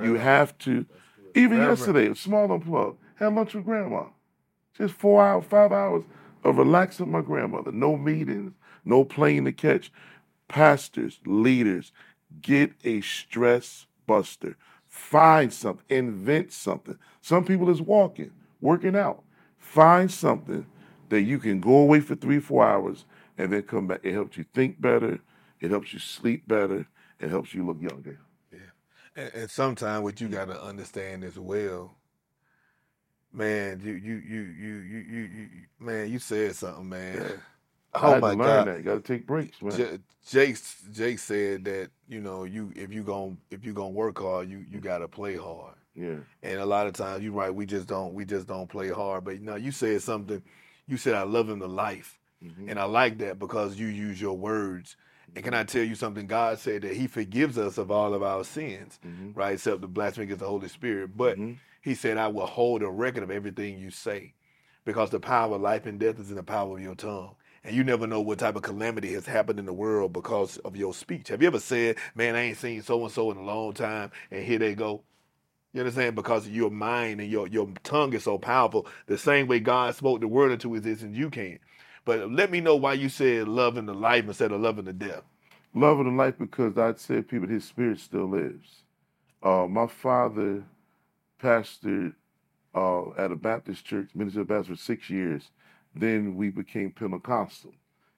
You 0.01 0.15
have 0.15 0.57
to. 0.59 0.85
Even 1.33 1.57
yesterday, 1.59 2.09
a 2.09 2.15
small 2.15 2.47
unplug. 2.47 2.97
Had 3.15 3.33
lunch 3.33 3.53
with 3.53 3.63
grandma. 3.63 4.05
Just 4.77 4.93
four 4.95 5.25
hours, 5.25 5.45
five 5.45 5.71
hours 5.71 6.03
of 6.43 6.57
relaxing 6.57 7.05
with 7.05 7.13
my 7.13 7.21
grandmother. 7.21 7.71
No 7.71 7.95
meetings, 7.95 8.51
no 8.83 9.05
plane 9.05 9.45
to 9.45 9.53
catch. 9.53 9.91
Pastors, 10.49 11.19
leaders, 11.25 11.93
get 12.41 12.73
a 12.83 13.01
stress 13.01 13.87
buster. 14.05 14.57
Find 14.87 15.51
something, 15.51 15.85
invent 15.89 16.51
something. 16.51 16.97
Some 17.21 17.45
people 17.45 17.69
is 17.69 17.81
walking, 17.81 18.31
working 18.61 18.95
out. 18.95 19.23
Find 19.75 20.11
something 20.11 20.67
that 21.09 21.23
you 21.23 21.39
can 21.39 21.61
go 21.61 21.77
away 21.79 22.01
for 22.01 22.15
three, 22.15 22.39
four 22.41 22.65
hours 22.67 23.05
and 23.39 23.53
then 23.53 23.63
come 23.63 23.87
back. 23.87 24.01
It 24.03 24.13
helps 24.13 24.37
you 24.37 24.45
think 24.55 24.81
better. 24.81 25.19
It 25.61 25.71
helps 25.71 25.93
you 25.93 25.99
sleep 25.99 26.47
better. 26.47 26.87
It 27.21 27.29
helps 27.31 27.55
you 27.55 27.65
look 27.67 27.81
younger. 27.81 28.19
And, 29.15 29.31
and 29.35 29.51
sometimes 29.51 30.03
what 30.03 30.21
you 30.21 30.29
got 30.29 30.47
to 30.49 30.63
understand 30.63 31.23
as 31.25 31.39
well, 31.39 31.97
man. 33.33 33.81
You 33.83 33.93
you 33.93 34.15
you 34.17 34.41
you 34.41 34.75
you 34.77 34.99
you, 34.99 35.21
you 35.23 35.49
man. 35.79 36.11
You 36.11 36.19
said 36.19 36.55
something, 36.55 36.89
man. 36.89 37.23
I 37.93 37.99
Oh 38.01 38.15
my 38.17 38.35
God. 38.35 38.65
that. 38.65 38.77
You 38.77 38.83
got 38.83 38.95
to 38.95 39.01
take 39.01 39.27
breaks, 39.27 39.61
man. 39.61 39.87
J- 39.87 39.99
Jake 40.29 40.57
Jake 40.93 41.19
said 41.19 41.65
that 41.65 41.89
you 42.09 42.21
know 42.21 42.45
you 42.45 42.73
if 42.75 42.93
you 42.93 43.03
gon' 43.03 43.37
if 43.51 43.65
you 43.65 43.73
gonna 43.73 43.91
work 43.91 44.19
hard, 44.19 44.49
you 44.49 44.65
you 44.69 44.79
got 44.81 44.99
to 44.99 45.09
play 45.09 45.37
hard. 45.37 45.75
Yeah. 45.95 46.17
And 46.43 46.59
a 46.59 46.65
lot 46.65 46.87
of 46.87 46.93
times 46.93 47.23
you're 47.23 47.33
right. 47.33 47.53
We 47.53 47.65
just 47.65 47.87
don't 47.87 48.13
we 48.13 48.25
just 48.25 48.47
don't 48.47 48.69
play 48.69 48.89
hard. 48.89 49.23
But 49.23 49.35
you 49.35 49.41
know 49.41 49.55
you 49.55 49.71
said 49.71 50.01
something. 50.01 50.41
You 50.87 50.97
said 50.97 51.15
I 51.15 51.23
love 51.23 51.49
him 51.49 51.59
to 51.61 51.67
life, 51.67 52.19
Mhm. 52.43 52.69
and 52.69 52.79
I 52.79 52.83
like 52.83 53.17
that 53.19 53.39
because 53.39 53.77
you 53.77 53.87
use 53.87 54.21
your 54.21 54.37
words. 54.37 54.97
And 55.35 55.43
can 55.43 55.53
I 55.53 55.63
tell 55.63 55.83
you 55.83 55.95
something? 55.95 56.27
God 56.27 56.59
said 56.59 56.83
that 56.83 56.95
He 56.95 57.07
forgives 57.07 57.57
us 57.57 57.77
of 57.77 57.89
all 57.91 58.13
of 58.13 58.21
our 58.23 58.43
sins, 58.43 58.99
Mhm. 59.05 59.35
right? 59.35 59.53
Except 59.53 59.81
the 59.81 59.87
blasphemy 59.87 60.25
against 60.25 60.41
the 60.41 60.47
Holy 60.47 60.67
Spirit. 60.67 61.17
But 61.17 61.37
Mhm. 61.37 61.57
He 61.81 61.93
said, 61.93 62.17
I 62.17 62.29
will 62.29 62.47
hold 62.47 62.81
a 62.81 62.89
record 62.89 63.21
of 63.21 63.29
everything 63.29 63.77
you 63.77 63.91
say, 63.91 64.33
because 64.85 65.11
the 65.11 65.19
power 65.19 65.53
of 65.53 65.61
life 65.61 65.85
and 65.85 65.99
death 65.99 66.19
is 66.19 66.31
in 66.31 66.35
the 66.35 66.41
power 66.43 66.77
of 66.77 66.83
your 66.83 66.95
tongue. 66.95 67.35
And 67.63 67.75
you 67.75 67.83
never 67.83 68.07
know 68.07 68.21
what 68.21 68.39
type 68.39 68.55
of 68.55 68.63
calamity 68.63 69.13
has 69.13 69.27
happened 69.27 69.59
in 69.59 69.65
the 69.67 69.73
world 69.73 70.11
because 70.11 70.57
of 70.57 70.75
your 70.75 70.95
speech. 70.95 71.27
Have 71.27 71.41
you 71.43 71.47
ever 71.47 71.59
said, 71.59 71.97
"Man, 72.15 72.35
I 72.35 72.41
ain't 72.41 72.57
seen 72.57 72.81
so 72.81 73.03
and 73.03 73.11
so 73.11 73.29
in 73.29 73.37
a 73.37 73.43
long 73.43 73.73
time," 73.73 74.09
and 74.31 74.43
here 74.43 74.57
they 74.57 74.73
go? 74.73 75.03
You 75.75 75.81
understand? 75.81 76.15
Because 76.15 76.47
your 76.47 76.71
mind 76.71 77.19
and 77.19 77.29
your 77.29 77.47
your 77.49 77.67
tongue 77.83 78.13
is 78.13 78.23
so 78.23 78.37
powerful. 78.37 78.87
The 79.07 79.17
same 79.17 79.45
way 79.45 79.59
God 79.59 79.93
spoke 79.93 80.21
the 80.21 80.27
word 80.27 80.53
into 80.53 80.73
existence, 80.73 81.17
you 81.17 81.29
can. 81.29 81.59
But 82.05 82.31
let 82.31 82.49
me 82.49 82.61
know 82.61 82.77
why 82.77 82.93
you 82.93 83.09
said 83.09 83.49
loving 83.49 83.85
the 83.85 83.93
life 83.93 84.23
instead 84.25 84.53
of 84.53 84.61
loving 84.61 84.85
the 84.85 84.93
death. 84.93 85.23
Loving 85.73 86.05
the 86.05 86.23
life 86.23 86.35
because 86.39 86.77
I 86.77 86.93
said 86.93 87.27
people, 87.27 87.49
his 87.49 87.65
spirit 87.65 87.99
still 87.99 88.29
lives. 88.29 88.83
Uh, 89.43 89.67
my 89.67 89.85
father 89.87 90.63
pastored 91.43 92.13
uh, 92.73 93.11
at 93.17 93.33
a 93.33 93.35
Baptist 93.35 93.83
church, 93.83 94.11
minister 94.15 94.41
of 94.41 94.47
Baptist 94.47 94.69
for 94.69 94.77
six 94.77 95.09
years. 95.09 95.49
Then 95.93 96.37
we 96.37 96.51
became 96.51 96.91
Pentecostal. 96.91 97.73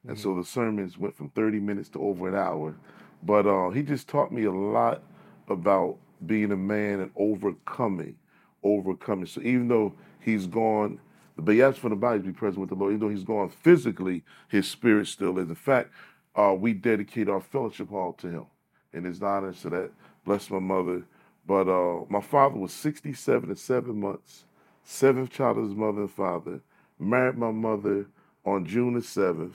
And 0.08 0.20
so 0.20 0.36
the 0.36 0.44
sermons 0.44 1.00
went 1.00 1.18
from 1.18 1.32
30 1.32 1.60
minutes 1.60 1.90
to 1.90 2.02
over 2.02 2.28
an 2.28 2.36
hour. 2.36 2.76
But 3.24 3.48
uh, 3.48 3.72
he 3.72 3.82
just 3.82 4.08
taught 4.08 4.32
me 4.32 4.44
a 4.44 4.52
lot 4.52 5.02
about 5.50 5.98
being 6.26 6.52
a 6.52 6.58
man 6.58 7.00
and 7.00 7.12
overcoming, 7.16 8.16
overcoming. 8.64 9.26
So 9.26 9.42
even 9.42 9.68
though 9.68 9.94
he's 10.20 10.48
gone, 10.48 11.00
but 11.38 11.54
he 11.54 11.72
for 11.74 11.90
the 11.90 11.96
body 11.96 12.20
to 12.20 12.26
be 12.26 12.32
present 12.32 12.60
with 12.60 12.70
the 12.70 12.76
Lord. 12.76 12.94
Even 12.94 13.08
though 13.08 13.14
he's 13.14 13.24
gone 13.24 13.50
physically, 13.50 14.24
his 14.48 14.68
spirit 14.68 15.08
still 15.08 15.38
is. 15.38 15.50
In 15.50 15.56
fact, 15.56 15.92
uh, 16.36 16.56
we 16.58 16.74
dedicate 16.74 17.30
our 17.30 17.42
fellowship 17.42 17.90
hall 17.90 18.14
to 18.14 18.28
him 18.28 18.46
in 18.94 19.04
his 19.04 19.22
honor. 19.22 19.54
So 19.54 19.70
that 19.70 19.92
bless 20.26 20.50
my 20.50 20.60
mother. 20.60 21.04
But 21.46 21.70
uh, 21.70 22.06
my 22.10 22.22
father 22.22 22.58
was 22.58 22.74
67 22.74 23.50
and 23.50 23.58
seven 23.58 24.00
months, 24.00 24.46
seventh 24.84 25.30
child 25.30 25.58
of 25.58 25.66
his 25.66 25.76
mother 25.76 26.02
and 26.02 26.12
father. 26.12 26.60
Married 27.00 27.38
my 27.38 27.52
mother 27.52 28.08
on 28.44 28.66
June 28.66 28.96
the 28.96 29.00
7th, 29.02 29.54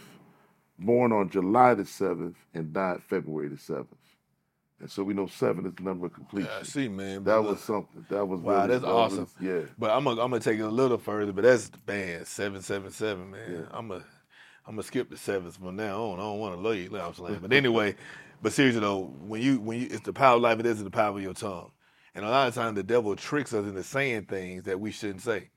born 0.79 1.13
on 1.13 1.29
July 1.29 1.75
the 1.75 1.83
7th, 1.83 2.35
and 2.55 2.73
died 2.73 3.03
February 3.03 3.49
the 3.49 3.57
7th. 3.57 3.87
And 4.83 4.91
so 4.91 5.03
we 5.05 5.15
know 5.15 5.27
seven 5.29 5.65
is 5.65 5.73
the 5.75 5.83
number 5.85 6.07
of 6.07 6.13
completion. 6.13 6.51
I 6.61 6.65
see, 6.65 6.89
man. 6.89 7.25
That 7.25 7.43
was 7.43 7.61
something. 7.61 8.05
That 8.11 8.27
was 8.27 8.41
Wow, 8.41 8.57
really- 8.57 8.69
that's 8.69 8.83
that 8.83 8.91
awesome. 8.91 9.19
was- 9.21 9.35
yeah. 9.41 9.61
But 9.79 9.91
I'm 9.93 10.05
gonna 10.05 10.21
I'm 10.21 10.31
gonna 10.31 10.41
take 10.41 10.59
it 10.59 10.63
a 10.63 10.69
little 10.69 10.99
further. 10.99 11.33
But 11.33 11.45
that's 11.45 11.71
man 11.87 12.25
seven 12.25 12.61
seven 12.63 12.91
seven 12.91 13.31
man. 13.31 13.53
Yeah. 13.53 13.59
I'm 13.71 13.89
gonna 13.89 14.05
I'm 14.67 14.75
gonna 14.75 14.83
skip 14.83 15.09
the 15.09 15.17
sevens 15.17 15.57
from 15.57 15.77
now 15.77 16.03
on. 16.03 16.19
I 16.19 16.23
don't 16.23 16.39
want 16.41 16.57
to 16.57 16.61
love 16.61 16.77
you. 16.77 16.91
know 16.91 16.99
I'm 17.07 17.15
saying. 17.15 17.39
But 17.41 17.53
anyway, 17.53 17.95
but 18.43 18.53
seriously 18.53 18.81
though, 18.81 19.05
when 19.27 19.41
you 19.41 19.61
when 19.61 19.81
you 19.81 19.87
it's 19.91 20.01
the 20.03 20.13
power 20.13 20.37
of 20.37 20.43
life, 20.43 20.59
it 20.61 20.67
is 20.67 20.83
the 20.83 20.91
power 20.91 21.17
of 21.17 21.23
your 21.23 21.35
tongue. 21.35 21.71
And 22.15 22.25
a 22.25 22.29
lot 22.29 22.49
of 22.49 22.55
times 22.55 22.75
the 22.75 22.83
devil 22.83 23.15
tricks 23.17 23.55
us 23.55 23.65
into 23.65 23.83
saying 23.85 24.25
things 24.27 24.65
that 24.65 24.79
we 24.81 24.91
shouldn't 24.91 25.23
say. 25.23 25.49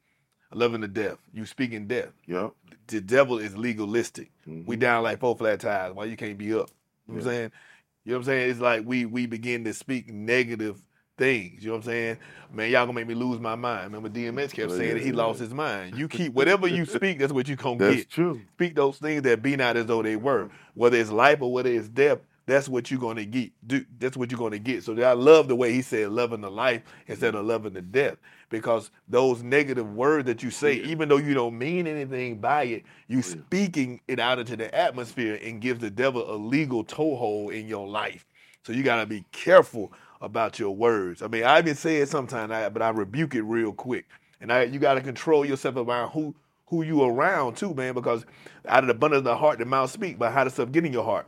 Loving 0.54 0.80
the 0.82 0.88
death, 0.88 1.18
you 1.34 1.46
speaking 1.48 1.88
death. 1.88 2.14
Yep. 2.28 2.52
The 2.88 3.02
devil 3.02 3.40
is 3.40 3.58
legalistic. 3.58 4.32
Mhm. 4.48 4.66
We 4.68 4.76
down 4.78 5.04
like 5.04 5.20
four 5.20 5.36
flat 5.36 5.60
tires. 5.60 5.94
Why 5.96 6.06
you 6.06 6.16
can't 6.16 6.38
be 6.38 6.54
up? 6.54 6.70
You 7.08 7.16
know 7.16 7.16
what 7.16 7.18
I'm 7.18 7.24
saying? 7.24 7.52
You 8.06 8.12
know 8.12 8.20
what 8.20 8.22
I'm 8.22 8.26
saying? 8.26 8.52
It's 8.52 8.60
like 8.60 8.84
we 8.86 9.06
we 9.06 9.26
begin 9.26 9.64
to 9.66 9.74
speak 9.74 10.14
negative 10.14 10.82
things. 11.18 11.64
You 11.64 11.70
know 11.70 11.78
what 11.78 11.86
I'm 11.86 11.92
saying? 11.92 12.18
Man, 12.54 12.70
y'all 12.70 12.86
gonna 12.86 12.94
make 12.94 13.08
me 13.08 13.16
lose 13.16 13.40
my 13.40 13.56
mind. 13.56 13.92
Remember 13.92 14.10
DMX 14.10 14.54
kept 14.54 14.72
saying 14.72 14.88
yeah, 14.90 14.94
that 14.94 15.02
he 15.02 15.10
yeah. 15.10 15.16
lost 15.16 15.40
his 15.40 15.54
mind. 15.54 15.98
You 15.98 16.08
keep 16.08 16.34
whatever 16.36 16.68
you 16.68 16.86
speak, 16.86 17.20
that's 17.20 17.34
what 17.34 17.48
you 17.48 17.56
gonna 17.56 17.80
That's 17.80 17.96
get. 17.98 18.10
true. 18.10 18.42
Speak 18.54 18.76
those 18.76 18.98
things 19.00 19.24
that 19.24 19.42
be 19.42 19.56
not 19.56 19.76
as 19.76 19.88
though 19.88 20.04
they 20.04 20.16
were. 20.16 20.50
Whether 20.76 20.98
it's 20.98 21.12
life 21.12 21.42
or 21.42 21.52
whether 21.52 21.70
it's 21.70 21.90
death, 21.90 22.20
that's 22.46 22.70
what 22.70 22.92
you're 22.92 23.00
gonna 23.00 23.26
get. 23.26 23.52
Do 23.66 23.84
that's 23.98 24.16
what 24.16 24.30
you're 24.32 24.40
gonna 24.40 24.60
get. 24.60 24.84
So 24.84 24.94
I 25.02 25.14
love 25.14 25.48
the 25.48 25.56
way 25.56 25.74
he 25.74 25.82
said 25.82 26.12
loving 26.12 26.42
the 26.42 26.52
life 26.52 26.84
instead 27.08 27.34
of 27.34 27.46
loving 27.46 27.74
the 27.74 27.82
death. 27.82 28.18
Because 28.50 28.92
those 29.08 29.44
negative 29.44 29.94
words 29.94 30.26
that 30.28 30.44
you 30.44 30.52
say, 30.52 30.76
even 30.76 31.10
though 31.10 31.18
you 31.18 31.34
don't 31.34 31.58
mean 31.58 31.88
anything 31.88 32.40
by 32.40 32.64
it, 32.64 32.84
you 33.08 33.20
oh, 33.20 33.22
speaking 33.22 34.02
it 34.08 34.20
out 34.20 34.40
into 34.40 34.56
the 34.56 34.74
atmosphere 34.74 35.40
and 35.44 35.62
gives 35.62 35.80
the 35.80 35.90
devil 35.90 36.34
a 36.34 36.38
legal 36.38 36.84
toehold 36.84 37.54
in 37.54 37.68
your 37.68 37.88
life. 37.88 38.26
So 38.64 38.74
you 38.74 38.84
gotta 38.84 39.06
be 39.06 39.26
careful 39.32 39.92
about 40.22 40.60
your 40.60 40.76
words. 40.76 41.22
I 41.22 41.28
mean, 41.28 41.44
I 41.44 41.60
even 41.60 41.76
say 41.76 41.98
it 41.98 42.10
sometimes, 42.10 42.52
but 42.74 42.82
I 42.82 42.90
rebuke 42.90 43.36
it 43.36 43.44
real 43.44 43.74
quick. 43.74 44.06
And 44.42 44.52
I, 44.52 44.64
you 44.64 44.80
gotta 44.80 45.02
control 45.02 45.46
yourself 45.46 45.76
around 45.76 46.12
who 46.12 46.36
who 46.68 46.82
you 46.82 47.04
around 47.04 47.58
too, 47.58 47.74
man, 47.74 47.94
because 47.94 48.26
out 48.68 48.84
of 48.84 48.88
the 48.88 48.94
abundance 48.94 49.20
of 49.20 49.26
the 49.26 49.38
heart, 49.38 49.60
the 49.60 49.66
mouth 49.66 49.92
speak. 49.92 50.18
But 50.18 50.32
how 50.34 50.44
does 50.44 50.54
stuff 50.54 50.72
get 50.72 50.86
in 50.86 50.94
your 50.94 51.04
heart? 51.04 51.28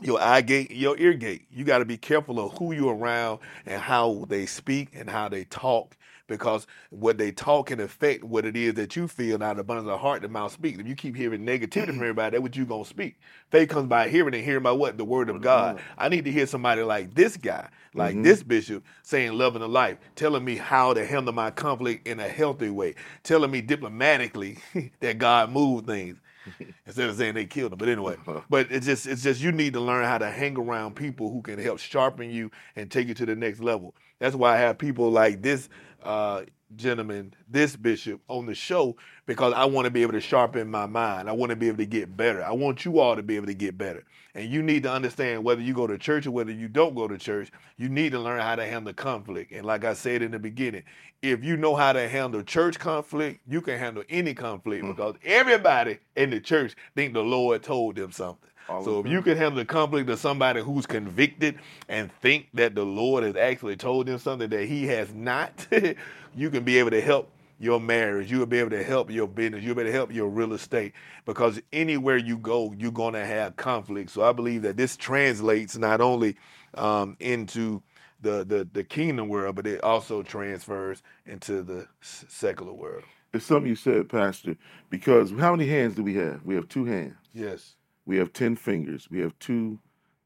Your 0.00 0.20
eye 0.20 0.42
gate, 0.42 0.70
your 0.70 0.96
ear 0.98 1.14
gate. 1.14 1.46
You 1.50 1.64
got 1.64 1.78
to 1.78 1.84
be 1.84 1.96
careful 1.96 2.38
of 2.38 2.56
who 2.58 2.72
you're 2.72 2.94
around 2.94 3.40
and 3.66 3.80
how 3.80 4.26
they 4.28 4.46
speak 4.46 4.90
and 4.94 5.10
how 5.10 5.28
they 5.28 5.44
talk, 5.44 5.96
because 6.28 6.66
what 6.90 7.18
they 7.18 7.32
talk 7.32 7.66
can 7.66 7.80
affect 7.80 8.22
what 8.22 8.44
it 8.44 8.56
is 8.56 8.74
that 8.74 8.94
you 8.94 9.08
feel. 9.08 9.38
Now, 9.38 9.54
the 9.54 9.62
abundance 9.62 9.88
of 9.88 9.98
heart, 9.98 10.22
the 10.22 10.28
mouth 10.28 10.52
speaks. 10.52 10.78
If 10.78 10.86
you 10.86 10.94
keep 10.94 11.16
hearing 11.16 11.44
negativity 11.44 11.86
from 11.86 11.94
mm-hmm. 11.94 12.02
everybody, 12.02 12.34
that's 12.36 12.42
what 12.42 12.56
you're 12.56 12.66
gonna 12.66 12.84
speak. 12.84 13.18
Faith 13.50 13.70
comes 13.70 13.88
by 13.88 14.08
hearing 14.08 14.34
and 14.34 14.44
hearing 14.44 14.62
by 14.62 14.72
what 14.72 14.96
the 14.96 15.04
word 15.04 15.30
of 15.30 15.40
God. 15.40 15.76
Mm-hmm. 15.76 16.00
I 16.00 16.08
need 16.08 16.24
to 16.26 16.30
hear 16.30 16.46
somebody 16.46 16.82
like 16.82 17.14
this 17.14 17.36
guy, 17.36 17.68
like 17.94 18.14
mm-hmm. 18.14 18.22
this 18.22 18.42
bishop, 18.42 18.84
saying 19.02 19.32
love 19.32 19.56
and 19.56 19.62
the 19.62 19.68
life, 19.68 19.98
telling 20.14 20.44
me 20.44 20.56
how 20.56 20.94
to 20.94 21.04
handle 21.04 21.34
my 21.34 21.50
conflict 21.50 22.06
in 22.06 22.20
a 22.20 22.28
healthy 22.28 22.70
way, 22.70 22.94
telling 23.24 23.50
me 23.50 23.60
diplomatically 23.60 24.58
that 25.00 25.18
God 25.18 25.50
moved 25.50 25.86
things. 25.86 26.20
instead 26.86 27.10
of 27.10 27.16
saying 27.16 27.34
they 27.34 27.44
killed 27.44 27.72
him. 27.72 27.78
But 27.78 27.88
anyway, 27.88 28.16
uh-huh. 28.26 28.40
but 28.48 28.68
it's 28.70 28.86
just 28.86 29.06
it's 29.06 29.22
just 29.22 29.40
you 29.40 29.52
need 29.52 29.74
to 29.74 29.80
learn 29.80 30.04
how 30.04 30.16
to 30.16 30.30
hang 30.30 30.56
around 30.56 30.96
people 30.96 31.30
who 31.30 31.42
can 31.42 31.58
help 31.58 31.78
sharpen 31.78 32.30
you 32.30 32.50
and 32.74 32.90
take 32.90 33.08
you 33.08 33.14
to 33.14 33.26
the 33.26 33.36
next 33.36 33.60
level. 33.60 33.94
That's 34.18 34.34
why 34.34 34.54
I 34.54 34.58
have 34.58 34.78
people 34.78 35.10
like 35.10 35.42
this 35.42 35.68
uh, 36.02 36.42
gentleman, 36.76 37.34
this 37.48 37.76
bishop 37.76 38.20
on 38.28 38.46
the 38.46 38.54
show 38.54 38.96
because 39.26 39.52
I 39.54 39.64
want 39.64 39.86
to 39.86 39.90
be 39.90 40.02
able 40.02 40.12
to 40.12 40.20
sharpen 40.20 40.70
my 40.70 40.86
mind. 40.86 41.28
I 41.28 41.32
want 41.32 41.50
to 41.50 41.56
be 41.56 41.68
able 41.68 41.78
to 41.78 41.86
get 41.86 42.16
better. 42.16 42.44
I 42.44 42.52
want 42.52 42.84
you 42.84 42.98
all 42.98 43.16
to 43.16 43.22
be 43.22 43.36
able 43.36 43.46
to 43.46 43.54
get 43.54 43.78
better. 43.78 44.04
And 44.34 44.50
you 44.50 44.62
need 44.62 44.82
to 44.84 44.92
understand 44.92 45.42
whether 45.42 45.60
you 45.60 45.74
go 45.74 45.86
to 45.86 45.98
church 45.98 46.26
or 46.26 46.30
whether 46.30 46.52
you 46.52 46.68
don't 46.68 46.94
go 46.94 47.08
to 47.08 47.18
church, 47.18 47.50
you 47.76 47.88
need 47.88 48.12
to 48.12 48.18
learn 48.18 48.40
how 48.40 48.54
to 48.56 48.64
handle 48.64 48.92
conflict. 48.92 49.52
And 49.52 49.64
like 49.64 49.84
I 49.84 49.94
said 49.94 50.22
in 50.22 50.30
the 50.30 50.38
beginning, 50.38 50.84
if 51.22 51.42
you 51.42 51.56
know 51.56 51.74
how 51.74 51.92
to 51.92 52.08
handle 52.08 52.42
church 52.42 52.78
conflict, 52.78 53.40
you 53.48 53.60
can 53.60 53.78
handle 53.78 54.04
any 54.08 54.34
conflict 54.34 54.84
mm-hmm. 54.84 54.92
because 54.92 55.16
everybody 55.24 55.98
in 56.16 56.30
the 56.30 56.40
church 56.40 56.76
think 56.94 57.14
the 57.14 57.22
Lord 57.22 57.62
told 57.62 57.96
them 57.96 58.12
something. 58.12 58.50
All 58.68 58.84
so 58.84 59.00
if 59.00 59.06
you 59.06 59.22
can 59.22 59.36
handle 59.36 59.56
the 59.56 59.64
conflict 59.64 60.10
of 60.10 60.18
somebody 60.18 60.60
who's 60.60 60.86
convicted 60.86 61.58
and 61.88 62.12
think 62.20 62.48
that 62.54 62.74
the 62.74 62.84
Lord 62.84 63.24
has 63.24 63.36
actually 63.36 63.76
told 63.76 64.06
them 64.06 64.18
something 64.18 64.50
that 64.50 64.66
he 64.66 64.86
has 64.86 65.12
not, 65.14 65.66
you 66.34 66.50
can 66.50 66.64
be 66.64 66.78
able 66.78 66.90
to 66.90 67.00
help 67.00 67.30
your 67.58 67.80
marriage. 67.80 68.30
You 68.30 68.38
will 68.38 68.46
be 68.46 68.58
able 68.58 68.70
to 68.70 68.84
help 68.84 69.10
your 69.10 69.26
business. 69.26 69.64
You'll 69.64 69.74
be 69.74 69.82
able 69.82 69.90
to 69.90 69.96
help 69.96 70.12
your 70.12 70.28
real 70.28 70.52
estate 70.52 70.92
because 71.24 71.60
anywhere 71.72 72.16
you 72.16 72.36
go, 72.38 72.74
you're 72.78 72.92
going 72.92 73.14
to 73.14 73.24
have 73.24 73.56
conflict. 73.56 74.10
So 74.10 74.22
I 74.22 74.32
believe 74.32 74.62
that 74.62 74.76
this 74.76 74.96
translates 74.96 75.76
not 75.76 76.00
only 76.00 76.36
um, 76.74 77.16
into 77.20 77.82
the, 78.20 78.44
the, 78.44 78.68
the 78.72 78.84
kingdom 78.84 79.28
world, 79.28 79.56
but 79.56 79.66
it 79.66 79.82
also 79.82 80.22
transfers 80.22 81.02
into 81.26 81.62
the 81.62 81.86
secular 82.00 82.72
world. 82.72 83.04
It's 83.32 83.44
something 83.44 83.68
you 83.68 83.76
said, 83.76 84.08
Pastor, 84.08 84.56
because 84.88 85.30
how 85.32 85.54
many 85.54 85.68
hands 85.68 85.94
do 85.94 86.02
we 86.02 86.14
have? 86.14 86.42
We 86.44 86.54
have 86.54 86.68
two 86.68 86.84
hands. 86.86 87.16
Yes. 87.34 87.74
We 88.08 88.16
have 88.16 88.32
10 88.32 88.56
fingers. 88.56 89.08
We 89.10 89.20
have 89.20 89.38
two 89.38 89.80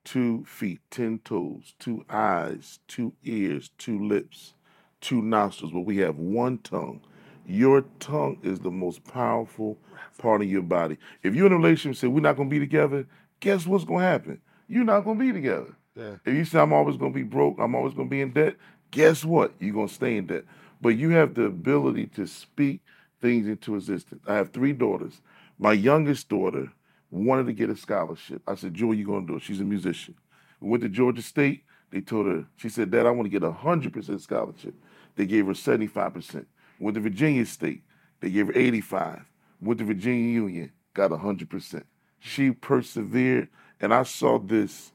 two 0.04 0.44
feet, 0.44 0.80
10 0.90 1.20
toes, 1.24 1.74
two 1.78 2.04
eyes, 2.08 2.78
two 2.88 3.12
ears, 3.24 3.70
two 3.78 4.04
lips, 4.04 4.54
two 5.00 5.22
nostrils, 5.22 5.72
but 5.72 5.80
we 5.80 5.98
have 5.98 6.16
one 6.16 6.58
tongue. 6.58 7.00
Your 7.46 7.82
tongue 8.00 8.38
is 8.42 8.60
the 8.60 8.70
most 8.70 9.04
powerful 9.04 9.78
part 10.18 10.42
of 10.42 10.48
your 10.48 10.62
body. 10.62 10.98
If 11.22 11.34
you're 11.34 11.46
in 11.46 11.52
a 11.52 11.56
relationship 11.56 11.86
and 11.86 11.96
say, 11.96 12.06
we're 12.08 12.20
not 12.20 12.36
going 12.36 12.48
to 12.48 12.54
be 12.54 12.60
together, 12.60 13.06
guess 13.40 13.66
what's 13.66 13.84
going 13.84 14.00
to 14.00 14.06
happen? 14.06 14.40
You're 14.68 14.84
not 14.84 15.04
going 15.04 15.18
to 15.18 15.24
be 15.24 15.32
together. 15.32 15.76
Yeah. 15.96 16.16
If 16.24 16.34
you 16.34 16.44
say, 16.44 16.60
I'm 16.60 16.72
always 16.72 16.96
going 16.96 17.12
to 17.12 17.16
be 17.16 17.24
broke, 17.24 17.56
I'm 17.58 17.74
always 17.74 17.94
going 17.94 18.08
to 18.08 18.10
be 18.10 18.20
in 18.20 18.32
debt, 18.32 18.56
guess 18.90 19.24
what? 19.24 19.52
You're 19.60 19.74
going 19.74 19.88
to 19.88 19.94
stay 19.94 20.16
in 20.16 20.26
debt. 20.26 20.44
But 20.80 20.90
you 20.90 21.10
have 21.10 21.34
the 21.34 21.44
ability 21.44 22.06
to 22.14 22.26
speak 22.26 22.80
things 23.20 23.46
into 23.46 23.76
existence. 23.76 24.22
I 24.26 24.34
have 24.34 24.52
three 24.52 24.72
daughters. 24.72 25.20
My 25.58 25.72
youngest 25.72 26.28
daughter 26.28 26.72
wanted 27.20 27.46
to 27.46 27.52
get 27.52 27.70
a 27.70 27.76
scholarship. 27.76 28.42
I 28.46 28.54
said, 28.54 28.74
Joy, 28.74 28.92
you're 28.92 29.06
going 29.06 29.26
to 29.26 29.32
do 29.32 29.36
it. 29.36 29.42
She's 29.42 29.60
a 29.60 29.64
musician. 29.64 30.14
We 30.60 30.70
went 30.70 30.82
to 30.82 30.88
Georgia 30.88 31.22
State. 31.22 31.64
They 31.90 32.00
told 32.00 32.26
her, 32.26 32.46
she 32.56 32.68
said, 32.68 32.90
Dad, 32.90 33.06
I 33.06 33.10
want 33.10 33.26
to 33.26 33.30
get 33.30 33.42
a 33.42 33.50
100% 33.50 34.20
scholarship. 34.20 34.74
They 35.16 35.26
gave 35.26 35.46
her 35.46 35.52
75%. 35.52 36.46
Went 36.80 36.94
to 36.94 37.00
Virginia 37.00 37.44
State. 37.44 37.82
They 38.20 38.30
gave 38.30 38.46
her 38.46 38.56
85. 38.56 39.24
Went 39.60 39.78
to 39.80 39.84
Virginia 39.84 40.32
Union. 40.32 40.72
Got 40.94 41.10
100%. 41.10 41.84
She 42.18 42.50
persevered. 42.50 43.48
And 43.78 43.92
I 43.92 44.04
saw 44.04 44.38
this 44.38 44.92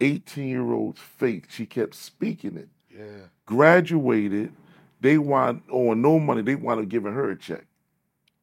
18 0.00 0.48
year 0.48 0.72
old's 0.72 1.00
faith. 1.00 1.46
She 1.50 1.66
kept 1.66 1.94
speaking 1.94 2.56
it. 2.56 2.68
Yeah. 2.96 3.26
Graduated. 3.44 4.52
They 5.00 5.18
want 5.18 5.62
owing 5.70 6.00
no 6.00 6.18
money. 6.18 6.42
They 6.42 6.54
wound 6.54 6.80
up 6.80 6.88
giving 6.88 7.12
her 7.12 7.30
a 7.30 7.36
check. 7.36 7.66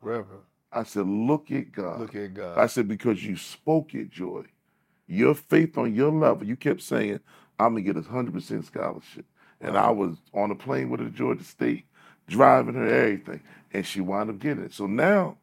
Reverend. 0.02 0.44
I 0.78 0.84
said, 0.84 1.08
look 1.08 1.52
at 1.52 1.72
God. 1.72 2.00
Look 2.00 2.16
at 2.16 2.34
God. 2.34 2.58
I 2.58 2.68
said, 2.68 2.88
because 2.88 3.24
you 3.24 3.36
spoke 3.36 3.96
it, 3.96 4.12
Joy. 4.12 4.44
Your 5.08 5.34
faith 5.34 5.78
on 5.78 5.96
your 5.96 6.12
level, 6.12 6.46
you 6.46 6.56
kept 6.56 6.82
saying, 6.82 7.20
I'm 7.60 7.74
going 7.74 7.86
to 7.86 7.94
get 7.94 8.06
a 8.06 8.08
100% 8.08 8.66
scholarship. 8.66 9.26
And 9.60 9.74
wow. 9.74 9.88
I 9.88 9.92
was 9.92 10.18
on 10.34 10.52
a 10.52 10.56
plane 10.56 10.90
with 10.90 11.00
her 11.00 11.08
to 11.08 11.12
Georgia 11.12 11.44
State, 11.44 11.86
driving 12.28 12.76
her 12.76 12.88
everything. 12.88 13.42
And 13.74 13.86
she 13.86 14.02
wound 14.02 14.30
up 14.30 14.40
getting 14.40 14.66
it. 14.66 14.74
So 14.74 14.86
now, 14.86 15.38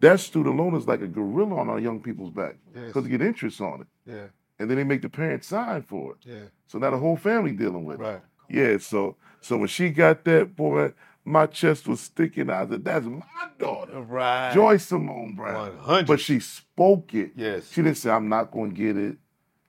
that 0.00 0.20
student 0.20 0.56
loan 0.56 0.74
is 0.74 0.88
like 0.88 1.02
a 1.02 1.06
gorilla 1.06 1.56
on 1.56 1.68
our 1.68 1.78
young 1.78 2.00
people's 2.00 2.30
back 2.30 2.56
because 2.72 2.94
yes. 2.94 3.04
they 3.04 3.10
get 3.10 3.22
interest 3.22 3.60
on 3.60 3.82
it. 3.82 3.86
Yeah. 4.06 4.26
And 4.58 4.70
then 4.70 4.76
they 4.76 4.84
make 4.84 5.02
the 5.02 5.08
parents 5.08 5.48
sign 5.48 5.82
for 5.82 6.12
it. 6.12 6.18
Yeah. 6.22 6.44
So 6.66 6.78
now 6.78 6.90
the 6.90 6.98
whole 6.98 7.16
family 7.16 7.52
dealing 7.52 7.84
with 7.84 8.00
right. 8.00 8.08
it. 8.08 8.12
Right. 8.12 8.22
Yeah. 8.48 8.78
So 8.78 9.16
so 9.40 9.58
when 9.58 9.68
she 9.68 9.90
got 9.90 10.24
that, 10.24 10.56
boy, 10.56 10.92
my 11.24 11.46
chest 11.46 11.86
was 11.86 12.00
sticking 12.00 12.50
out. 12.50 12.70
That 12.70 12.84
that's 12.84 13.06
my 13.06 13.22
daughter, 13.58 14.00
right? 14.00 14.52
Joy 14.52 14.76
Simone 14.76 15.34
Brown. 15.34 15.76
100. 15.76 16.06
But 16.06 16.20
she 16.20 16.40
spoke 16.40 17.14
it. 17.14 17.32
Yes. 17.36 17.70
She 17.70 17.82
didn't 17.82 17.98
say, 17.98 18.10
"I'm 18.10 18.28
not 18.28 18.50
going 18.50 18.70
to 18.70 18.76
get 18.76 18.96
it. 18.96 19.16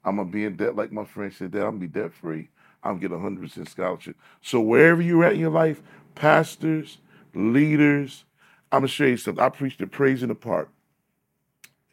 I'm 0.03 0.17
gonna 0.17 0.29
be 0.29 0.45
in 0.45 0.55
debt." 0.55 0.75
Like 0.75 0.91
my 0.91 1.05
friend 1.05 1.33
said, 1.33 1.51
"That 1.51 1.61
I'm 1.61 1.77
gonna 1.77 1.79
be 1.79 1.87
debt 1.87 2.13
free. 2.13 2.49
I'm 2.83 2.93
gonna 2.93 3.01
get 3.01 3.11
a 3.11 3.19
hundred 3.19 3.41
percent 3.41 3.69
scholarship." 3.69 4.17
So 4.41 4.59
wherever 4.61 5.01
you're 5.01 5.23
at 5.23 5.33
in 5.33 5.39
your 5.39 5.51
life, 5.51 5.81
pastors, 6.15 6.97
leaders, 7.33 8.25
I'm 8.71 8.79
gonna 8.79 8.87
show 8.87 9.05
you 9.05 9.17
something. 9.17 9.43
I 9.43 9.49
preached 9.49 9.79
the 9.79 9.87
Praise 9.87 10.23
in 10.23 10.29
the 10.29 10.35
Park 10.35 10.69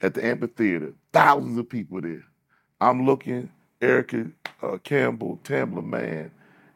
at 0.00 0.14
the 0.14 0.24
amphitheater. 0.24 0.94
Thousands 1.12 1.58
of 1.58 1.68
people 1.68 2.00
there. 2.00 2.24
I'm 2.80 3.04
looking. 3.04 3.50
Erica 3.82 4.26
uh, 4.62 4.78
Campbell, 4.78 5.40
Tamela 5.42 5.84
Mann, 5.84 6.30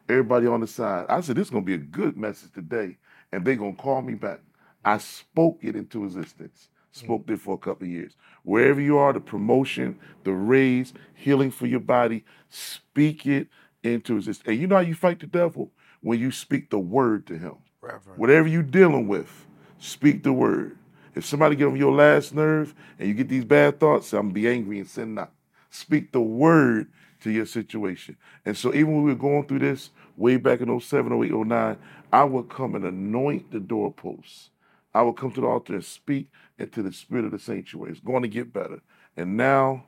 everybody 0.09 0.47
on 0.47 0.61
the 0.61 0.67
side. 0.67 1.05
I 1.09 1.21
said, 1.21 1.35
this 1.35 1.47
is 1.47 1.51
going 1.51 1.63
to 1.63 1.65
be 1.65 1.75
a 1.75 1.85
good 1.85 2.17
message 2.17 2.51
today. 2.53 2.97
And 3.31 3.43
they're 3.43 3.55
going 3.55 3.75
to 3.75 3.81
call 3.81 4.01
me 4.01 4.13
back. 4.13 4.39
I 4.83 4.97
spoke 4.99 5.59
it 5.61 5.75
into 5.75 6.05
existence. 6.05 6.69
Spoke 6.91 7.25
mm. 7.25 7.33
it 7.33 7.41
for 7.41 7.55
a 7.55 7.57
couple 7.57 7.87
years. 7.87 8.15
Wherever 8.43 8.79
you 8.79 8.97
are, 8.97 9.11
the 9.11 9.19
promotion, 9.19 9.99
the 10.23 10.31
raise, 10.31 10.93
healing 11.15 11.51
for 11.51 11.65
your 11.65 11.79
body, 11.79 12.23
speak 12.49 13.25
it 13.25 13.47
into 13.83 14.17
existence. 14.17 14.47
And 14.47 14.59
you 14.59 14.67
know 14.67 14.75
how 14.75 14.81
you 14.81 14.95
fight 14.95 15.19
the 15.19 15.27
devil? 15.27 15.71
When 16.01 16.19
you 16.19 16.31
speak 16.31 16.69
the 16.69 16.79
word 16.79 17.25
to 17.27 17.37
him. 17.37 17.55
Reverend. 17.81 18.19
Whatever 18.19 18.47
you're 18.47 18.63
dealing 18.63 19.07
with, 19.07 19.47
speak 19.79 20.23
the 20.23 20.33
word. 20.33 20.77
If 21.15 21.25
somebody 21.25 21.55
get 21.55 21.67
on 21.67 21.77
your 21.77 21.93
last 21.93 22.33
nerve 22.33 22.75
and 22.99 23.07
you 23.07 23.13
get 23.13 23.29
these 23.29 23.45
bad 23.45 23.79
thoughts, 23.79 24.13
I'm 24.13 24.23
gonna 24.23 24.33
be 24.33 24.47
angry 24.47 24.79
and 24.79 24.87
sin 24.87 25.15
not. 25.15 25.31
Speak 25.69 26.11
the 26.11 26.21
word 26.21 26.91
to 27.25 27.31
your 27.31 27.47
situation. 27.47 28.15
And 28.45 28.55
so 28.55 28.71
even 28.71 28.93
when 28.93 29.03
we 29.03 29.11
were 29.11 29.17
going 29.17 29.47
through 29.47 29.57
this 29.59 29.89
way 30.15 30.37
back 30.37 30.61
in 30.61 30.79
07, 30.79 31.11
08, 31.11 31.33
09, 31.33 31.77
I 32.13 32.23
would 32.23 32.49
come 32.49 32.75
and 32.75 32.85
anoint 32.85 33.51
the 33.51 33.59
doorposts. 33.59 34.51
I 34.93 35.01
would 35.01 35.17
come 35.17 35.31
to 35.31 35.41
the 35.41 35.47
altar 35.47 35.73
and 35.73 35.83
speak 35.83 36.29
into 36.59 36.83
the 36.83 36.93
spirit 36.93 37.25
of 37.25 37.31
the 37.31 37.39
sanctuary. 37.39 37.93
It's 37.93 37.99
going 37.99 38.21
to 38.21 38.27
get 38.27 38.53
better. 38.53 38.79
And 39.17 39.35
now 39.35 39.85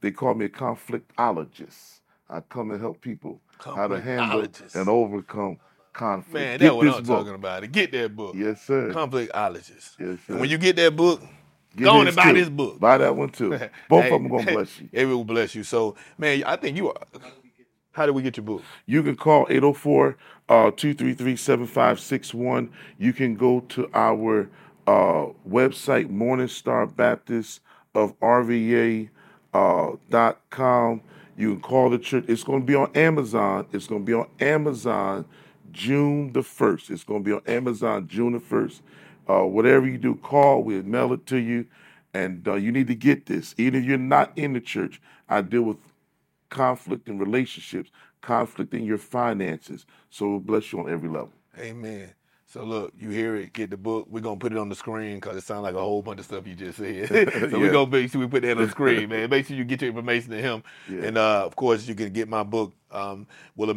they 0.00 0.10
call 0.10 0.34
me 0.34 0.46
a 0.46 0.48
conflictologist. 0.48 2.00
I 2.28 2.40
come 2.40 2.72
and 2.72 2.80
help 2.80 3.00
people 3.00 3.40
how 3.64 3.86
to 3.86 4.00
handle 4.00 4.44
and 4.74 4.88
overcome 4.88 5.58
conflict. 5.92 6.34
Man, 6.34 6.58
that's 6.58 6.74
what 6.74 6.88
I'm 6.88 7.04
book. 7.04 7.18
talking 7.18 7.34
about. 7.36 7.70
Get 7.70 7.92
that 7.92 8.16
book. 8.16 8.34
Yes, 8.36 8.62
sir. 8.62 8.90
Conflictologist. 8.92 9.94
Yes, 9.96 10.18
sir. 10.26 10.32
And 10.32 10.40
when 10.40 10.50
you 10.50 10.58
get 10.58 10.74
that 10.74 10.96
book, 10.96 11.22
Get 11.76 11.84
Go 11.84 11.90
on 11.90 12.08
and 12.08 12.16
buy 12.16 12.32
this 12.32 12.48
book. 12.48 12.80
Buy 12.80 12.98
that 12.98 13.14
one 13.16 13.30
too. 13.30 13.50
Both 13.88 14.04
hey, 14.04 14.10
of 14.10 14.22
them 14.22 14.28
gonna 14.28 14.42
hey, 14.42 14.54
bless 14.54 14.80
you. 14.80 14.88
It 14.92 15.04
will 15.06 15.24
bless 15.24 15.54
you. 15.54 15.62
So, 15.62 15.96
man, 16.18 16.42
I 16.44 16.56
think 16.56 16.76
you 16.76 16.88
are. 16.88 17.06
How 17.92 18.06
do 18.06 18.12
we 18.12 18.22
get 18.22 18.36
your 18.36 18.44
book? 18.44 18.62
You 18.86 19.02
can 19.02 19.16
call 19.16 19.46
804 19.50 20.16
233 20.48 21.36
7561. 21.36 22.70
You 22.98 23.12
can 23.12 23.34
go 23.34 23.60
to 23.60 23.90
our 23.94 24.48
uh, 24.86 25.26
website, 25.48 26.08
Morningstar 26.08 26.94
Baptist 26.94 27.60
of 27.94 28.18
RVA 28.20 29.08
uh, 29.54 29.90
dot 30.08 30.40
com. 30.50 31.02
You 31.36 31.54
can 31.54 31.62
call 31.62 31.90
the 31.90 31.98
church. 31.98 32.24
It's 32.28 32.44
going 32.44 32.60
to 32.60 32.66
be 32.66 32.74
on 32.74 32.90
Amazon. 32.94 33.66
It's 33.72 33.86
going 33.86 34.02
to 34.02 34.06
be 34.06 34.14
on 34.14 34.28
Amazon 34.40 35.24
June 35.72 36.32
the 36.32 36.40
1st. 36.40 36.90
It's 36.90 37.04
going 37.04 37.24
to 37.24 37.28
be 37.28 37.32
on 37.32 37.42
Amazon 37.46 38.06
June 38.08 38.32
the 38.32 38.40
1st. 38.40 38.80
Uh, 39.30 39.44
whatever 39.44 39.86
you 39.86 39.98
do, 39.98 40.16
call. 40.16 40.62
We'll 40.62 40.82
mail 40.82 41.12
it 41.12 41.26
to 41.26 41.36
you. 41.36 41.66
And 42.12 42.46
uh, 42.48 42.54
you 42.54 42.72
need 42.72 42.88
to 42.88 42.96
get 42.96 43.26
this. 43.26 43.54
Even 43.56 43.80
if 43.80 43.86
you're 43.86 43.98
not 43.98 44.36
in 44.36 44.54
the 44.54 44.60
church, 44.60 45.00
I 45.28 45.42
deal 45.42 45.62
with 45.62 45.76
conflict 46.48 47.08
in 47.08 47.18
relationships, 47.18 47.90
conflict 48.20 48.74
in 48.74 48.84
your 48.84 48.98
finances. 48.98 49.86
So 50.10 50.28
we'll 50.28 50.40
bless 50.40 50.72
you 50.72 50.80
on 50.80 50.90
every 50.90 51.08
level. 51.08 51.30
Amen. 51.58 52.12
So 52.46 52.64
look, 52.64 52.92
you 52.98 53.10
hear 53.10 53.36
it, 53.36 53.52
get 53.52 53.70
the 53.70 53.76
book. 53.76 54.08
We're 54.10 54.22
gonna 54.22 54.36
put 54.36 54.50
it 54.50 54.58
on 54.58 54.68
the 54.68 54.74
screen 54.74 55.18
because 55.18 55.36
it 55.36 55.44
sounds 55.44 55.62
like 55.62 55.76
a 55.76 55.80
whole 55.80 56.02
bunch 56.02 56.18
of 56.18 56.24
stuff 56.24 56.48
you 56.48 56.56
just 56.56 56.78
said. 56.78 57.08
so 57.08 57.16
yeah. 57.16 57.56
we're 57.56 57.70
gonna 57.70 57.88
make 57.88 58.10
sure 58.10 58.20
we 58.20 58.26
put 58.26 58.42
that 58.42 58.56
on 58.56 58.64
the 58.64 58.70
screen, 58.70 59.10
man. 59.10 59.30
Make 59.34 59.46
sure 59.46 59.56
you 59.56 59.62
get 59.62 59.80
your 59.80 59.90
information 59.90 60.32
to 60.32 60.42
him. 60.42 60.64
Yeah. 60.88 61.04
And 61.04 61.16
uh, 61.16 61.46
of 61.46 61.54
course 61.54 61.86
you 61.86 61.94
can 61.94 62.12
get 62.12 62.28
my 62.28 62.42
book, 62.42 62.72
um. 62.90 63.28
Um, 63.56 63.68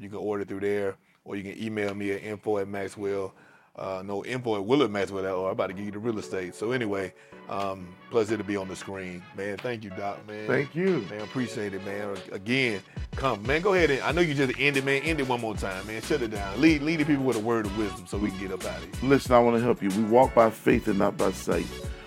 you 0.00 0.08
can 0.08 0.18
order 0.18 0.44
through 0.44 0.60
there 0.60 0.96
or 1.24 1.36
you 1.36 1.42
can 1.42 1.62
email 1.62 1.94
me 1.94 2.12
at 2.12 2.22
info 2.22 2.58
at 2.58 2.68
Maxwell. 2.68 3.34
Uh, 3.76 4.02
no 4.04 4.24
info 4.24 4.54
at 4.56 4.64
Willard 4.64 4.90
Maxwell. 4.92 5.24
Or 5.26 5.46
I'm 5.46 5.52
about 5.52 5.66
to 5.66 5.72
give 5.72 5.84
you 5.84 5.90
the 5.90 5.98
real 5.98 6.18
estate. 6.18 6.54
So 6.54 6.70
anyway, 6.70 7.12
um, 7.48 7.88
plus 8.10 8.30
it'll 8.30 8.46
be 8.46 8.56
on 8.56 8.68
the 8.68 8.76
screen, 8.76 9.22
man. 9.36 9.56
Thank 9.56 9.82
you, 9.82 9.90
Doc, 9.90 10.26
man. 10.28 10.46
Thank 10.46 10.74
you, 10.76 11.04
man. 11.10 11.22
Appreciate 11.22 11.74
it, 11.74 11.84
man. 11.84 12.16
Again, 12.30 12.80
come, 13.16 13.42
man. 13.44 13.62
Go 13.62 13.74
ahead 13.74 13.90
and 13.90 14.00
I 14.02 14.12
know 14.12 14.20
you 14.20 14.34
just 14.34 14.58
ended, 14.60 14.84
man. 14.84 15.02
End 15.02 15.18
it 15.18 15.28
one 15.28 15.40
more 15.40 15.56
time, 15.56 15.86
man. 15.88 16.00
Shut 16.02 16.22
it 16.22 16.30
down. 16.30 16.60
Lead, 16.60 16.82
lead 16.82 17.00
the 17.00 17.04
people 17.04 17.24
with 17.24 17.36
a 17.36 17.40
word 17.40 17.66
of 17.66 17.76
wisdom, 17.76 18.06
so 18.06 18.16
we 18.16 18.30
can 18.30 18.38
get 18.38 18.52
up 18.52 18.64
out 18.64 18.78
of 18.78 18.84
here. 18.84 19.10
Listen, 19.10 19.34
I 19.34 19.40
want 19.40 19.56
to 19.56 19.62
help 19.62 19.82
you. 19.82 19.88
We 19.90 20.04
walk 20.04 20.34
by 20.34 20.50
faith 20.50 20.86
and 20.86 20.98
not 20.98 21.16
by 21.16 21.32
sight. 21.32 21.66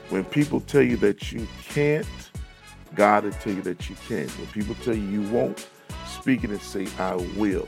When 0.09 0.23
people 0.23 0.61
tell 0.61 0.81
you 0.81 0.95
that 0.97 1.33
you 1.33 1.45
can't, 1.67 2.07
God 2.95 3.25
will 3.25 3.31
tell 3.33 3.53
you 3.53 3.61
that 3.63 3.89
you 3.89 3.95
can. 4.07 4.29
When 4.29 4.47
people 4.47 4.75
tell 4.83 4.95
you 4.95 5.03
you 5.03 5.29
won't, 5.29 5.67
speak 6.07 6.45
it 6.45 6.49
and 6.49 6.61
say, 6.61 6.87
I 6.97 7.15
will. 7.35 7.67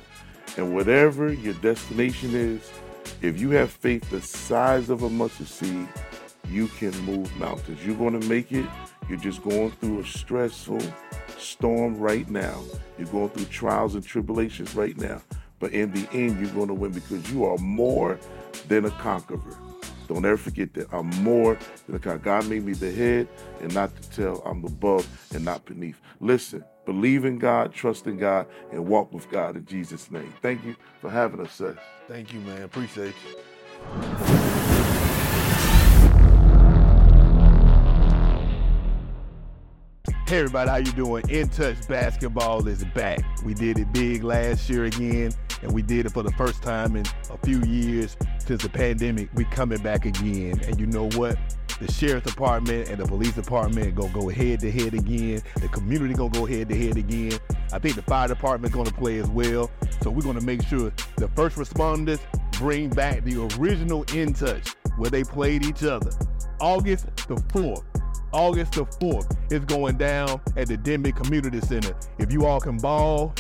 And 0.58 0.74
whatever 0.74 1.32
your 1.32 1.54
destination 1.56 2.34
is, 2.34 2.72
if 3.22 3.40
you 3.40 3.52
have 3.52 3.70
faith 3.70 4.10
the 4.10 4.22
size 4.22 4.90
of 4.90 5.04
a 5.04 5.10
mustard 5.10 5.48
seed, 5.48 5.88
you 6.50 6.68
can 6.68 6.98
move 7.06 7.36
mountains. 7.38 7.86
You're 7.86 7.98
going 7.98 8.20
to 8.20 8.28
make 8.28 8.52
it. 8.52 8.66
You're 9.08 9.20
just 9.20 9.44
going 9.44 9.72
through 9.72 10.00
a 10.00 10.06
stressful 10.06 10.82
storm 11.38 11.98
right 11.98 12.30
now. 12.30 12.62
You're 12.98 13.08
going 13.08 13.30
through 13.30 13.46
trials 13.46 13.96
and 13.96 14.04
tribulations 14.04 14.76
right 14.76 14.98
now. 14.98 15.22
But 15.60 15.74
in 15.74 15.92
the 15.92 16.08
end, 16.12 16.40
you're 16.40 16.54
going 16.54 16.70
to 16.70 16.74
win 16.74 16.92
because 16.92 17.30
you 17.32 17.46
are 17.46 17.58
more 17.58 18.20
than 18.68 18.86
a 18.86 18.92
conqueror. 18.92 19.58
Don't 20.08 20.26
ever 20.26 20.38
forget 20.38 20.74
that. 20.74 20.88
I'm 20.92 21.10
more 21.22 21.58
than 21.86 21.96
a 21.96 22.00
conqueror. 22.00 22.40
God 22.40 22.48
made 22.50 22.66
me 22.66 22.74
the 22.74 22.92
head 22.92 23.28
and 23.62 23.74
not 23.74 23.96
the 23.96 24.08
tail. 24.16 24.42
I'm 24.46 24.64
above 24.64 25.08
and 25.36 25.44
not 25.44 25.66
beneath. 25.66 26.00
Listen, 26.20 26.64
believe 26.86 27.26
in 27.26 27.38
God, 27.38 27.74
trust 27.74 28.08
in 28.08 28.18
God, 28.18 28.48
and 28.72 28.88
walk 28.88 29.14
with 29.14 29.30
God 29.30 29.56
in 29.56 29.66
Jesus' 29.66 30.10
name. 30.12 30.34
Thank 30.42 30.66
you 30.66 30.76
for 31.02 31.10
having 31.10 31.40
us, 31.40 31.54
sir. 31.54 31.78
Thank 32.08 32.34
you, 32.34 32.40
man. 32.42 32.64
Appreciate 32.64 33.14
you. 33.28 33.36
Hey 40.30 40.38
everybody, 40.38 40.70
how 40.70 40.76
you 40.76 40.92
doing? 40.92 41.28
In 41.28 41.50
Touch 41.50 41.88
Basketball 41.88 42.68
is 42.68 42.86
back. 42.94 43.20
We 43.44 43.56
did 43.56 43.80
it 43.80 43.92
big 43.92 44.24
last 44.24 44.70
year 44.70 44.86
again, 44.86 45.32
and 45.62 45.72
we 45.74 45.82
did 45.82 46.06
it 46.06 46.12
for 46.12 46.24
the 46.24 46.32
first 46.32 46.62
time 46.62 46.96
in 46.96 47.06
a 47.30 47.38
few 47.46 47.62
years 47.64 48.16
since 48.40 48.64
the 48.64 48.70
pandemic. 48.70 49.30
We 49.34 49.46
coming 49.46 49.82
back 49.82 50.06
again, 50.06 50.60
and 50.66 50.80
you 50.80 50.86
know 50.86 51.10
what? 51.10 51.38
the 51.80 51.92
sheriff's 51.92 52.30
department 52.30 52.90
and 52.90 53.00
the 53.00 53.06
police 53.06 53.34
department 53.34 53.96
gonna 53.96 54.14
go 54.14 54.28
head 54.28 54.60
to 54.60 54.72
head 54.72 54.94
again. 54.94 55.42
The 55.56 55.70
community 55.70 56.14
gonna 56.14 56.30
go 56.30 56.46
head 56.46 56.70
to 56.70 56.76
head 56.76 56.98
again. 56.98 57.40
I 57.72 57.80
think 57.80 57.96
the 57.96 58.02
fire 58.02 58.28
department 58.28 58.74
gonna 58.74 58.92
play 58.92 59.20
as 59.20 59.30
well. 59.30 59.72
So 60.02 60.10
we're 60.10 60.22
gonna 60.22 60.42
make 60.42 60.62
sure 60.64 60.92
the 61.16 61.30
first 61.30 61.56
responders 61.56 62.20
bring 62.54 62.90
back 62.90 63.24
the 63.24 63.48
original 63.58 64.04
In 64.14 64.34
Touch 64.34 64.76
where 64.98 65.10
they 65.10 65.24
played 65.24 65.66
each 65.66 65.84
other. 65.84 66.12
August 66.60 67.06
the 67.28 67.36
4th. 67.36 67.86
August 68.32 68.74
the 68.74 68.86
4th 68.86 69.52
is 69.52 69.64
going 69.66 69.98
down 69.98 70.42
at 70.58 70.68
the 70.68 70.78
Denbigh 70.78 71.16
Community 71.16 71.62
Center. 71.62 71.96
If 72.20 72.32
you 72.34 72.46
all 72.46 72.60
can 72.60 72.78
ball, 72.78 73.34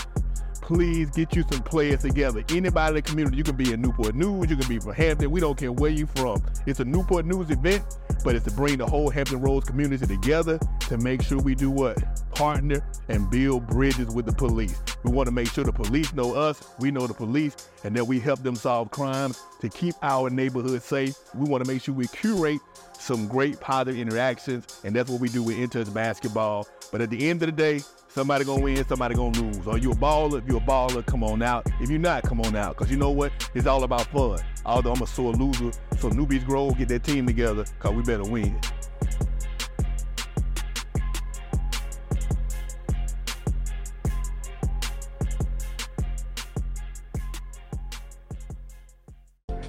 please 0.70 1.10
get 1.10 1.36
you 1.36 1.44
some 1.52 1.64
players 1.64 2.02
together. 2.02 2.44
Anybody 2.50 2.90
in 2.90 2.94
the 2.94 3.02
community, 3.02 3.38
you 3.38 3.44
can 3.44 3.56
be 3.56 3.74
in 3.74 3.82
Newport 3.82 4.14
News, 4.14 4.52
you 4.52 4.56
can 4.56 4.68
be 4.68 4.78
from 4.78 4.94
Hampton, 4.94 5.32
we 5.32 5.40
don't 5.40 5.58
care 5.58 5.72
where 5.72 5.90
you 5.90 6.06
from. 6.06 6.40
It's 6.68 6.80
a 6.80 6.86
Newport 6.86 7.26
News 7.26 7.50
event 7.50 7.84
but 8.24 8.36
it's 8.36 8.46
to 8.46 8.52
bring 8.52 8.78
the 8.78 8.86
whole 8.86 9.10
Hampton 9.10 9.42
Roads 9.42 9.68
community 9.68 10.06
together 10.06 10.60
to 10.82 10.98
make 10.98 11.22
sure 11.22 11.40
we 11.40 11.56
do 11.56 11.70
what? 11.70 11.98
Partner 12.36 12.82
and 13.08 13.30
build 13.30 13.68
bridges 13.68 14.14
with 14.14 14.26
the 14.26 14.32
police. 14.32 14.82
We 15.04 15.12
want 15.12 15.28
to 15.28 15.32
make 15.32 15.52
sure 15.52 15.64
the 15.64 15.72
police 15.72 16.14
know 16.14 16.36
us, 16.36 16.64
we 16.80 16.92
know 16.92 17.08
the 17.08 17.14
police, 17.14 17.70
and 17.84 17.96
that 17.96 18.06
we 18.06 18.20
help 18.20 18.44
them 18.44 18.56
solve 18.56 18.92
crimes 18.92 19.42
to 19.62 19.70
keep 19.70 19.96
our 20.02 20.30
neighborhood 20.30 20.82
safe. 20.82 21.16
We 21.34 21.50
want 21.50 21.64
to 21.64 21.72
make 21.72 21.82
sure 21.82 21.94
we 21.94 22.08
curate 22.08 22.60
some 22.98 23.28
great 23.28 23.60
positive 23.60 24.00
interactions, 24.00 24.82
and 24.84 24.96
that's 24.96 25.10
what 25.10 25.22
we 25.22 25.30
do 25.30 25.44
with 25.44 25.58
In 25.58 25.70
Touch 25.70 25.94
Basketball. 25.94 26.68
But 26.92 27.02
at 27.02 27.10
the 27.10 27.30
end 27.30 27.42
of 27.44 27.48
the 27.48 27.54
day, 27.54 27.82
somebody 28.10 28.44
gonna 28.44 28.62
win, 28.62 28.86
somebody 28.88 29.16
gonna 29.16 29.40
lose. 29.40 29.68
Are 29.68 29.78
you 29.78 29.92
a 29.92 29.96
baller? 29.96 30.40
If 30.40 30.48
you're 30.48 30.58
a 30.58 30.62
baller, 30.62 31.06
come 31.06 31.24
on 31.24 31.42
out. 31.42 31.68
If 31.80 31.90
you're 31.90 32.00
not, 32.00 32.24
come 32.24 32.42
on 32.42 32.56
out. 32.56 32.76
Cause 32.76 32.92
you 32.92 32.98
know 32.98 33.12
what? 33.12 33.32
It's 33.54 33.68
all 33.68 33.84
about 33.84 34.08
fun. 34.08 34.40
Although 34.66 34.94
I'm 34.94 35.02
a 35.02 35.08
sore 35.08 35.34
loser, 35.34 35.72
so 36.00 36.10
Newbies 36.10 36.46
grow, 36.46 36.72
get 36.72 36.90
that 36.90 37.04
team 37.04 37.26
together, 37.26 37.66
cause 37.80 37.94
we 37.94 38.04
better 38.04 38.24
win. 38.24 38.60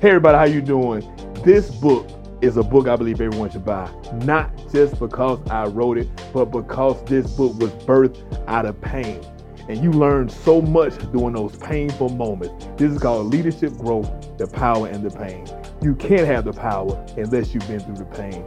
Hey 0.01 0.09
everybody, 0.09 0.39
how 0.39 0.45
you 0.45 0.63
doing? 0.63 1.03
This 1.45 1.71
book 1.71 2.09
is 2.43 2.57
a 2.57 2.63
book 2.63 2.89
I 2.89 2.97
believe 2.97 3.21
everyone 3.21 3.51
should 3.51 3.65
buy. 3.65 3.91
Not 4.25 4.51
just 4.73 4.99
because 4.99 5.39
I 5.51 5.67
wrote 5.67 5.99
it, 5.99 6.09
but 6.33 6.47
because 6.47 7.03
this 7.05 7.31
book 7.33 7.55
was 7.59 7.71
birthed 7.85 8.45
out 8.49 8.67
of 8.67 8.81
pain. 8.81 9.21
And 9.69 9.83
you 9.83 9.93
learn 9.93 10.29
so 10.29 10.61
much 10.61 10.97
during 11.13 11.35
those 11.35 11.55
painful 11.57 12.09
moments. 12.09 12.67
This 12.77 12.93
is 12.93 12.99
called 12.99 13.27
Leadership 13.27 13.73
Growth, 13.77 14.11
the 14.39 14.47
Power 14.47 14.89
and 14.89 15.05
the 15.05 15.11
Pain. 15.11 15.47
You 15.83 15.95
can't 15.95 16.27
have 16.27 16.45
the 16.45 16.53
power 16.53 17.07
unless 17.17 17.55
you've 17.55 17.69
been 17.69 17.81
through 17.81 17.97
the 17.97 18.05
pain. 18.05 18.45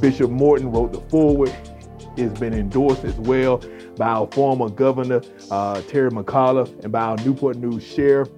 Bishop 0.00 0.30
Morton 0.30 0.70
wrote 0.70 0.92
the 0.92 1.00
foreword. 1.10 1.54
It's 2.16 2.38
been 2.38 2.54
endorsed 2.54 3.04
as 3.04 3.14
well 3.16 3.62
by 3.96 4.08
our 4.08 4.28
former 4.32 4.68
governor, 4.68 5.22
uh, 5.50 5.82
Terry 5.82 6.10
McAuliffe, 6.10 6.82
and 6.84 6.92
by 6.92 7.00
our 7.00 7.16
Newport 7.18 7.56
News 7.56 7.84
sheriff, 7.84 8.28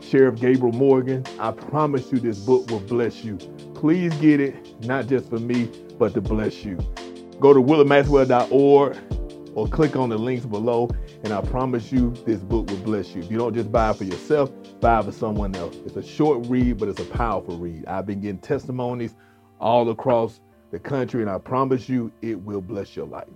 Sheriff 0.00 0.40
Gabriel 0.40 0.72
Morgan. 0.72 1.24
I 1.38 1.52
promise 1.52 2.10
you 2.12 2.18
this 2.18 2.38
book 2.38 2.70
will 2.70 2.80
bless 2.80 3.24
you. 3.24 3.38
Please 3.82 4.14
get 4.18 4.38
it, 4.38 4.84
not 4.84 5.08
just 5.08 5.28
for 5.28 5.40
me, 5.40 5.68
but 5.98 6.14
to 6.14 6.20
bless 6.20 6.64
you. 6.64 6.76
Go 7.40 7.52
to 7.52 7.60
willardmaxwell.org 7.60 8.96
or 9.56 9.66
click 9.66 9.96
on 9.96 10.08
the 10.08 10.16
links 10.16 10.46
below, 10.46 10.88
and 11.24 11.32
I 11.32 11.40
promise 11.40 11.90
you 11.90 12.14
this 12.24 12.38
book 12.38 12.70
will 12.70 12.76
bless 12.76 13.12
you. 13.12 13.22
If 13.22 13.30
you 13.32 13.38
don't 13.38 13.52
just 13.52 13.72
buy 13.72 13.90
it 13.90 13.96
for 13.96 14.04
yourself, 14.04 14.52
buy 14.80 15.00
it 15.00 15.06
for 15.06 15.10
someone 15.10 15.56
else. 15.56 15.74
It's 15.84 15.96
a 15.96 16.02
short 16.02 16.46
read, 16.46 16.78
but 16.78 16.90
it's 16.90 17.00
a 17.00 17.04
powerful 17.06 17.58
read. 17.58 17.84
I've 17.86 18.06
been 18.06 18.20
getting 18.20 18.38
testimonies 18.38 19.16
all 19.58 19.90
across 19.90 20.38
the 20.70 20.78
country, 20.78 21.20
and 21.20 21.28
I 21.28 21.38
promise 21.38 21.88
you 21.88 22.12
it 22.22 22.40
will 22.40 22.60
bless 22.60 22.94
your 22.94 23.06
life. 23.06 23.26